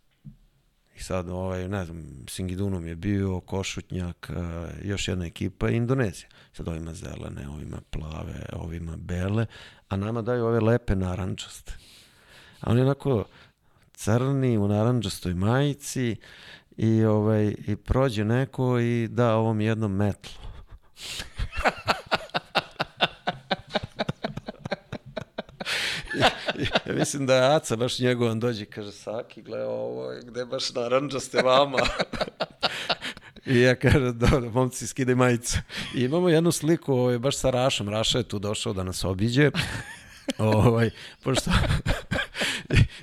[1.02, 6.30] Sad, ovaj, ne znam, Singidunom je bio, Košutnjak, a, još jedna ekipa Indonezija.
[6.54, 9.46] Sad ovima zelene, ovima plave, ovima bele,
[9.90, 11.74] a nama daju ove lepe narančaste.
[12.62, 13.26] A oni onako
[13.94, 16.16] crni u naranđastoj majici
[16.78, 20.34] i, ovaj, i prođe neko i da ovom jednom metlu.
[26.86, 30.74] ja mislim da je Aca baš njegovan dođe kaže Saki, gle ovo, je gde baš
[30.74, 31.80] naranđaste vama.
[33.46, 35.58] I ja kažem, dobro, momci, skidaj majicu.
[35.96, 37.90] I imamo jednu sliku, ovaj, baš sa Rašom.
[37.90, 39.52] Raša je tu došao da nas obiđe.
[40.38, 40.90] ovaj,
[41.24, 41.52] pošto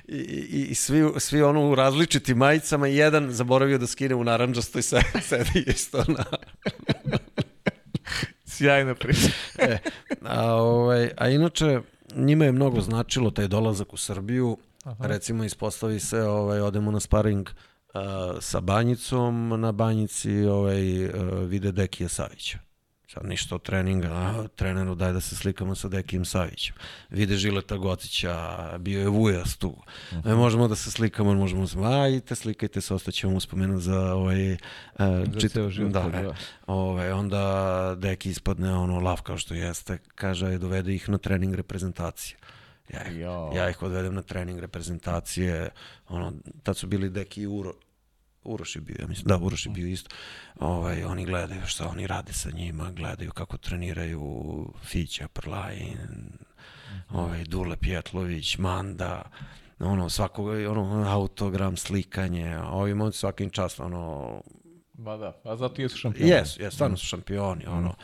[0.07, 4.23] i, i, i svi, svi ono u različitim majicama i jedan zaboravio da skine u
[4.23, 6.25] naranđastoj se, sedi isto na...
[8.45, 9.27] Sjajna priča.
[9.59, 9.77] e,
[10.25, 11.79] a, ovaj, a inače,
[12.15, 14.57] njima je mnogo značilo taj dolazak u Srbiju.
[14.83, 15.07] Aha.
[15.07, 18.01] Recimo, ispostavi se, ovaj, odemo na sparing uh,
[18.39, 21.11] sa Banjicom, na Banjici ovaj, uh,
[21.47, 22.68] vide Dekija Savića.
[23.13, 26.75] Sad ništa od treninga, a, treneru daj da se slikamo sa Dekijem Savićem.
[27.09, 29.75] Vide Žileta Gocića, bio je Vujas tu.
[30.25, 34.53] E, možemo da se slikamo, možemo da se, ajte, slikajte se, ostaćemo uspomenut za ovaj...
[34.53, 34.59] Uh,
[35.41, 35.91] za ceo život.
[35.91, 36.17] Da, da.
[36.17, 36.29] e,
[36.67, 41.55] ovaj, onda Deki ispadne ono lav kao što jeste, kaže, aj, dovede ih na trening
[41.55, 42.37] reprezentacije.
[42.93, 43.51] Ja ih, Jo.
[43.55, 45.69] ja ih odvedem na trening reprezentacije,
[46.09, 46.33] ono,
[46.63, 47.73] tad su bili Deki i Uro,
[48.43, 50.15] Uroš je bio, ja mislim, da, Uroš je bio isto.
[50.59, 56.29] Ovaj, oni gledaju šta oni rade sa njima, gledaju kako treniraju Fića, Prlajin,
[57.09, 59.21] ovaj, Dule Pjetlović, Manda,
[59.79, 64.41] ono, svakog, ono, autogram, slikanje, ovi momci svakim čast, ono,
[64.93, 66.31] Ba da, a zato jesu šampioni.
[66.31, 67.95] Jesu, jes, stvarno su šampioni, ono.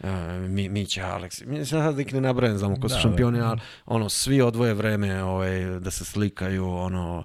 [0.00, 0.08] Uh,
[0.48, 3.48] mi, Mića, Aleks, mislim sad da ih ne nabrajam, znamo ko su Da, šampioni, da.
[3.48, 7.24] ali ono, svi odvoje vreme ovaj, da se slikaju, ono,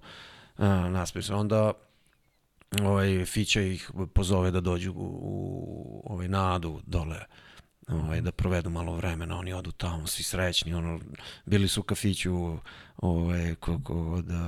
[0.57, 1.30] uh, naspis.
[1.30, 1.71] Onda
[2.81, 7.19] ovaj, Fića ih pozove da dođu u, u ovaj, nadu dole,
[7.87, 10.99] ovaj, da provedu malo vremena, oni odu tamo, svi srećni, ono,
[11.45, 12.57] bili su u kafiću
[12.97, 14.39] ovaj, kod uh,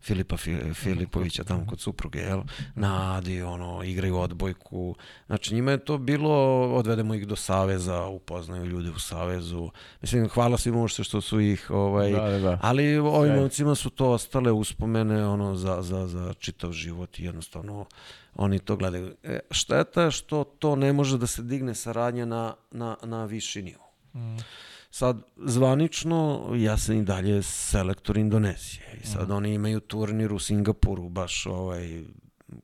[0.00, 2.40] Filipa Fi- Filipovića tamo kod supruge, jel?
[2.74, 4.94] Na Adi, ono, igraju odbojku.
[5.26, 6.32] Znači, njima je to bilo,
[6.74, 9.70] odvedemo ih do Saveza, upoznaju ljude u Savezu.
[10.00, 12.58] Mislim, hvala svima uopšte što su ih, ovaj, Da, da, da.
[12.62, 17.86] ali ovim momcima su to ostale uspomene, ono, za, za, za čitav život i jednostavno
[18.34, 19.14] oni to gledaju.
[19.22, 23.62] E, šteta je što to ne može da se digne saradnja na, na, na viši
[23.62, 23.84] nivo.
[24.98, 31.08] Sad, zvanično, ja sam i dalje selektor Indonezije i sad oni imaju turnir u Singapuru
[31.08, 32.04] baš ovaj,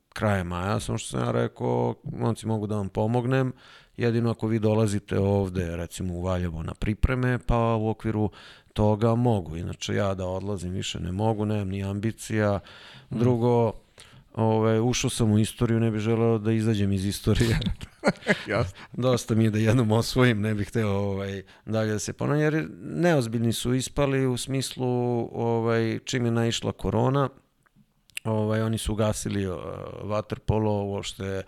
[0.08, 3.52] kraje maja, samo što sam ja rekao, momci mogu da vam pomognem,
[3.96, 8.30] jedino ako vi dolazite ovde, recimo u Valjevo na pripreme, pa u okviru
[8.72, 9.56] toga mogu.
[9.56, 12.60] Inače ja da odlazim više ne mogu, nemam ni ambicija.
[13.10, 13.72] Drugo,
[14.34, 17.58] Ove, ušao sam u istoriju, ne bih želeo da izađem iz istorije.
[18.48, 18.78] Jasno.
[18.92, 22.68] Dosta mi je da jednom osvojim, ne bih hteo ovaj, dalje da se ponavljam, jer
[22.80, 24.88] neozbiljni su ispali u smislu
[25.32, 27.28] ovaj, čim je naišla korona,
[28.24, 29.56] ovaj, oni su ugasili uh,
[30.02, 31.42] vaterpolo, uopšte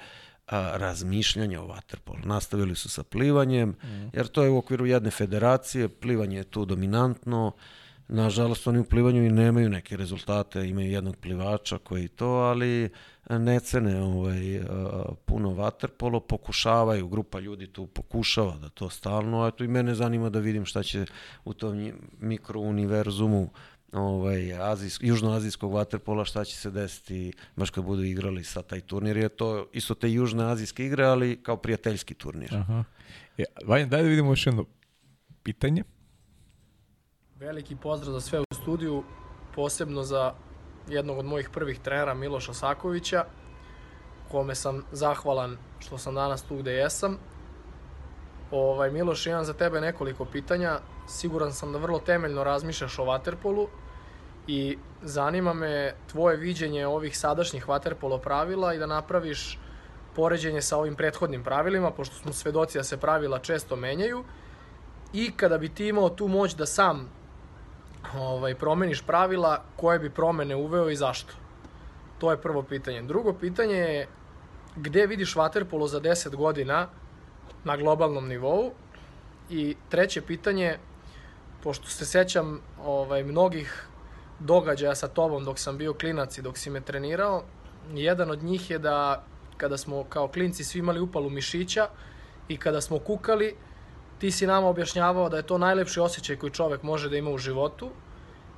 [0.47, 2.19] a, razmišljanje o vaterpolu.
[2.25, 4.11] Nastavili su sa plivanjem, mm.
[4.13, 7.53] jer to je u okviru jedne federacije, plivanje je tu dominantno,
[8.09, 12.91] Nažalost, oni u plivanju i nemaju neke rezultate, imaju jednog plivača koji to, ali
[13.31, 14.61] ne cene ovaj,
[15.25, 20.31] puno vaterpolo, pokušavaju, grupa ljudi tu pokušava da to stalno, a eto i mene zanima
[20.31, 21.07] da vidim šta će
[21.45, 23.51] u tom mikrouniverzumu
[23.93, 29.17] ovaj, azijsk, južnoazijskog vaterpola šta će se desiti baš kad budu igrali sa taj turnir.
[29.17, 32.55] Je to isto te južne azijske igre, ali kao prijateljski turnir.
[32.55, 32.85] Aha.
[33.39, 34.65] E, Vanja, daj da vidimo još jedno
[35.43, 35.83] pitanje.
[37.41, 39.03] Veliki pozdrav za sve u studiju,
[39.55, 40.33] posebno za
[40.89, 43.25] jednog od mojih prvih trenera Miloša Sakovića,
[44.31, 47.19] kome sam zahvalan što sam danas tu gde jesam.
[48.51, 50.79] Ovaj, Miloš, imam za tebe nekoliko pitanja.
[51.09, 53.67] Siguran sam da vrlo temeljno razmišljaš o Waterpolu
[54.47, 59.59] i zanima me tvoje viđenje ovih sadašnjih Waterpolo pravila i da napraviš
[60.15, 64.25] poređenje sa ovim prethodnim pravilima, pošto smo svedoci da se pravila često menjaju.
[65.13, 67.17] I kada bi ti imao tu moć da sam
[68.15, 71.33] ovaj, promeniš pravila, koje bi promene uveo i zašto?
[72.19, 73.03] To je prvo pitanje.
[73.03, 74.09] Drugo pitanje je
[74.77, 76.89] gde vidiš Waterpolo za 10 godina
[77.65, 78.73] na globalnom nivou?
[79.51, 80.79] I treće pitanje,
[81.63, 83.87] pošto se sećam ovaj, mnogih
[84.39, 87.43] događaja sa tobom dok sam bio klinac i dok si me trenirao,
[87.95, 89.25] jedan od njih je da
[89.57, 91.89] kada smo kao klinci svi imali upalu mišića
[92.49, 93.57] i kada smo kukali,
[94.19, 97.39] ti si nama objašnjavao da je to najlepši osjećaj koji čovek može da ima u
[97.39, 97.91] životu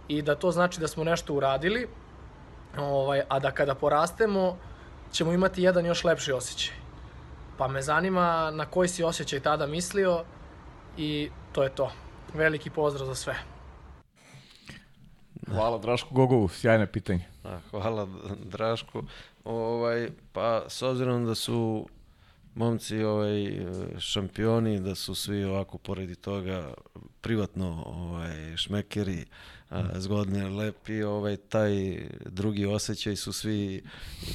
[0.08, 1.88] i da to znači da smo nešto uradili,
[2.78, 4.56] ovaj, a da kada porastemo
[5.12, 6.74] ćemo imati jedan još lepši osjećaj.
[7.56, 10.24] Pa me zanima na koji si osjećaj tada mislio
[10.96, 11.90] i to je to.
[12.34, 13.34] Veliki pozdrav za sve.
[15.50, 17.24] Hvala Draško Gogovu, sjajne pitanje.
[17.70, 18.08] Hvala
[18.44, 19.02] Draško.
[19.44, 21.86] Ovaj, pa s obzirom da su
[22.58, 23.66] momci ovaj,
[23.98, 26.74] šampioni, da su svi ovako poredi toga
[27.20, 29.24] privatno ovaj, šmekeri,
[29.70, 31.72] a, zgodni, lepi, ovaj, taj
[32.26, 33.82] drugi osjećaj su svi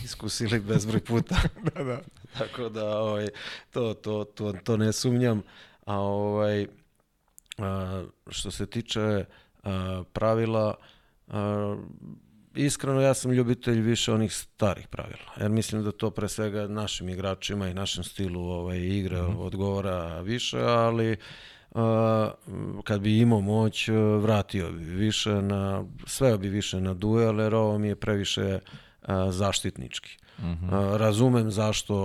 [0.04, 1.36] iskusili bezbroj puta.
[1.76, 2.02] da, da.
[2.38, 3.28] Tako da ovaj,
[3.72, 5.42] to, to, to, to ne sumnjam.
[5.86, 6.68] A ovaj,
[7.58, 9.26] a, što se tiče
[9.64, 10.76] a, pravila,
[11.28, 11.78] a,
[12.56, 17.10] iskreno ja sam ljubitelj više onih starih pravila, jer mislim da to pre svega našim
[17.10, 19.38] igračima i našem stilu ovaj, igre mm -hmm.
[19.38, 21.18] odgovara više, ali
[21.72, 21.82] uh,
[22.84, 23.90] kad bi imao moć,
[24.22, 28.60] vratio bi više na, sve bi više na duel, jer ovo mi je previše
[29.02, 30.18] uh, zaštitnički.
[30.40, 30.98] Mm -hmm.
[30.98, 31.96] Razumem zašto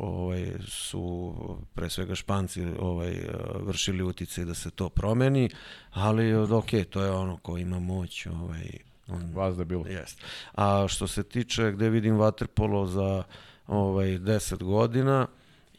[0.00, 1.34] ovaj, su
[1.74, 3.14] pre svega Španci ovaj,
[3.60, 5.50] vršili utice da se to promeni,
[5.90, 8.89] ali ok, to je ono ko ima moć ovaj,
[9.34, 9.86] Vas da bilo.
[9.86, 10.22] Jest.
[10.54, 13.22] A što se tiče gde vidim vaterpolo za
[13.66, 15.26] ovaj 10 godina,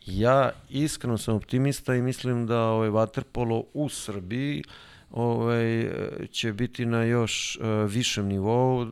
[0.05, 4.63] ja iskreno sam optimista i mislim da ovaj vaterpolo u Srbiji
[5.11, 5.91] ovaj
[6.31, 8.87] će biti na još uh, višem nivou,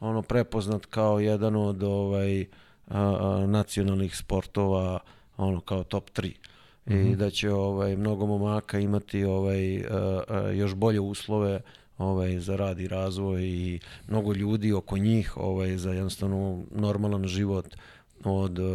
[0.00, 2.46] ono prepoznat kao jedan od ovaj
[2.88, 4.98] a, nacionalnih sportova,
[5.36, 7.00] ono kao top 3 mm -hmm.
[7.00, 7.18] i mhm.
[7.18, 11.60] da će ovaj mnogo momaka imati ovaj a, a, još bolje uslove
[11.98, 17.76] ovaj, za rad i razvoj i mnogo ljudi oko njih ovaj, za jednostavno normalan život
[18.24, 18.66] od uh,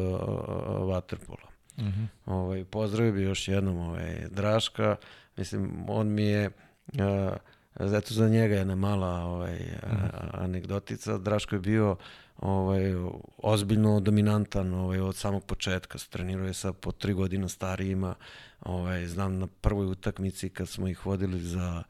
[0.80, 1.48] Waterpola.
[1.78, 2.08] Mm -hmm.
[2.26, 4.96] ovaj, pozdravio bi još jednom ovaj, Draška,
[5.38, 7.38] mislim, on mi je uh,
[7.80, 9.96] Zato za njega jedna mala ovaj, mm.
[10.32, 11.18] anegdotica.
[11.18, 11.96] Draško je bio
[12.38, 12.94] ovaj,
[13.38, 15.98] ozbiljno dominantan ovaj, od samog početka.
[16.10, 18.16] Trenirao je sa po tri godina starijima.
[18.62, 21.84] Ovaj, znam na prvoj utakmici kad smo ih vodili za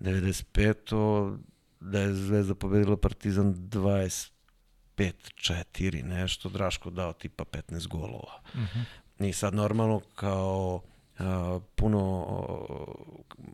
[0.00, 1.38] 95.
[1.80, 8.40] da je Zvezda pobedila Partizan 25-4, nešto, Draško dao tipa 15 golova.
[8.54, 8.60] Uh.
[8.60, 8.84] -huh.
[9.18, 10.82] I sad normalno kao
[11.18, 12.34] a, puno a,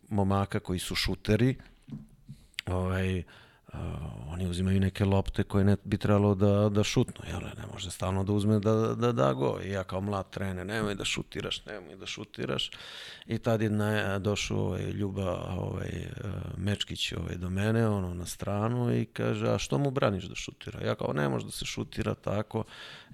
[0.09, 1.56] momaka koji su šuteri,
[2.66, 3.23] ovaj,
[3.73, 3.78] uh,
[4.32, 7.40] oni uzimaju neke lopte koje ne bi trebalo da, da šutnu, jel?
[7.40, 9.59] Ne može stalno da uzme da, da da go.
[9.65, 12.70] I ja kao mlad trener, nemoj da šutiraš, nemoj da šutiraš.
[13.27, 15.90] I tad je na, došao ovaj, Ljuba ovaj,
[16.57, 20.86] Mečkić ovaj, do mene, ono, na stranu i kaže, a što mu braniš da šutira?
[20.86, 22.65] Ja kao, ne može da se šutira tako.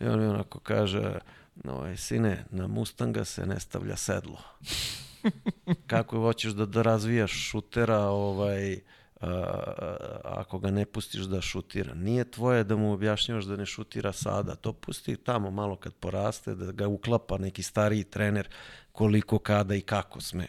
[0.00, 1.18] I on mi onako kaže,
[1.64, 4.38] ovaj, sine, na Mustanga se ne stavlja sedlo.
[5.86, 8.80] Kako hoćeš da, da razvijaš šutera, ovaj,
[10.24, 11.94] ako ga ne pustiš da šutira.
[11.94, 16.54] Nije tvoje da mu objašnjavaš da ne šutira sada, to pusti tamo malo kad poraste,
[16.54, 18.48] da ga uklapa neki stariji trener
[18.92, 20.46] koliko, kada i kako sme.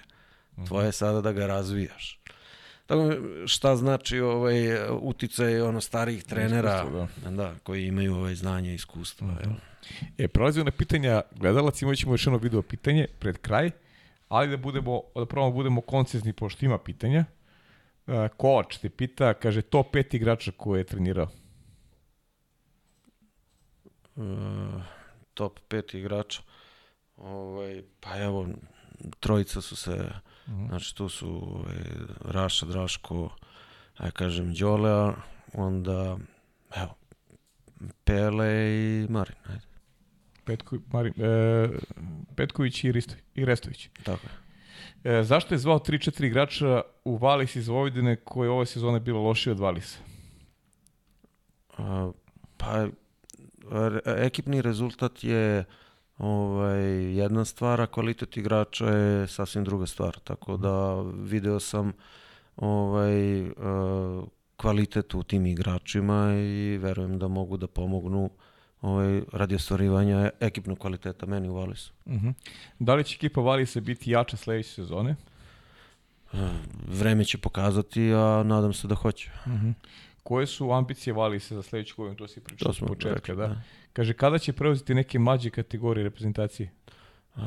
[0.57, 0.65] Mhm.
[0.65, 2.19] Tvoje je sada da ga razvijaš.
[2.85, 3.11] Tako
[3.45, 6.85] šta znači ovaj uticaj ono starijih trenera
[7.23, 7.31] da.
[7.31, 7.55] da.
[7.63, 9.55] koji imaju ovaj znanje i iskustva, mm -hmm.
[10.17, 13.71] E prelazimo na pitanja gledalaca, imaćemo još jedno video pitanje pred kraj,
[14.27, 17.25] ali da budemo da probamo da budemo koncizni pošto ima pitanja.
[18.37, 21.27] Kovač te pita, kaže, top 5 igrača koje je trenirao.
[24.15, 24.25] Uh,
[25.33, 26.41] top 5 igrača.
[27.17, 28.47] Ovaj, pa evo,
[29.19, 30.63] trojica su se, uh mhm.
[30.63, 30.67] -huh.
[30.67, 31.83] znači tu su ovaj,
[32.21, 33.29] Raša, Draško,
[33.97, 35.13] aj kažem, Đolea,
[35.53, 36.17] onda,
[36.75, 36.95] evo,
[38.03, 39.69] Pele i Marin, ajde.
[40.49, 41.69] Petko, Mari, e,
[42.35, 43.89] Petković i, Risto, i Restović.
[44.03, 44.48] Tako je.
[45.03, 49.51] E, zašto je zvao 3-4 igrača u Valis iz Vojvodine koje ove sezone bilo lošije
[49.51, 49.99] od Valisa?
[51.77, 52.11] A,
[52.57, 52.87] pa,
[53.71, 55.65] re, ekipni rezultat je
[56.17, 60.19] ovaj, jedna stvar, a kvalitet igrača je sasvim druga stvar.
[60.23, 61.93] Tako da video sam
[62.55, 64.27] ovaj, uh,
[64.57, 68.29] kvalitet u tim igračima i verujem da mogu da pomognu
[68.81, 71.93] ovaj, radi ostvarivanja ekipnog kvaliteta meni u Valisu.
[72.05, 72.33] Uh -huh.
[72.79, 75.15] Da li će ekipa Valisa biti jača sledeće sezone?
[76.33, 76.39] Uh,
[76.87, 79.31] vreme će pokazati, a nadam se da hoće.
[79.45, 79.73] Uh -huh.
[80.23, 82.15] Koje su ambicije Valisa za sledeću godinu?
[82.15, 83.47] To si pričao od početka, rekli, da.
[83.47, 83.61] da.
[83.93, 86.71] Kaže, kada će preuzeti neke mlađe kategorije reprezentacije?
[87.35, 87.41] Uh,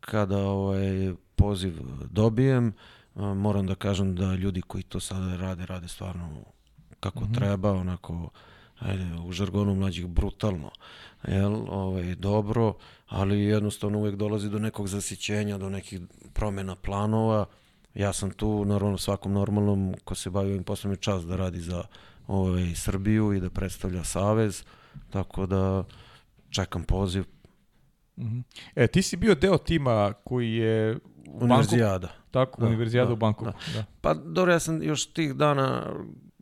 [0.00, 1.74] kada ovaj poziv
[2.10, 2.72] dobijem,
[3.14, 6.30] uh, moram da kažem da ljudi koji to sada rade, rade stvarno
[7.00, 7.34] kako mm -hmm.
[7.34, 8.30] treba, onako
[8.78, 10.70] ajde, u žargonu mlađih brutalno,
[11.28, 12.74] jel, ovaj, dobro,
[13.08, 16.00] ali jednostavno uvek dolazi do nekog zasićenja, do nekih
[16.32, 17.46] promena planova.
[17.94, 21.84] Ja sam tu, naravno, svakom normalnom ko se bavi ovim poslovnim čas da radi za
[22.26, 24.64] ovaj, Srbiju i da predstavlja Savez,
[25.10, 25.84] tako da
[26.50, 27.24] čekam poziv.
[28.16, 28.42] Mm -hmm.
[28.74, 32.06] E, ti si bio deo tima koji je u Univerzijada.
[32.06, 33.44] Bankoku, tako, da, Univerzijada da, u Bankoku.
[33.44, 33.52] Da.
[33.74, 33.84] da.
[34.00, 35.86] Pa dobro, ja sam još tih dana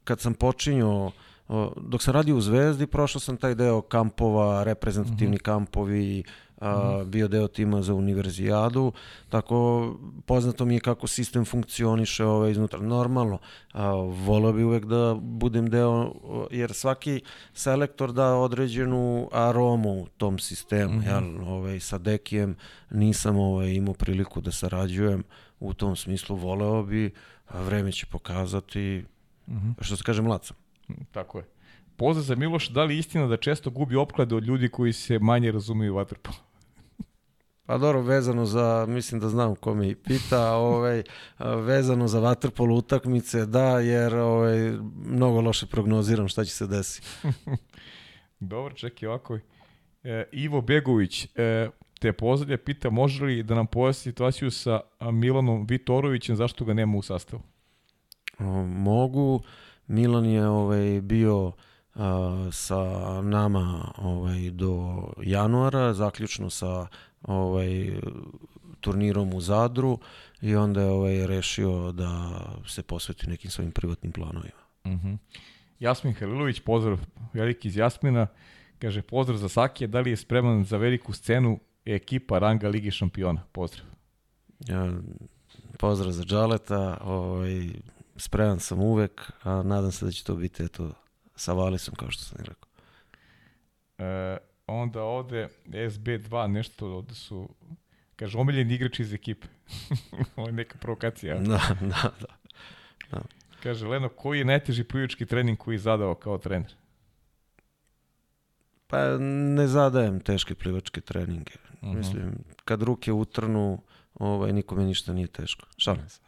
[0.04, 1.10] kad sam počinio
[1.76, 5.42] dok sam radio u Zvezdi, prošao sam taj deo kampova, reprezentativni mm -hmm.
[5.42, 6.24] kampovi,
[6.60, 7.10] a, mhm.
[7.10, 8.92] bio deo tima za univerzijadu,
[9.28, 9.96] tako
[10.26, 12.80] poznato mi je kako sistem funkcioniše ovaj, iznutra.
[12.80, 13.38] Normalno,
[13.72, 16.12] a, volio bi uvek da budem deo,
[16.50, 17.20] jer svaki
[17.54, 20.94] selektor da određenu aromu tom sistemu.
[20.94, 21.06] Mm -hmm.
[21.06, 22.56] jel, ovaj, sa Dekijem
[22.90, 25.24] nisam ovaj, imao priliku da sarađujem
[25.60, 27.10] u tom smislu, voleo bi,
[27.48, 29.04] a vreme će pokazati,
[29.46, 29.74] mm -hmm.
[29.80, 30.65] što se kaže, mlad sam.
[31.12, 31.44] Tako je.
[31.96, 35.52] Pozdrav za Miloš, da li istina da često gubi opklade od ljudi koji se manje
[35.52, 36.36] razumiju u vaterpolu?
[37.66, 41.02] Pa dobro, vezano za, mislim da znam ko me i pita, ovaj,
[41.38, 44.58] vezano za vaterpolo utakmice, da, jer ovaj,
[45.04, 47.06] mnogo loše prognoziram šta će se desiti.
[48.40, 49.38] dobro, čekaj ovako.
[50.04, 51.68] E, Ivo Begović e,
[52.00, 54.80] te pozdravlja, pita može li da nam pojasni situaciju sa
[55.12, 57.42] Milanom Vitorovićem, zašto ga nema u sastavu?
[58.66, 59.42] Mogu.
[59.86, 61.52] Milan je ovaj, bio
[62.52, 62.82] sa
[63.22, 66.86] nama ovaj, do januara, zaključno sa
[67.22, 68.00] ovaj,
[68.80, 69.98] turnirom u Zadru
[70.40, 74.66] i onda je ovaj, rešio da se posveti nekim svojim privatnim planovima.
[74.84, 75.08] Uh mhm.
[75.08, 75.18] -huh.
[75.80, 76.98] Jasmin Halilović, pozdrav
[77.32, 78.26] veliki iz Jasmina,
[78.78, 83.42] kaže pozdrav za Sakija, da li je spreman za veliku scenu ekipa ranga Ligi šampiona?
[83.52, 83.86] Pozdrav.
[84.68, 84.92] Ja,
[85.78, 87.70] pozdrav za Džaleta, ovaj,
[88.16, 90.92] spreman sam uvek, a nadam se da će to biti eto,
[91.34, 92.68] sa Valisom, kao što sam rekao.
[93.98, 94.36] E,
[94.66, 97.48] onda ovde SB2, nešto ovde su,
[98.16, 99.46] kaže, omiljeni igrač iz ekipe.
[100.36, 101.38] Ovo je neka provokacija.
[101.40, 102.38] Da, da, da.
[103.10, 103.22] da.
[103.62, 106.74] Kaže, Leno, koji je najteži plivački trening koji je zadao kao trener?
[108.86, 109.18] Pa
[109.56, 111.52] ne zadajem teške plivačke treninge.
[111.54, 111.92] Uh mhm.
[111.92, 111.96] -huh.
[111.98, 113.82] Mislim, kad ruke utrnu,
[114.18, 115.66] ovaj, nikome ništa nije teško.
[115.76, 116.20] Šalim se.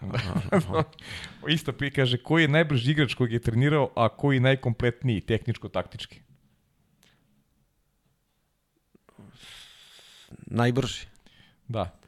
[1.55, 6.21] Isto pi kaže, koji je najbrži igrač kojeg je trenirao, a koji je najkompletniji, tehničko-taktički?
[10.47, 11.07] Najbrži?
[11.69, 11.99] Da.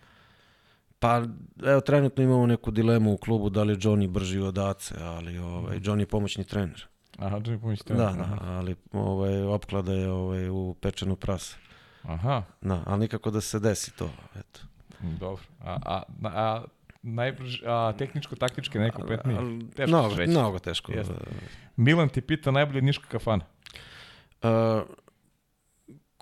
[0.99, 1.23] Pa,
[1.67, 5.39] evo, trenutno imamo neku dilemu u klubu da li je Johnny brži od Ace, ali
[5.39, 6.87] ovaj, Johnny je pomoćni trener.
[7.19, 8.07] Aha, Johnny je pomoćni trener.
[8.07, 11.57] Da, da, ali ovaj, opklada je ovaj, u pečenu prase.
[12.03, 12.43] Aha.
[12.61, 14.61] Da, ali nikako da se desi to, eto.
[15.03, 15.43] Dobro.
[15.61, 16.65] A, a, a
[17.03, 19.69] najbrž, a tehničko-taktički najkompletniji?
[19.77, 20.31] Teško mnogo, reći.
[20.31, 20.93] mnogo teško.
[20.93, 21.15] Jeste.
[21.77, 23.45] Milan ti pita najbolje Niška kafana.
[24.43, 24.51] Uh,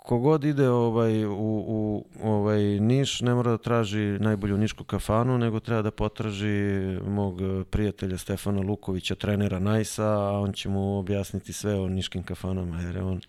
[0.09, 5.61] kogod ide ovaj, u, u ovaj Niš ne mora da traži najbolju Nišku kafanu, nego
[5.61, 7.41] treba da potraži mog
[7.71, 12.97] prijatelja Stefana Lukovića, trenera Najsa, a on će mu objasniti sve o Niškim kafanama, jer
[12.97, 13.21] je on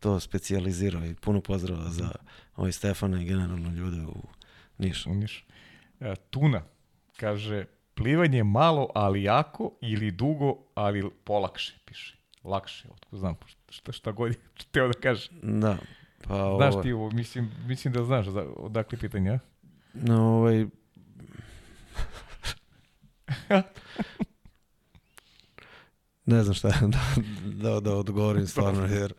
[0.00, 2.10] to specijalizirao i puno pozdrava za
[2.56, 4.35] ovaj Stefana i generalno ljude u
[4.78, 5.06] Niš.
[5.06, 5.46] U Niš.
[6.00, 6.62] E, tuna,
[7.16, 12.16] kaže, plivanje malo, ali jako, ili dugo, ali polakše, piše.
[12.44, 13.36] Lakše, otko znam,
[13.68, 14.36] šta, šta god je
[14.72, 15.30] teo da kaže.
[15.42, 15.78] Da,
[16.28, 16.82] pa Znaš ovo...
[16.82, 19.38] ti ovo, mislim, mislim da znaš da, odakle pitanje, a?
[19.94, 20.66] No, ovaj...
[26.26, 27.00] ne znam šta da,
[27.44, 29.14] da, da odgovorim stvarno, jer...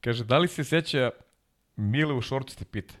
[0.00, 1.10] Kaže, da li se seća
[1.76, 2.94] Mile u šortu te pita?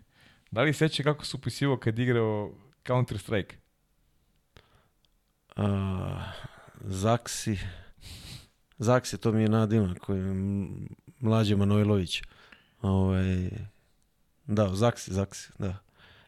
[0.50, 2.52] Da li seća kako su upisivo kad igrao
[2.86, 3.56] Counter Strike?
[5.56, 5.64] Uh,
[6.80, 7.58] Zaksi.
[8.78, 10.34] Zaksi, to mi je nadimak koji je
[11.20, 12.22] mlađe Manojlović.
[12.82, 13.50] Ovaj,
[14.46, 15.76] da, Zaksi, Zaksi, da.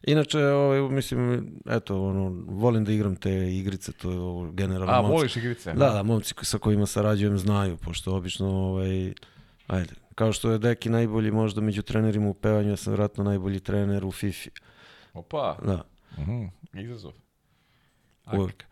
[0.03, 4.93] Inače, ovaj, mislim, eto, ono, volim da igram te igrice, to je ovo, generalno...
[4.93, 5.73] A, momci- voliš igrice?
[5.73, 9.13] Da, da, momci sa kojima sarađujem znaju, pošto obično, ovaj,
[9.67, 13.59] ajde, kao što je Deki najbolji možda među trenerima u pevanju, ja sam vjerojatno najbolji
[13.59, 14.49] trener u FIFA.
[15.13, 15.83] Opa, Da,
[16.17, 17.11] mhm, izazov.
[18.25, 18.63] A, uvijek.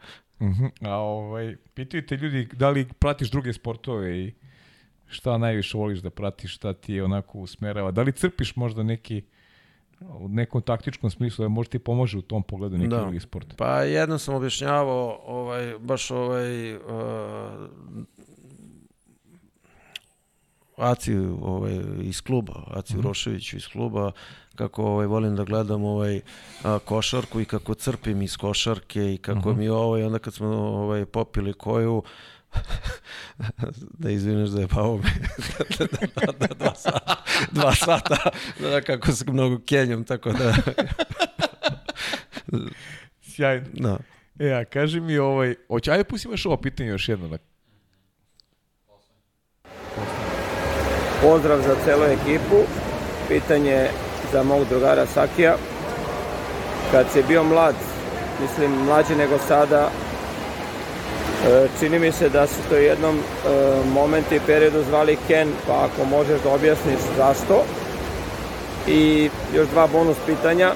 [0.42, 4.34] mhm, a ovaj, pitaju te ljudi da li pratiš druge sportove i
[5.08, 9.22] šta najviše voliš da pratiš, šta ti je onako usmerava, da li crpiš možda neki
[10.10, 13.02] u nekom taktičkom smislu, da možda ti pomože u tom pogledu neki Da.
[13.02, 13.54] drugi sport.
[13.58, 16.82] Pa jednom sam objašnjavao, ovaj, baš ovaj, uh,
[20.82, 24.12] Aci ovaj, iz kluba, Aci Uroševiću iz kluba,
[24.56, 26.22] kako ovaj, volim da gledam ovaj,
[26.64, 31.06] a, košarku i kako crpim iz košarke i kako mi ovaj, onda kad smo ovaj,
[31.06, 32.04] popili koju,
[34.02, 35.04] da izvineš da je pao me
[36.16, 37.16] da, da, da, dva sata,
[37.52, 38.30] dva sata
[38.60, 40.54] da, kako se mnogo kenjam, tako da,
[43.36, 43.68] Sjajno.
[43.74, 43.98] da.
[44.40, 47.28] E, a kaži mi ovaj, hoće, ajde pusti imaš ovo pitanje još jedno.
[47.28, 47.38] Da,
[51.22, 52.58] Pozdrav za celu ekipu.
[53.28, 53.88] Pitanje
[54.32, 55.56] za mog drugara Sakija.
[56.92, 57.76] Kad si bio mlad,
[58.42, 59.90] mislim mlađi nego sada,
[61.48, 63.22] e, čini mi se da su to jednom e,
[63.94, 67.64] momentu i periodu zvali Ken, pa ako možeš da objasniš zašto.
[68.88, 70.74] I još dva bonus pitanja.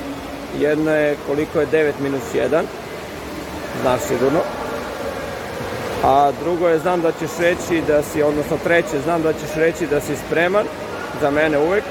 [0.59, 2.61] Jedno je koliko je 9 minus 1,
[3.81, 4.39] znaš sigurno.
[6.07, 9.87] A drugo je, znam da ćeš reći da si, odnosno treće, znam da ćeš reći
[9.87, 10.65] da si spreman,
[11.21, 11.83] za mene uvek,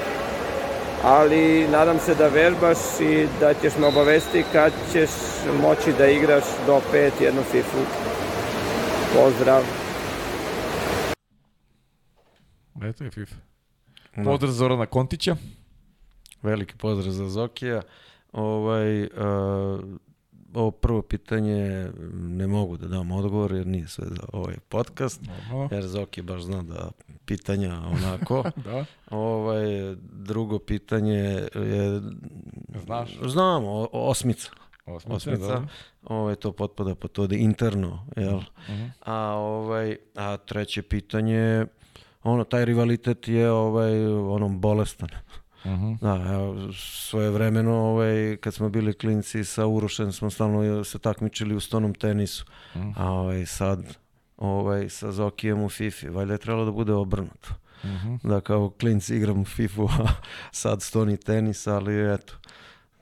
[1.03, 5.09] ali nadam se da vežbaš i da ćeš me obavesti kad ćeš
[5.61, 7.77] moći da igraš do pet jednu FIFA.
[9.15, 9.63] Pozdrav.
[12.83, 13.35] eto je FIFA.
[14.23, 15.35] Pozdrav Zorana Kontića.
[16.41, 17.81] Veliki pozdrav za Zokija.
[18.31, 19.09] Ovaj, uh,
[20.55, 25.21] ovo prvo pitanje ne mogu da dam odgovor jer nije sve za ovaj podcast.
[25.21, 25.69] Normalno.
[25.71, 26.91] Jer Zoki baš zna da
[27.25, 28.43] pitanja onako.
[28.65, 29.65] Da, ovaj,
[30.01, 31.13] drugo pitanje
[31.55, 32.01] je...
[32.85, 33.09] Znaš.
[33.25, 34.49] Znam, o- osmica.
[34.85, 35.15] osmica.
[35.15, 35.37] Osmica.
[35.47, 35.67] dobro.
[36.03, 38.39] Ovaj, to potpada po to da je interno, jel?
[38.69, 38.85] Mhm.
[39.01, 41.65] A, ovaj, a treće pitanje,
[42.23, 45.09] ono, taj rivalitet je ovaj, onom bolestan.
[45.65, 45.93] Mhm.
[45.95, 51.55] Da, evo, svoje vremeno, ovaj, kad smo bili klinci sa Urošem, smo stalno se takmičili
[51.55, 52.45] u stonom tenisu.
[52.75, 52.89] Mhm.
[52.95, 53.97] A ovaj, sad,
[54.37, 57.49] ovaj, sa Zokijem u FIFA, valjda je trebalo da bude obrnuto.
[57.83, 58.15] Mhm.
[58.23, 60.07] Da kao klinci igram u FIFA, a
[60.51, 62.33] sad stoni tenis, ali eto.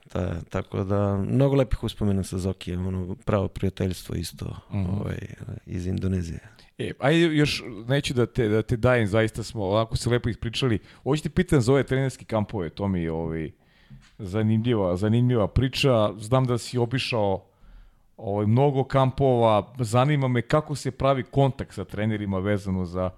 [0.10, 4.90] Ta, tako da, mnogo lepih uspomena sa Zokijem, ono, pravo prijateljstvo isto Mhm.
[4.92, 5.18] ovaj,
[5.66, 6.40] iz Indonezije.
[6.78, 10.80] E, ajde još, neću da te, da te dajem, zaista smo ovako se lepo ispričali.
[11.24, 13.52] Ti pitan za ove trenerske kampove, to mi je ovaj,
[14.18, 16.14] zanimljiva, zanimljiva priča.
[16.18, 17.46] Znam da si obišao
[18.18, 23.10] ovaj, mnogo kampova, zanima me kako se pravi kontakt sa trenerima vezano za,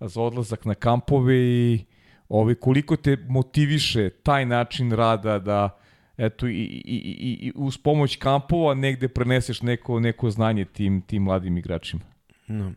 [0.00, 1.84] za odlazak na kampove i
[2.28, 5.78] ovaj, koliko te motiviše taj način rada da
[6.16, 11.22] eto i, i, i, i uz pomoć kampova negde preneseš neko, neko znanje tim, tim
[11.22, 12.17] mladim igračima.
[12.48, 12.72] No.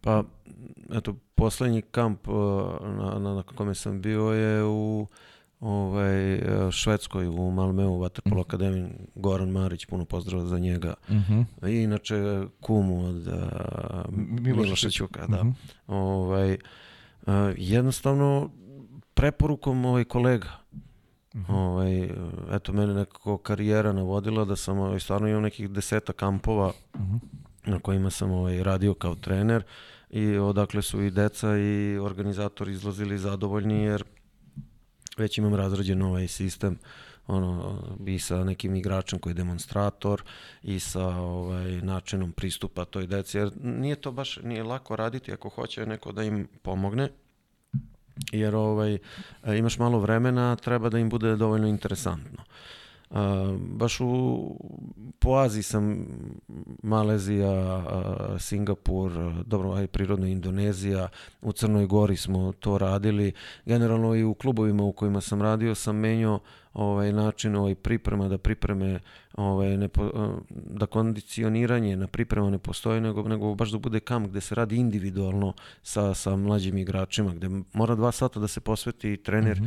[0.00, 0.24] Pa,
[0.92, 2.34] eto, poslednji kamp uh,
[2.80, 5.06] na, na, na kome sam bio je u
[5.60, 10.94] ovaj, uh, Švedskoj, u Malmeu, Vaterpolo Akademiji, Goran Marić, puno pozdrava za njega.
[11.10, 11.40] Mhm.
[11.66, 13.34] I inače kumu od uh,
[14.40, 15.26] Miloša Ćuka.
[15.26, 15.44] Da.
[15.44, 15.50] Mhm.
[15.86, 18.50] ovaj, uh, jednostavno,
[19.14, 20.48] preporukom ovaj kolega.
[21.48, 22.10] Ovaj,
[22.52, 26.72] eto, mene nekako karijera navodila da sam ovaj, stvarno imao nekih deseta kampova
[27.66, 29.62] na kojima sam ovaj, radio kao trener
[30.10, 34.04] i odakle su i deca i organizatori izlazili zadovoljni jer
[35.16, 36.78] već imam razrađen ovaj sistem
[37.26, 40.22] ono, i sa nekim igračem koji je demonstrator
[40.62, 45.48] i sa ovaj, načinom pristupa toj deci, jer nije to baš, nije lako raditi ako
[45.48, 47.08] hoće neko da im pomogne,
[48.32, 48.98] jer ovaj,
[49.56, 52.42] imaš malo vremena, treba da im bude dovoljno interesantno.
[52.42, 52.83] Uh,
[53.58, 54.40] baš u,
[55.18, 56.06] po Aziji sam
[56.82, 61.08] Malezija, a, Singapur, a, dobro, aj prirodno Indonezija,
[61.42, 63.32] u Crnoj Gori smo to radili.
[63.66, 66.40] Generalno i u klubovima u kojima sam radio sam menjao
[66.74, 69.00] ovaj način ovaj priprema da pripreme
[69.34, 74.28] ovaj ne a, da kondicioniranje na priprema ne postoji nego nego baš da bude kamp
[74.28, 75.52] gde se radi individualno
[75.82, 79.60] sa sa mlađim igračima gde mora dva sata da se posveti trener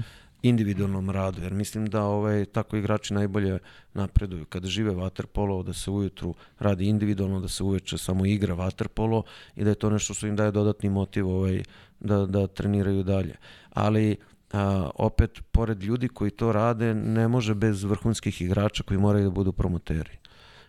[0.50, 3.60] individualnom radu, jer mislim da ovaj, tako igrači najbolje
[3.94, 4.46] napreduju.
[4.46, 9.24] Kada žive vaterpolo, da se ujutru radi individualno, da se uveče samo igra vaterpolo
[9.56, 11.64] i da je to nešto što im daje dodatni motiv ovaj,
[12.00, 13.36] da, da treniraju dalje.
[13.70, 14.16] Ali
[14.54, 19.30] a, opet, pored ljudi koji to rade, ne može bez vrhunskih igrača koji moraju da
[19.30, 20.18] budu promoteri.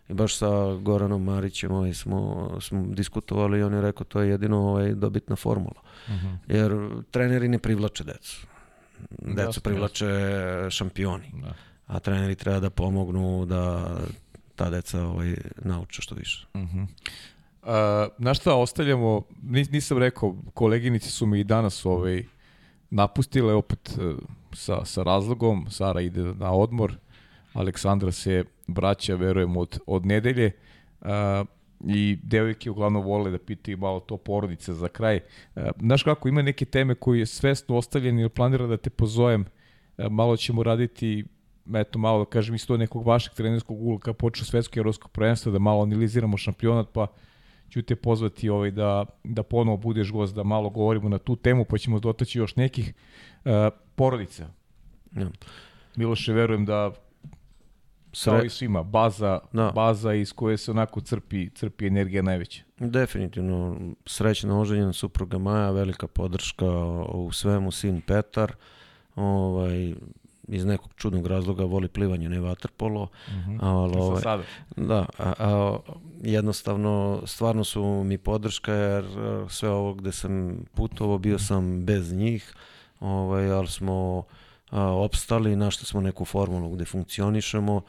[0.09, 4.29] I baš sa Goranom Marićem ovaj, smo, smo diskutovali i on je rekao to je
[4.29, 5.83] jedino ovaj, dobitna formula.
[6.09, 6.27] Uh mhm.
[6.27, 6.37] -huh.
[6.49, 8.47] Jer treneri ne privlače decu.
[9.11, 10.07] Decu jasne, privlače
[10.71, 11.33] šampioni.
[11.43, 11.55] Da.
[11.87, 13.97] A treneri treba da pomognu da
[14.57, 16.47] ta deca ovaj, nauče što više.
[16.55, 16.87] Uh -huh.
[17.63, 17.69] Uh,
[18.19, 19.23] na šta ostavljamo,
[19.71, 22.25] nisam rekao, koleginici su mi i danas ovaj,
[22.91, 24.19] napustile opet uh,
[24.53, 26.97] sa, sa razlogom, Sara ide na odmor,
[27.53, 30.53] Aleksandra se vraća, verujem, od, od nedelje.
[31.01, 31.09] Uh,
[31.87, 35.21] i devojke uglavnom vole da pitaju malo to porodice za kraj.
[35.57, 39.41] Uh, znaš kako, ima neke teme koje je svesno ostavljene ili planira da te pozovem,
[39.41, 41.25] uh, malo ćemo raditi
[41.77, 45.59] eto malo da kažem isto nekog vašeg trenerskog ugla kad počne svetsko evropsko prvenstvo da
[45.59, 47.07] malo analiziramo šampionat pa
[47.71, 51.65] ću te pozvati ovaj da da ponovo budeš gost da malo govorimo na tu temu
[51.65, 52.95] pa ćemo dotaći još nekih
[53.45, 53.51] uh,
[53.95, 54.49] porodica.
[55.17, 55.31] Ja.
[55.97, 56.93] Miloše, verujem da.
[58.25, 59.73] Kao i svima, baza, da.
[59.75, 62.63] baza iz koje se onako crpi, crpi energija najveća.
[62.79, 66.71] Definitivno, srećna oženjena supruga Maja, velika podrška
[67.09, 68.53] u svemu, sin Petar,
[69.17, 69.95] ovaj,
[70.49, 73.05] iz nekog čudnog razloga voli plivanje, ne vaterpolo.
[73.05, 73.59] Mm -hmm.
[73.61, 74.43] ali, ovaj, sada.
[74.77, 75.79] Da, a, a,
[76.23, 79.05] jednostavno, stvarno su mi podrška, jer
[79.49, 82.55] sve ovo gde sam putovao, bio sam bez njih,
[83.01, 84.25] ovaj, ali smo
[84.71, 87.83] a, opstali, našli smo neku formulu gde funkcionišemo.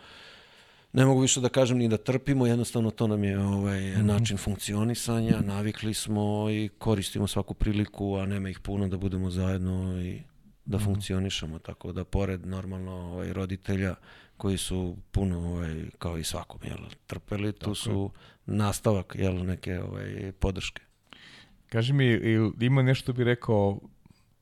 [0.94, 4.06] Ne mogu više da kažem ni da trpimo, jednostavno to nam je ovaj, mm -hmm.
[4.06, 10.02] način funkcionisanja, navikli smo i koristimo svaku priliku, a nema ih puno da budemo zajedno
[10.02, 10.22] i
[10.66, 10.86] da mm -hmm.
[10.86, 13.96] funkcionišemo, tako da pored normalno ovaj, roditelja
[14.38, 16.78] koji su puno, ovaj, kao i svakom, jel,
[17.08, 18.12] trpeli, tu tako su
[18.46, 20.82] nastavak jel, neke ovaj, podrške.
[21.70, 22.20] Kaži mi,
[22.60, 23.80] ima nešto bi rekao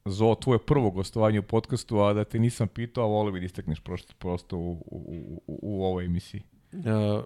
[0.09, 3.39] za ovo tvoje prvo gostovanje u podcastu, a da te nisam pitao, a volio bi
[3.39, 6.41] da istekneš prosto, prosto u, u, u, u ovoj emisiji.
[6.73, 7.23] Uh,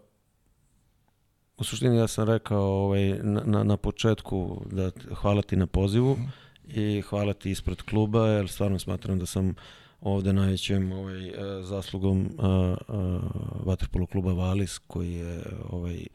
[1.58, 6.16] u suštini ja sam rekao ovaj, na, na, na početku da hvala ti na pozivu
[6.16, 6.32] mm.
[6.80, 9.56] i hvala ti ispred kluba, jer stvarno smatram da sam
[10.02, 12.46] ovde najvećem ovaj, e, zaslugom uh,
[12.88, 13.22] uh,
[13.66, 16.06] Vatrpolo kluba Valis, koji je ovaj,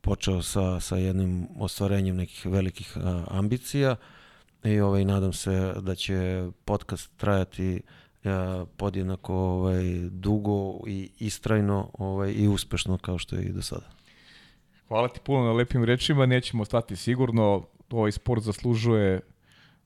[0.00, 3.90] počeo sa, sa jednim ostvarenjem nekih velikih uh, ambicija.
[3.92, 4.21] Uh,
[4.64, 7.82] i ovaj, nadam se da će podcast trajati
[8.24, 13.86] ja, podjednako ovaj, dugo i istrajno ovaj, i uspešno kao što je i do sada.
[14.88, 19.20] Hvala ti puno na lepim rečima, nećemo stati sigurno, ovaj sport zaslužuje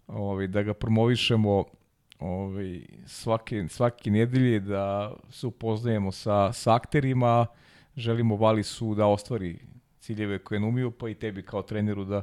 [0.06, 1.64] ovaj, da ga promovišemo
[2.18, 7.46] ovaj, svake, svake nedelje, da se upoznajemo sa, sa akterima,
[7.96, 9.58] želimo Valisu da ostvari
[10.00, 12.22] ciljeve koje numiju, pa i tebi kao treneru da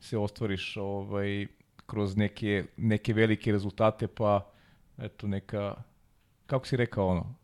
[0.00, 1.46] se ostvariš ovaj,
[1.92, 4.46] kroz neke, neke velike rezultate, pa
[4.98, 5.74] eto neka,
[6.46, 7.34] kako si rekao ono,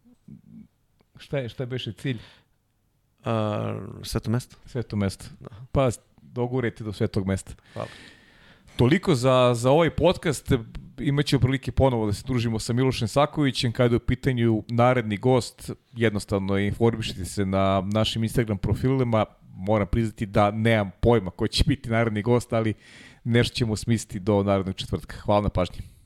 [1.16, 2.18] šta je, šta je beše cilj?
[3.24, 4.56] A, sveto mesto.
[4.66, 5.24] Sveto mesto.
[5.40, 5.48] Da.
[5.72, 5.90] Pa
[6.22, 7.52] dogurete do svetog mesta.
[7.72, 7.88] Hvala.
[8.76, 10.52] Toliko za, za ovaj podcast.
[10.98, 15.70] Imaće prilike ponovo da se družimo sa Milošem Sakovićem kada je u pitanju naredni gost.
[15.92, 19.24] Jednostavno informišite se na našim Instagram profilima.
[19.56, 22.74] Moram priznati da nemam pojma ko će biti naredni gost, ali
[23.28, 25.16] nešto ćemo smisliti do narednog četvrtka.
[25.16, 25.97] Hvala na pažnji.